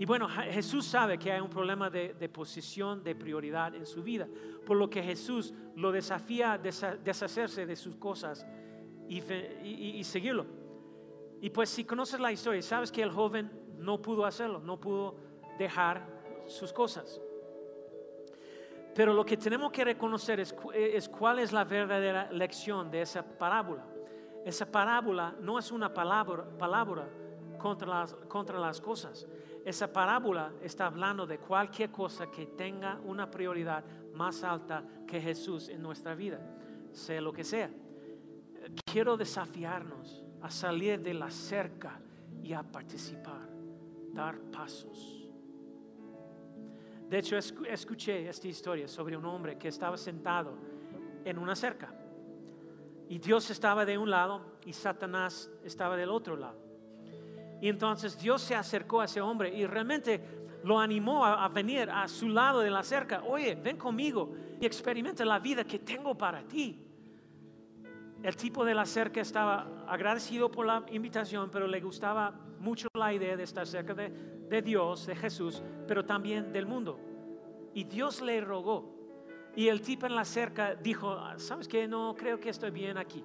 Y 0.00 0.06
bueno, 0.06 0.26
Jesús 0.30 0.86
sabe 0.86 1.18
que 1.18 1.30
hay 1.30 1.42
un 1.42 1.50
problema 1.50 1.90
de, 1.90 2.30
posición, 2.30 3.04
de 3.04 3.14
prioridad 3.14 3.74
en 3.74 3.84
su 3.84 4.02
vida, 4.02 4.26
por 4.64 4.78
lo 4.78 4.88
que 4.88 5.02
Jesús 5.02 5.52
lo 5.76 5.92
desafía 5.92 6.54
a 6.54 6.58
deshacerse 6.58 7.66
de 7.66 7.76
sus 7.76 7.96
cosas 7.96 8.46
y, 9.10 10.02
seguirlo. 10.02 10.46
Y 11.42 11.50
pues 11.50 11.68
si 11.68 11.84
conoces 11.84 12.18
la 12.18 12.32
historia, 12.32 12.62
sabes 12.62 12.90
que 12.90 13.02
el 13.02 13.10
joven 13.10 13.50
no 13.76 14.00
pudo 14.00 14.24
hacerlo, 14.24 14.58
no 14.60 14.80
pudo 14.80 15.16
dejar 15.58 16.06
sus 16.46 16.72
cosas. 16.72 17.20
Pero 18.94 19.12
lo 19.12 19.22
que 19.22 19.36
tenemos 19.36 19.70
que 19.70 19.84
reconocer 19.84 20.40
es, 20.40 20.54
es 20.72 21.10
cuál 21.10 21.40
es 21.40 21.52
la 21.52 21.64
verdadera 21.64 22.32
lección 22.32 22.90
de 22.90 23.02
esa 23.02 23.22
parábola. 23.22 23.86
Esa 24.46 24.64
parábola 24.64 25.34
no 25.42 25.58
es 25.58 25.70
una 25.70 25.92
palabra, 25.92 26.48
palabra 26.56 27.06
contra, 27.58 27.86
las, 27.86 28.14
contra 28.14 28.58
las 28.58 28.80
cosas 28.80 29.28
esa 29.64 29.92
parábola 29.92 30.52
está 30.62 30.86
hablando 30.86 31.26
de 31.26 31.38
cualquier 31.38 31.90
cosa 31.90 32.30
que 32.30 32.46
tenga 32.46 32.98
una 33.04 33.30
prioridad 33.30 33.84
más 34.14 34.42
alta 34.42 34.84
que 35.06 35.20
Jesús 35.20 35.68
en 35.68 35.82
nuestra 35.82 36.14
vida, 36.14 36.40
sea 36.92 37.20
lo 37.20 37.32
que 37.32 37.44
sea. 37.44 37.70
Quiero 38.84 39.16
desafiarnos 39.16 40.24
a 40.42 40.50
salir 40.50 41.00
de 41.00 41.14
la 41.14 41.30
cerca 41.30 42.00
y 42.42 42.52
a 42.52 42.62
participar, 42.62 43.48
dar 44.12 44.38
pasos. 44.50 45.28
De 47.08 47.18
hecho, 47.18 47.36
escuché 47.36 48.28
esta 48.28 48.48
historia 48.48 48.86
sobre 48.86 49.16
un 49.16 49.24
hombre 49.24 49.58
que 49.58 49.68
estaba 49.68 49.96
sentado 49.96 50.54
en 51.24 51.38
una 51.38 51.56
cerca. 51.56 51.92
Y 53.08 53.18
Dios 53.18 53.50
estaba 53.50 53.84
de 53.84 53.98
un 53.98 54.10
lado 54.10 54.58
y 54.64 54.72
Satanás 54.72 55.50
estaba 55.64 55.96
del 55.96 56.10
otro 56.10 56.36
lado. 56.36 56.69
Y 57.60 57.68
entonces 57.68 58.18
Dios 58.18 58.40
se 58.40 58.54
acercó 58.54 59.00
a 59.00 59.04
ese 59.04 59.20
hombre 59.20 59.54
y 59.54 59.66
realmente 59.66 60.20
lo 60.64 60.78
animó 60.78 61.24
a, 61.24 61.48
venir 61.48 61.90
a 61.90 62.08
su 62.08 62.28
lado 62.28 62.60
de 62.60 62.70
la 62.70 62.82
cerca. 62.82 63.22
Oye, 63.24 63.54
ven 63.54 63.76
conmigo 63.76 64.32
y 64.60 64.66
experimenta 64.66 65.24
la 65.24 65.38
vida 65.38 65.64
que 65.64 65.78
tengo 65.78 66.16
para 66.16 66.42
ti. 66.42 66.86
El 68.22 68.36
tipo 68.36 68.64
de 68.64 68.74
la 68.74 68.84
cerca 68.84 69.20
estaba 69.20 69.84
agradecido 69.86 70.50
por 70.50 70.66
la 70.66 70.84
invitación, 70.90 71.50
pero 71.50 71.66
le 71.66 71.80
gustaba 71.80 72.32
mucho 72.58 72.88
la 72.94 73.12
idea 73.12 73.36
de 73.36 73.44
estar 73.44 73.66
cerca 73.66 73.94
de, 73.94 74.10
de 74.10 74.62
Dios, 74.62 75.06
de 75.06 75.16
Jesús, 75.16 75.62
pero 75.86 76.04
también 76.04 76.52
del 76.52 76.66
mundo. 76.66 76.98
Y 77.74 77.84
Dios 77.84 78.20
le 78.20 78.40
rogó. 78.40 78.98
Y 79.56 79.68
el 79.68 79.80
tipo 79.80 80.06
en 80.06 80.14
la 80.14 80.24
cerca 80.24 80.74
dijo, 80.74 81.18
¿sabes 81.38 81.66
qué? 81.66 81.88
No 81.88 82.14
creo 82.16 82.38
que 82.38 82.50
estoy 82.50 82.70
bien 82.70 82.98
aquí. 82.98 83.24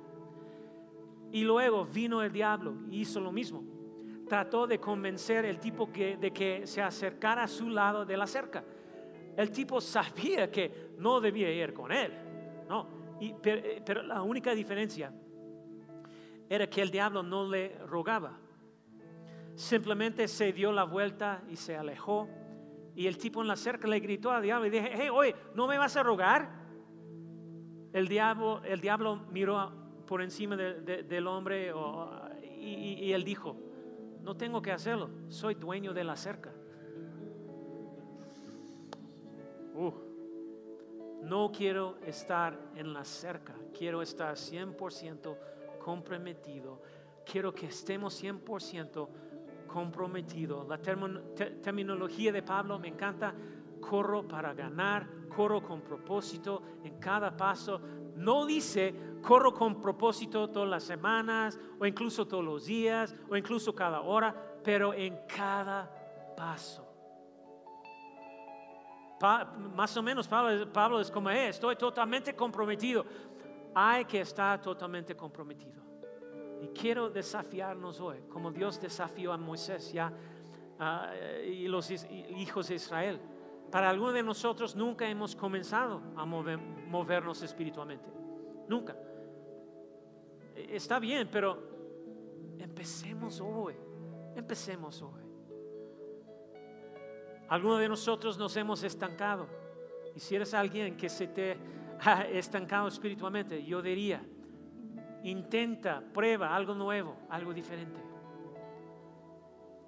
Y 1.32 1.44
luego 1.44 1.86
vino 1.86 2.22
el 2.22 2.32
diablo 2.32 2.76
y 2.90 3.02
hizo 3.02 3.20
lo 3.20 3.32
mismo 3.32 3.75
trató 4.28 4.66
de 4.68 4.80
convencer 4.80 5.46
el 5.46 5.60
tipo 5.60 5.88
de 5.88 6.32
que 6.34 6.66
se 6.68 6.82
acercara 6.82 7.44
a 7.44 7.48
su 7.48 7.70
lado 7.70 8.06
de 8.06 8.18
la 8.18 8.26
cerca. 8.28 8.64
El 9.38 9.52
tipo 9.52 9.80
sabía 9.82 10.50
que 10.50 10.92
no 10.98 11.20
debía 11.20 11.52
ir 11.52 11.74
con 11.74 11.92
él, 11.92 12.12
no, 12.68 12.88
eh, 13.22 13.82
pero 13.86 14.02
la 14.04 14.22
única 14.22 14.54
diferencia 14.56 15.12
era 16.50 16.68
que 16.68 16.82
el 16.82 16.90
diablo 16.90 17.22
no 17.24 17.48
le 17.50 17.78
rogaba. 17.86 18.38
Simplemente 19.56 20.28
se 20.28 20.52
dio 20.54 20.72
la 20.72 20.84
vuelta 20.84 21.42
y 21.50 21.56
se 21.56 21.76
alejó. 21.78 22.28
Y 22.96 23.08
el 23.08 23.18
tipo 23.18 23.42
en 23.42 23.48
la 23.48 23.56
cerca 23.56 23.88
le 23.88 24.00
gritó 24.00 24.32
al 24.32 24.42
diablo 24.44 24.68
y 24.68 24.70
dije, 24.70 24.90
hey, 24.94 25.10
oye, 25.12 25.36
¿no 25.54 25.68
me 25.68 25.78
vas 25.78 25.96
a 25.98 26.04
rogar? 26.04 26.50
El 27.94 28.08
diablo, 28.08 28.62
el 28.64 28.80
diablo 28.80 29.26
miró 29.32 29.72
por 30.06 30.22
encima 30.22 30.56
de- 30.56 30.82
de- 30.82 31.04
del 31.04 31.28
hombre 31.28 31.74
y 32.52 33.12
él 33.12 33.24
dijo, 33.24 33.58
no 34.26 34.36
tengo 34.36 34.60
que 34.60 34.72
hacerlo, 34.72 35.12
soy 35.30 35.54
dueño 35.54 35.94
de 35.94 36.04
la 36.04 36.16
cerca. 36.16 36.52
Uh, 39.76 39.92
no 41.22 41.52
quiero 41.52 41.98
estar 42.04 42.60
en 42.76 42.92
la 42.92 43.06
cerca, 43.06 43.54
quiero 43.78 44.02
estar 44.02 44.34
100% 44.34 45.38
comprometido, 45.78 46.82
quiero 47.24 47.54
que 47.54 47.68
estemos 47.68 48.22
100% 48.24 49.08
comprometidos. 49.68 50.68
La 50.68 50.80
terminología 50.80 52.32
de 52.32 52.42
Pablo 52.42 52.80
me 52.80 52.88
encanta, 52.88 53.32
corro 53.80 54.28
para 54.28 54.56
ganar, 54.56 55.08
corro 55.30 55.62
con 55.62 55.82
propósito 55.82 56.64
en 56.84 56.98
cada 56.98 57.38
paso. 57.38 57.80
No 58.16 58.48
dice 58.48 58.92
corro 59.26 59.54
con 59.54 59.82
propósito 59.82 60.50
todas 60.50 60.70
las 60.70 60.84
semanas 60.84 61.58
o 61.80 61.86
incluso 61.86 62.28
todos 62.28 62.44
los 62.44 62.66
días 62.66 63.16
o 63.30 63.36
incluso 63.36 63.74
cada 63.74 64.02
hora, 64.02 64.34
pero 64.64 64.94
en 64.94 65.18
cada 65.28 65.90
paso. 66.38 66.86
Pa- 69.20 69.46
más 69.76 69.96
o 69.98 70.04
menos 70.04 70.28
Pablo, 70.28 71.00
es 71.00 71.10
como, 71.10 71.30
"Eh, 71.30 71.50
estoy 71.50 71.76
totalmente 71.76 72.36
comprometido. 72.36 73.06
Hay 73.74 74.06
que 74.06 74.22
estar 74.22 74.62
totalmente 74.62 75.16
comprometido. 75.16 75.84
Y 76.62 76.68
quiero 76.70 77.10
desafiarnos 77.10 78.00
hoy, 78.00 78.20
como 78.30 78.52
Dios 78.52 78.80
desafió 78.80 79.34
a 79.34 79.38
Moisés 79.38 79.92
ya 79.92 80.12
ah, 80.80 81.10
y 81.46 81.68
los 81.68 81.90
hijos 81.90 82.68
de 82.68 82.76
Israel. 82.76 83.20
Para 83.72 83.90
algunos 83.90 84.14
de 84.14 84.24
nosotros 84.24 84.76
nunca 84.76 85.08
hemos 85.08 85.36
comenzado 85.36 86.02
a 86.18 86.26
mover- 86.26 86.60
movernos 86.88 87.42
espiritualmente. 87.42 88.10
Nunca. 88.68 88.96
Está 90.56 91.00
bien, 91.00 91.28
pero 91.32 91.58
empecemos 92.58 93.42
hoy. 93.42 93.76
Empecemos 94.36 95.02
hoy. 95.02 95.22
Algunos 97.50 97.80
de 97.80 97.90
nosotros 97.90 98.38
nos 98.38 98.56
hemos 98.58 98.84
estancado. 98.84 99.48
Y 100.16 100.20
si 100.20 100.36
eres 100.36 100.54
alguien 100.54 100.96
que 100.96 101.10
se 101.10 101.28
te 101.28 101.58
ha 102.00 102.24
estancado 102.24 102.88
espiritualmente, 102.88 103.64
yo 103.64 103.82
diría, 103.82 104.26
intenta, 105.24 106.02
prueba 106.14 106.56
algo 106.56 106.74
nuevo, 106.74 107.18
algo 107.30 107.54
diferente. 107.54 108.00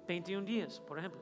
21 0.06 0.44
días, 0.44 0.80
por 0.80 0.98
ejemplo. 0.98 1.20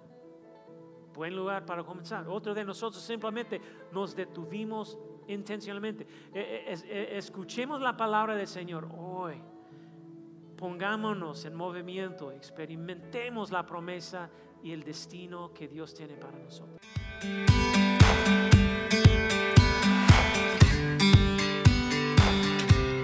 Buen 1.15 1.35
lugar 1.35 1.65
para 1.65 1.83
comenzar. 1.83 2.29
Otro 2.29 2.53
de 2.53 2.65
nosotros 2.65 3.03
simplemente 3.03 3.61
nos 3.91 4.15
detuvimos 4.15 4.99
intencionalmente. 5.29 6.07
Eh, 6.35 6.65
es- 6.69 6.85
eh, 6.89 7.17
escuchemos 7.17 7.81
la 7.81 7.97
palabra 7.97 8.35
del 8.35 8.47
Señor 8.47 8.89
hoy. 8.97 9.35
Pongámonos 10.57 11.45
en 11.45 11.55
movimiento, 11.55 12.33
experimentemos 12.33 13.51
la 13.51 13.67
promesa 13.67 14.31
y 14.63 14.73
el 14.73 14.83
destino 14.85 15.53
que 15.53 15.69
Dios 15.69 15.95
tiene 15.95 16.15
para 16.15 16.39
nosotros. 16.39 16.81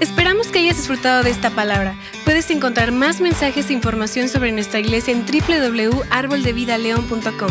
Esperamos 0.01 0.47
que 0.49 0.59
hayas 0.61 0.77
disfrutado 0.77 1.23
de 1.23 1.31
esta 1.31 1.51
palabra. 1.51 1.95
Puedes 2.25 2.51
encontrar 2.51 2.91
más 2.93 3.21
mensajes 3.21 3.71
e 3.71 3.73
información 3.73 4.29
sobre 4.29 4.51
nuestra 4.53 4.81
iglesia 4.81 5.13
en 5.15 5.25
www.arboldevidaleon.com. 5.25 7.51